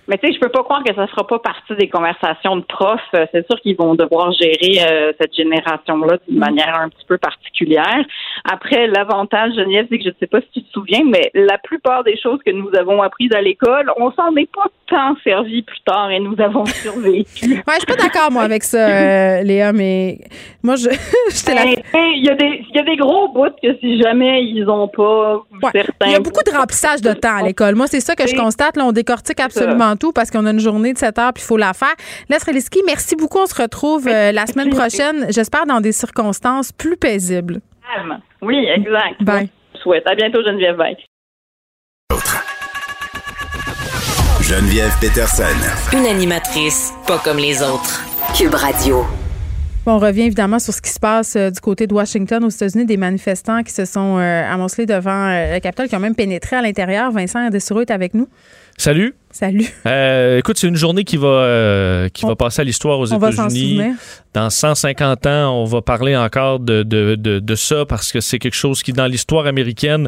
[0.08, 2.64] Mais tu sais, je peux pas croire que ça sera pas partie des conversations de
[2.64, 3.00] profs.
[3.14, 7.18] Euh, C'est sûr qu'ils vont devoir gérer euh, cette génération-là d'une manière un petit peu
[7.18, 8.04] particulière.
[8.44, 11.58] Après, l'avantage, Geneviève, c'est que je ne sais pas si tu te souviens, mais la
[11.58, 15.62] plupart des choses que nous avons apprises à l'école, on s'en est pas tant servi
[15.62, 17.46] plus tard et nous avons survécu.
[17.54, 20.20] Ouais, je suis pas d'accord, moi, avec ça, euh, Léa, mais
[20.64, 20.90] moi, je,
[21.30, 21.66] j'étais là.
[21.66, 24.68] Ben, sais, Il y, a des- y a des gros bouts que si jamais ils
[24.70, 25.42] ont pas
[25.72, 26.06] certains.
[26.08, 27.76] Il y a beaucoup de remplissage de temps à l'école.
[27.76, 28.76] Moi, c'est ça que je constate.
[28.78, 31.48] Là, on décortique absolument tout parce qu'on a une journée de 7 heures puis il
[31.48, 31.94] faut la faire.
[32.40, 33.38] Streliski, merci beaucoup.
[33.40, 37.60] On se retrouve euh, la semaine prochaine, j'espère, dans des circonstances plus paisibles.
[37.82, 38.20] Calme.
[38.42, 39.24] Oui, exact.
[39.24, 39.50] Bye.
[39.76, 40.08] Je souhaite.
[40.08, 40.78] À bientôt, Geneviève.
[40.78, 40.98] Bye.
[44.42, 45.44] Geneviève Peterson.
[45.94, 48.04] Une animatrice pas comme les autres.
[48.38, 49.06] Cube Radio.
[49.86, 52.50] Bon, on revient évidemment sur ce qui se passe euh, du côté de Washington aux
[52.50, 56.14] États-Unis, des manifestants qui se sont euh, amoncelés devant euh, le Capitole, qui ont même
[56.14, 57.12] pénétré à l'intérieur.
[57.12, 58.28] Vincent Dessureau est avec nous.
[58.78, 59.16] Salut.
[59.32, 59.68] Salut.
[59.86, 63.82] Euh, écoute, c'est une journée qui va, euh, qui va passer à l'histoire aux États-Unis.
[64.34, 68.40] Dans 150 ans, on va parler encore de, de, de, de ça parce que c'est
[68.40, 70.08] quelque chose qui, dans l'histoire américaine,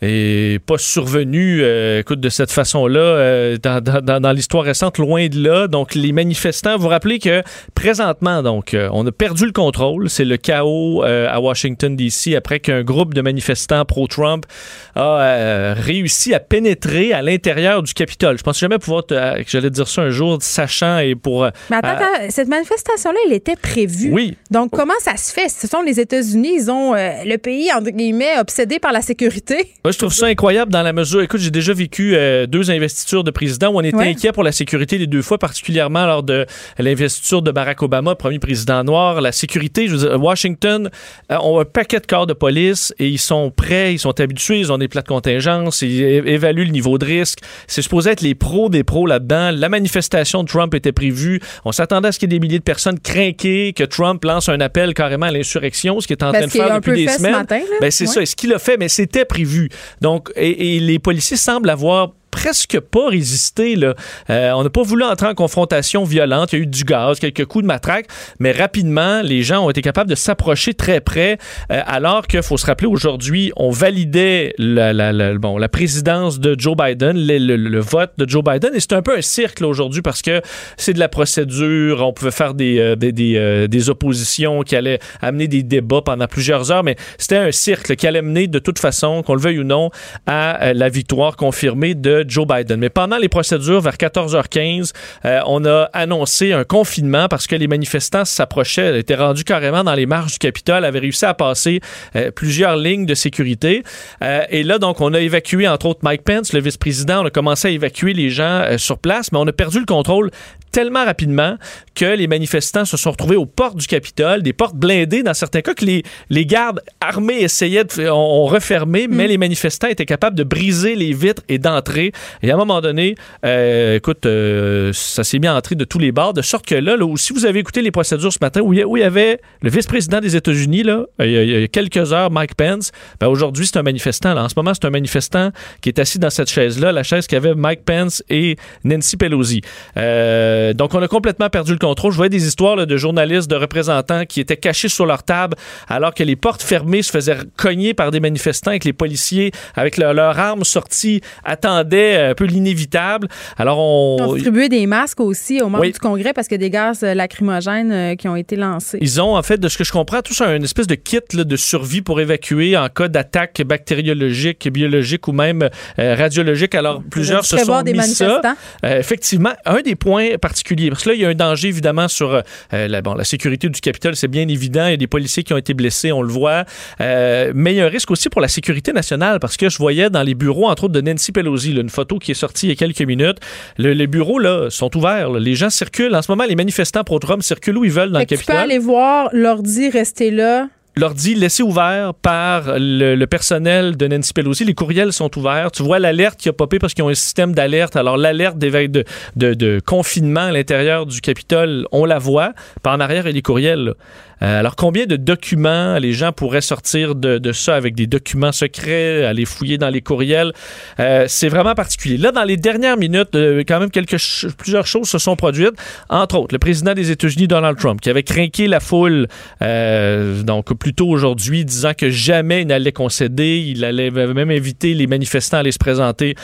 [0.00, 5.66] est pas survenu, euh, écoute, de cette façon-là, dans, dans, l'histoire récente, loin de là.
[5.66, 7.42] Donc, les manifestants, vous vous rappelez que
[7.74, 10.08] présentement, donc, on a perdu le contrôle.
[10.10, 14.46] C'est le chaos à Washington, D.C., après qu'un groupe de manifestants pro-Trump
[14.94, 18.38] a réussi à pénétrer à l'intérieur du Capitole.
[18.38, 21.44] Je pensais jamais pouvoir, te- euh, j'allais dire ça un jour, sachant et pour...
[21.44, 24.10] euh, Mais attends, attends, cette manifestation-là, elle était prévue.
[24.12, 24.36] Oui.
[24.50, 25.48] Donc, comment ça se fait?
[25.48, 29.72] Ce sont les États-Unis, ils ont euh, le pays, entre guillemets, obsédé par la sécurité.
[29.84, 31.20] Moi, je trouve ça incroyable dans la mesure.
[31.22, 34.08] Écoute, j'ai déjà vécu euh, deux investitures de président où on était Ouais.
[34.08, 36.46] inquiet pour la sécurité les deux fois, particulièrement lors de
[36.78, 39.20] l'investiture de Barack Obama, premier président noir.
[39.20, 40.90] La sécurité, je veux dire, Washington
[41.30, 44.58] euh, ont un paquet de corps de police et ils sont prêts, ils sont habitués,
[44.60, 47.38] ils ont des plats de contingence, ils évaluent le niveau de risque.
[47.66, 48.34] C'est supposé être les
[48.70, 49.50] des pros là-dedans.
[49.52, 51.40] La manifestation de Trump était prévue.
[51.64, 54.48] On s'attendait à ce qu'il y ait des milliers de personnes craquées, que Trump lance
[54.48, 57.04] un appel carrément à l'insurrection, ce qu'il est en Ben, train ce de faire depuis
[57.04, 57.32] des ce semaines.
[57.32, 57.76] matin, là.
[57.80, 58.14] Ben, c'est Ouais.
[58.14, 58.22] ça.
[58.22, 59.68] Et ce qu'il a fait, mais c'était prévu.
[60.00, 63.76] Donc, et, et les policiers semblent avoir presque pas résisté.
[63.76, 63.94] Là.
[64.28, 66.52] Euh, on n'a pas voulu entrer en confrontation violente.
[66.52, 68.06] Il y a eu du gaz, quelques coups de matraque,
[68.40, 71.38] mais rapidement, les gens ont été capables de s'approcher très près,
[71.70, 76.76] euh, alors qu'il faut se rappeler aujourd'hui, on validait la, bon, la présidence de Joe
[76.76, 80.42] Biden, le, vote de Joe Biden, et c'est un peu un cirque aujourd'hui parce que
[80.76, 85.62] c'est de la procédure, on pouvait faire des, euh, des, oppositions qui allaient amener des
[85.62, 89.34] débats pendant plusieurs heures, mais c'était un cirque qui allait mener de toute façon, qu'on
[89.34, 89.90] le veuille ou non,
[90.26, 92.78] à la victoire confirmée de Joe Biden.
[92.80, 94.92] Mais pendant les procédures, vers 14h15,
[95.24, 99.94] euh, on a annoncé un confinement parce que les manifestants s'approchaient, étaient rendus carrément dans
[99.94, 101.80] les marches du Capitole, avaient réussi à passer
[102.16, 103.82] euh, plusieurs lignes de sécurité.
[104.22, 107.22] Euh, et là, donc, on a évacué, entre autres, Mike Pence, le vice-président.
[107.22, 110.30] On a commencé à évacuer les gens sur place, mais on a perdu le contrôle
[110.74, 111.56] tellement rapidement
[111.94, 115.60] que les manifestants se sont retrouvés aux portes du Capitole, des portes blindées dans certains
[115.60, 120.04] cas que les, les gardes armés essayaient de ont, ont refermé, mais les manifestants étaient
[120.04, 122.10] capables de briser les vitres et d'entrer.
[122.42, 123.14] Et à un moment donné,
[123.46, 126.74] euh, écoute, euh, ça s'est mis à entrer de tous les bords, de sorte que
[126.74, 128.88] là, là où, si vous avez écouté les procédures ce matin, où il y, a-
[128.88, 131.68] où il y avait le vice-président des États-Unis, là, il y, a, il y a
[131.68, 132.90] quelques heures, Mike Pence,
[133.20, 134.34] ben aujourd'hui, c'est un manifestant.
[134.34, 134.42] Là.
[134.42, 137.54] En ce moment, c'est un manifestant qui est assis dans cette chaise-là, la chaise qu'avaient
[137.54, 139.60] Mike Pence et Nancy Pelosi.
[139.96, 142.12] Euh, donc, on a complètement perdu le contrôle.
[142.12, 145.56] Je voyais des histoires là, de journalistes, de représentants qui étaient cachés sur leur table
[145.88, 149.50] alors que les portes fermées se faisaient cogner par des manifestants et que les policiers,
[149.74, 153.28] avec leur- leurs armes sorties, attendaient un peu l'inévitable.
[153.58, 154.16] Alors, on...
[154.18, 155.92] Ils ont distribué des masques aussi aux membres Oui.
[155.92, 158.98] du Congrès parce a des gaz euh, lacrymogènes euh, qui ont été lancés.
[159.00, 161.44] Ils ont, en fait, de ce que je comprends, tous un espèce de kit là,
[161.44, 165.68] de survie pour évacuer en cas d'attaque bactériologique, biologique ou même
[165.98, 166.74] euh, radiologique.
[166.74, 168.26] Alors, plusieurs se sont des mis ça.
[168.26, 168.54] manifestants.
[168.84, 172.08] Euh, effectivement, un des points particuliers, parce que là, il y a un danger, évidemment,
[172.08, 174.86] sur euh, la, bon, la sécurité du Capitole, c'est bien évident.
[174.86, 176.64] Il y a des policiers qui ont été blessés, on le voit.
[177.00, 179.78] Euh, mais il y a un risque aussi pour la sécurité nationale, parce que je
[179.78, 182.66] voyais dans les bureaux, entre autres, de Nancy Pelosi, là, une photo qui est sortie
[182.66, 183.38] il y a quelques minutes.
[183.78, 185.30] Le- les bureaux, là, sont ouverts.
[185.30, 185.40] là.
[185.40, 186.14] Les gens circulent.
[186.14, 188.46] En ce moment, les manifestants pro-Trump circulent où ils veulent dans Fait le que tu
[188.46, 188.70] peux Capitole.
[188.70, 194.64] aller voir l'ordi rester là l'ordi laissé ouvert par le, personnel de Nancy Pelosi.
[194.64, 195.70] Les courriels sont ouverts.
[195.70, 197.96] Tu vois l'alerte qui a popé parce qu'ils ont un système d'alerte.
[197.96, 199.04] Alors, l'alerte de,
[199.36, 202.52] de, de, confinement à l'intérieur du Capitole, on la voit.
[202.82, 203.94] Par en arrière, il y a les courriels.
[204.42, 209.24] Euh, alors, combien de documents les gens pourraient sortir de, ça avec des documents secrets,
[209.24, 210.52] aller fouiller dans les courriels?
[211.00, 212.16] Euh, c'est vraiment particulier.
[212.16, 214.16] Là, dans les dernières minutes, euh, quand même, quelques
[214.58, 215.74] plusieurs choses se sont produites.
[216.08, 219.26] Entre autres, le président des États-Unis, Donald Trump, qui avait craqué la foule,
[219.60, 223.64] donc plus tôt aujourd'hui, disant que jamais il n'allait concéder.
[223.66, 226.34] Il allait même inviter les manifestants à aller se présenter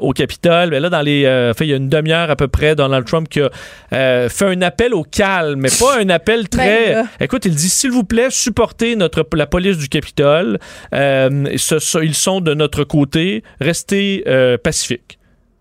[0.00, 0.70] au Capitole.
[0.70, 1.22] Mais là, dans les,
[1.56, 3.50] fait, il y a une demi-heure à peu près, Donald Trump qui a
[4.28, 7.28] fait un appel au calme, mais pas un appel ben, très...
[7.34, 10.60] écoute, il dit s'il vous plaît, supportez notre, la police du Capitole.
[10.94, 11.56] Euh,
[12.02, 13.42] ils sont de notre côté.
[13.60, 15.18] Restez euh, pacifiques.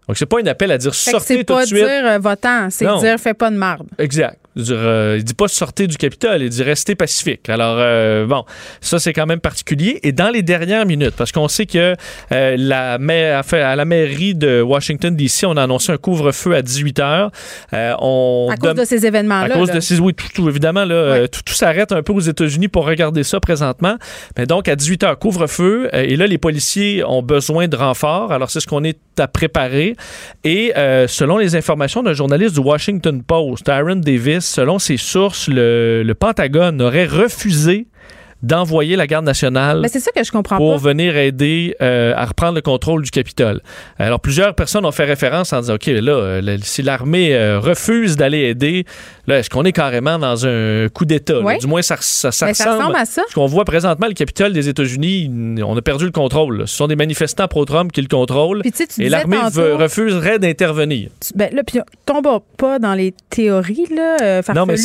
[0.08, 1.80] Donc, c'est pas un appel à dire sortez tout de suite.
[1.80, 3.88] C'est pas dire euh, votant, c'est dire fais pas de marde.
[3.98, 4.38] Exact.
[4.58, 7.50] Euh, il dit pas sortir du Capitole, il dit rester pacifique.
[7.50, 8.46] Alors, euh, bon,
[8.82, 10.00] ça, c'est quand même particulier.
[10.04, 11.96] Et dans les dernières minutes, parce qu'on sait que
[12.32, 17.00] euh, la à la mairie de Washington, D.C., on a annoncé un couvre-feu à 18
[17.00, 17.32] heures.
[17.72, 19.56] on à cause de ces événements-là.
[19.56, 20.00] À cause de ces.
[20.00, 23.96] Oui, tout, évidemment, là, tout, tout s'arrête un peu aux États-Unis pour regarder ça présentement.
[24.38, 25.90] Mais donc, à 18 heures, couvre-feu.
[25.94, 28.32] et là, les policiers ont besoin de renforts.
[28.32, 29.96] Alors, c'est ce qu'on est à préparer.
[30.44, 30.74] Et
[31.08, 36.14] selon les informations d'un journaliste du Washington Post, Aaron Davis, selon ses sources, le, le
[36.14, 37.88] Pentagone aurait refusé
[38.44, 42.26] d'envoyer la garde nationale Mais c'est ça que je comprends pour venir aider euh, à
[42.26, 43.62] reprendre le contrôle du Capitole.
[43.98, 48.18] Alors, plusieurs personnes ont fait référence en disant, OK, là, euh, si l'armée euh, refuse
[48.18, 48.86] d'aller aider,
[49.28, 51.40] là, est-ce qu'on est carrément dans un coup d'État?
[51.60, 53.24] Du moins, ça, ça, ça, ressemble, à ça.
[53.30, 55.32] Ce qu'on voit présentement, le Capitole des États-Unis,
[55.64, 56.68] on a perdu le contrôle.
[56.68, 58.62] Ce sont des manifestants pro-Trump qui le contrôlent.
[59.00, 61.10] et l'armée refuserait d'intervenir.
[61.36, 62.28] Ben, là, puis tombe
[62.58, 64.76] pas dans les théories, là, Non, mais,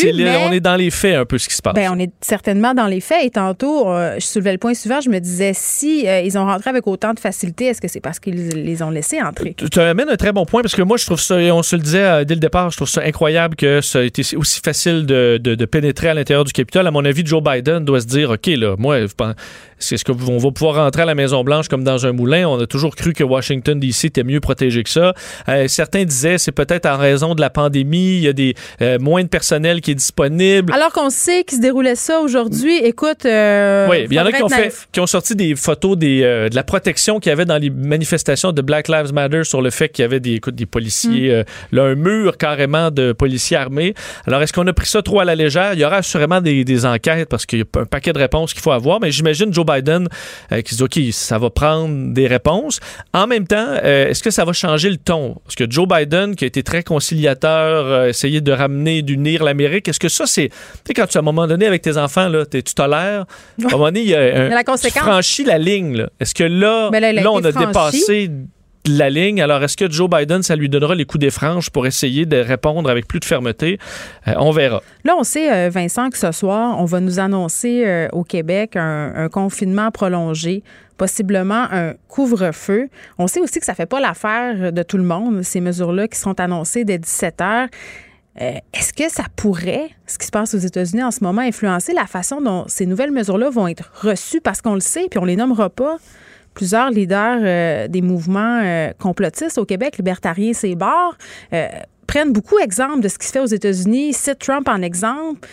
[0.48, 1.74] on est dans les faits un peu ce qui se passe.
[1.74, 3.24] Ben, on est certainement dans les faits.
[3.24, 6.44] Étant tantôt, euh, je soulevais le point souvent, je me disais, si euh, ils ont
[6.44, 9.54] rentré avec autant de facilité, est-ce que c'est parce qu'ils les ont laissés entrer?
[9.54, 11.82] Tu, amènes un très bon point parce que moi, je trouve ça, on se le
[11.82, 15.06] disait euh, dès le départ, je trouve ça incroyable que ça ait été aussi facile
[15.06, 16.86] de, de pénétrer à l'intérieur du Capitole.
[16.86, 20.76] À mon avis, Joe Biden doit se dire, OK, là, moi, est-ce qu'on va pouvoir
[20.76, 22.48] rentrer à la Maison-Blanche comme dans un moulin?
[22.48, 24.08] On a toujours cru que Washington, D.C.
[24.08, 25.14] était mieux protégé que ça.
[25.66, 28.54] certains disaient, c'est peut-être en raison de la pandémie, il y a des
[29.00, 30.72] moins de personnel qui est disponible.
[30.72, 34.32] Alors qu'on sait qu'il se déroulait ça aujourd'hui, écoute, euh, oui, il y en a
[34.32, 37.32] qui ont, fait, qui ont sorti des photos des, euh, de la protection qu'il y
[37.32, 40.34] avait dans les manifestations de Black Lives Matter sur le fait qu'il y avait des,
[40.34, 41.32] écoute, des policiers, mm.
[41.32, 43.94] euh, là, un mur carrément de policiers armés.
[44.26, 45.74] Alors, est-ce qu'on a pris ça trop à la légère?
[45.74, 48.52] Il y aura assurément des, des enquêtes parce qu'il y a un paquet de réponses
[48.52, 50.08] qu'il faut avoir, mais j'imagine Joe Biden
[50.64, 52.80] qui se dit, OK, ça va prendre des réponses.
[53.12, 55.36] En même temps, est-ce que ça va changer le ton?
[55.44, 60.00] Parce que Joe Biden, qui a été très conciliateur, essayé de ramener, d'unir l'Amérique, est-ce
[60.00, 60.54] que ça, c'est, tu
[60.86, 63.26] sais, quand tu, à un moment donné, avec tes enfants, là, tu tolères,
[63.62, 65.02] à un moment donné, il y a, la conséquence.
[65.02, 66.06] franchi la ligne.
[66.20, 68.30] Est-ce que là, là, on a dépassé
[68.86, 69.40] la ligne.
[69.40, 72.36] Alors, est-ce que Joe Biden, ça lui donnera les coups des franges pour essayer de
[72.36, 73.78] répondre avec plus de fermeté?
[74.26, 74.82] Euh, on verra.
[75.04, 78.76] Là, on sait, euh, Vincent, que ce soir, on va nous annoncer euh, au Québec
[78.76, 80.62] un, confinement prolongé
[80.96, 82.88] possiblement un couvre-feu.
[83.18, 86.08] On sait aussi que ça ne fait pas l'affaire de tout le monde, ces mesures-là
[86.08, 87.68] qui sont annoncées dès 17 heures.
[88.36, 92.06] Est-ce que ça pourrait, ce qui se passe aux États-Unis en ce moment, influencer la
[92.06, 94.40] façon dont ces nouvelles mesures-là vont être reçues?
[94.40, 95.98] Parce qu'on le sait, puis on les nommera pas?
[96.58, 101.16] Plusieurs leaders euh, des mouvements euh, complotistes au Québec, libertariens, c'est barres,
[102.08, 105.46] prennent beaucoup exemple de ce qui se fait aux États-Unis, citent Trump en exemple.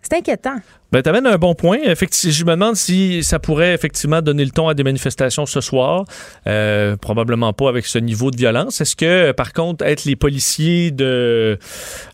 [0.00, 0.58] C'est inquiétant.
[0.92, 1.78] Ben, t'amènes un bon point.
[1.84, 5.60] Effectivement, je me demande si ça pourrait effectivement donner le ton à des manifestations ce
[5.60, 6.04] soir.
[6.48, 8.80] Euh, probablement pas avec ce niveau de violence.
[8.80, 11.58] Est-ce que, par contre, être les policiers de...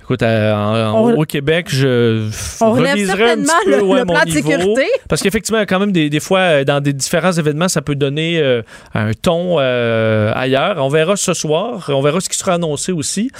[0.02, 2.28] Écoute, au Québec, je
[2.60, 4.86] on reviserais un petit peu le, plan de sécurité.
[5.08, 8.62] Parce qu'effectivement, quand même, des, des, fois, dans des différents événements, ça peut donner euh,
[8.94, 10.76] un ton euh, ailleurs.
[10.78, 11.86] On verra ce soir.
[11.88, 13.32] On verra ce qui sera annoncé aussi.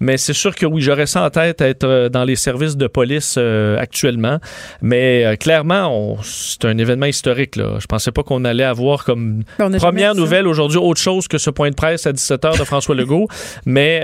[0.00, 2.86] Mais c'est sûr que oui, j'aurais ça en tête être euh, dans les services de
[2.86, 4.38] police euh, actuellement.
[4.82, 7.56] Mais euh, clairement, c'est un événement historique.
[7.56, 7.78] Là.
[7.78, 9.42] Je pensais pas qu'on allait avoir comme
[9.78, 13.28] première nouvelle aujourd'hui autre chose que ce point de presse à 17h de François Legault.
[13.64, 14.00] Mais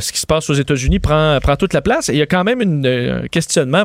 [0.00, 2.08] ce qui se passe aux États-Unis prend, prend toute la place.
[2.08, 3.84] Et il y a quand même un questionnement.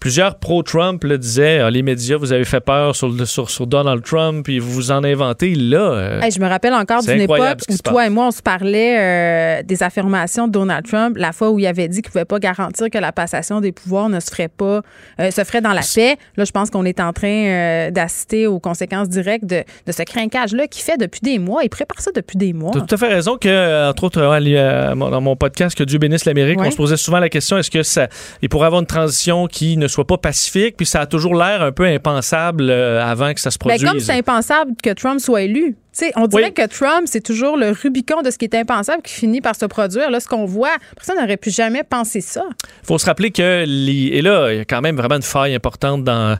[0.00, 4.48] Plusieurs pro-Trump disaient ah, les médias, vous avez fait peur sur, sur, sur Donald Trump
[4.48, 5.54] et vous vous en inventez.
[5.54, 9.82] Là, je me rappelle encore d'une époque où toi et moi, on se parlait des
[9.82, 12.38] affirmations de Donald Trump Trump, la fois où il avait dit qu'il ne pouvait pas
[12.38, 14.82] garantir que la passation des pouvoirs ne se ferait pas,
[15.20, 16.16] euh, se ferait dans la paix.
[16.36, 20.02] Là, je pense qu'on est en train euh, d'assister aux conséquences directes de, de ce
[20.02, 21.62] crinquage-là qui fait depuis des mois.
[21.64, 22.72] Il prépare ça depuis des mois.
[22.72, 26.24] Tu as tout à fait raison que, entre autres, dans mon podcast que Dieu bénisse
[26.24, 28.08] l'Amérique, on se posait souvent la question est-ce que ça,
[28.42, 31.62] il pourrait avoir une transition qui ne soit pas pacifique, puis ça a toujours l'air
[31.62, 33.82] un peu impensable avant que ça se produise.
[33.82, 35.76] Mais comme c'est impensable que Trump soit élu
[36.16, 39.40] on dirait que Trump, c'est toujours le Rubicon de ce qui est impensable qui finit
[39.40, 40.10] par se produire.
[40.10, 42.44] Là, ce qu'on voit, personne n'aurait pu jamais penser ça.
[42.82, 45.22] Il faut se rappeler que, les, et là, il y a quand même vraiment une
[45.22, 46.38] faille importante dans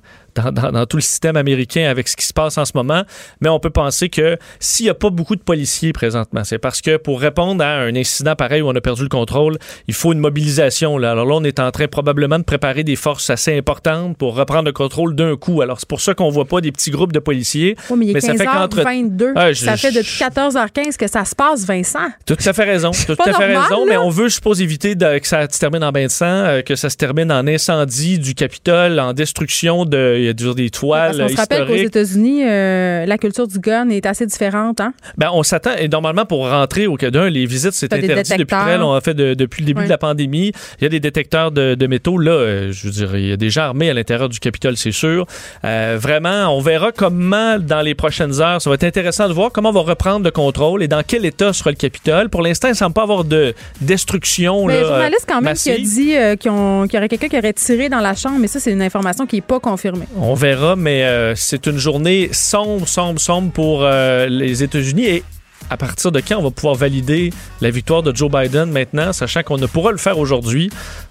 [0.53, 3.03] dans, tout le système américain avec ce qui se passe en ce moment,
[3.41, 6.81] mais on peut penser que s'il n'y a pas beaucoup de policiers présentement, c'est parce
[6.81, 10.13] que pour répondre à un incident pareil où on a perdu le contrôle, il faut
[10.13, 10.99] une mobilisation.
[10.99, 11.13] Là.
[11.13, 14.67] Alors là, on est en train probablement de préparer des forces assez importantes pour reprendre
[14.67, 15.63] le contrôle d'un coup.
[15.63, 17.77] Alors c'est pour ça qu'on voit pas des petits groupes de policiers.
[17.97, 22.09] mais, il est ça fait 22 ça fait depuis 14h15 que ça se passe, Vincent.
[22.27, 22.91] Tout à fait raison.
[22.91, 25.93] Tout à fait raison, mais on veut, je suppose, éviter que ça se termine en
[25.93, 30.28] bain de sang, euh, que ça se termine en incendie du Capitole, en destruction de
[30.29, 33.89] y a toujours des toiles On se rappelle qu'aux États-Unis, euh, la culture du gun
[33.91, 34.81] est assez différente.
[34.81, 34.93] Hein?
[35.17, 38.79] Ben, on s'attend, et normalement, pour rentrer au Canada, les visites, c'est interdit depuis très
[38.79, 40.53] On a fait depuis le début de la pandémie.
[40.81, 42.19] Il y a des détecteurs de, métaux.
[42.19, 44.77] Là, euh, je veux dire, il y a des gens armés à l'intérieur du Capitole,
[44.77, 45.27] c'est sûr.
[45.65, 49.53] Euh, vraiment, on verra comment, dans les prochaines heures, ça va être intéressant de voir
[49.53, 52.29] comment on va reprendre le contrôle et dans quel état sera le Capitole.
[52.29, 54.67] Pour l'instant, il ne semble pas avoir de destruction.
[54.67, 57.89] Mais le journaliste, quand même, qui a dit qu'il y aurait quelqu'un qui aurait tiré
[57.89, 60.07] dans la chambre, mais ça, c'est une information qui n'est pas confirmée.
[60.21, 65.05] On verra, mais euh, c'est une journée sombre, sombre, sombre pour euh, les États-Unis.
[65.05, 65.23] Et
[65.71, 69.43] à partir de quand on va pouvoir valider la victoire de Joe Biden maintenant, sachant
[69.45, 70.71] qu'on ne pourra le faire aujourd'hui?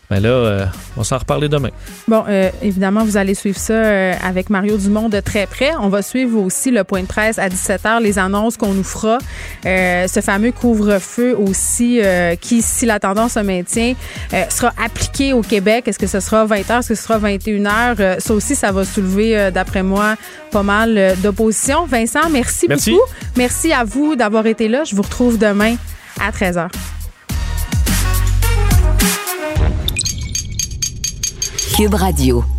[0.10, 0.66] Mais là, euh,
[0.96, 1.70] on va s'en reparler demain.
[2.08, 5.72] Bon, euh, évidemment, vous allez suivre ça euh, avec Mario Dumont de très près.
[5.82, 9.18] On va suivre aussi le point de presse à 17h, les annonces qu'on nous fera.
[9.64, 12.02] ce fameux couvre-feu aussi,
[12.40, 13.96] qui, si la tendance se maintient,
[14.50, 15.88] sera appliqué au Québec.
[15.88, 18.20] Est-ce que ce sera 20h, est-ce que ce sera 21h?
[18.20, 20.16] ça aussi, ça va soulever, d'après moi,
[20.52, 21.86] pas mal d'opposition.
[21.86, 23.04] Vincent, merci, merci beaucoup.
[23.36, 24.84] Merci à vous d'avoir été là.
[24.86, 25.76] Je vous retrouve demain
[26.20, 26.70] à 13h.
[31.78, 32.57] Cube Radio.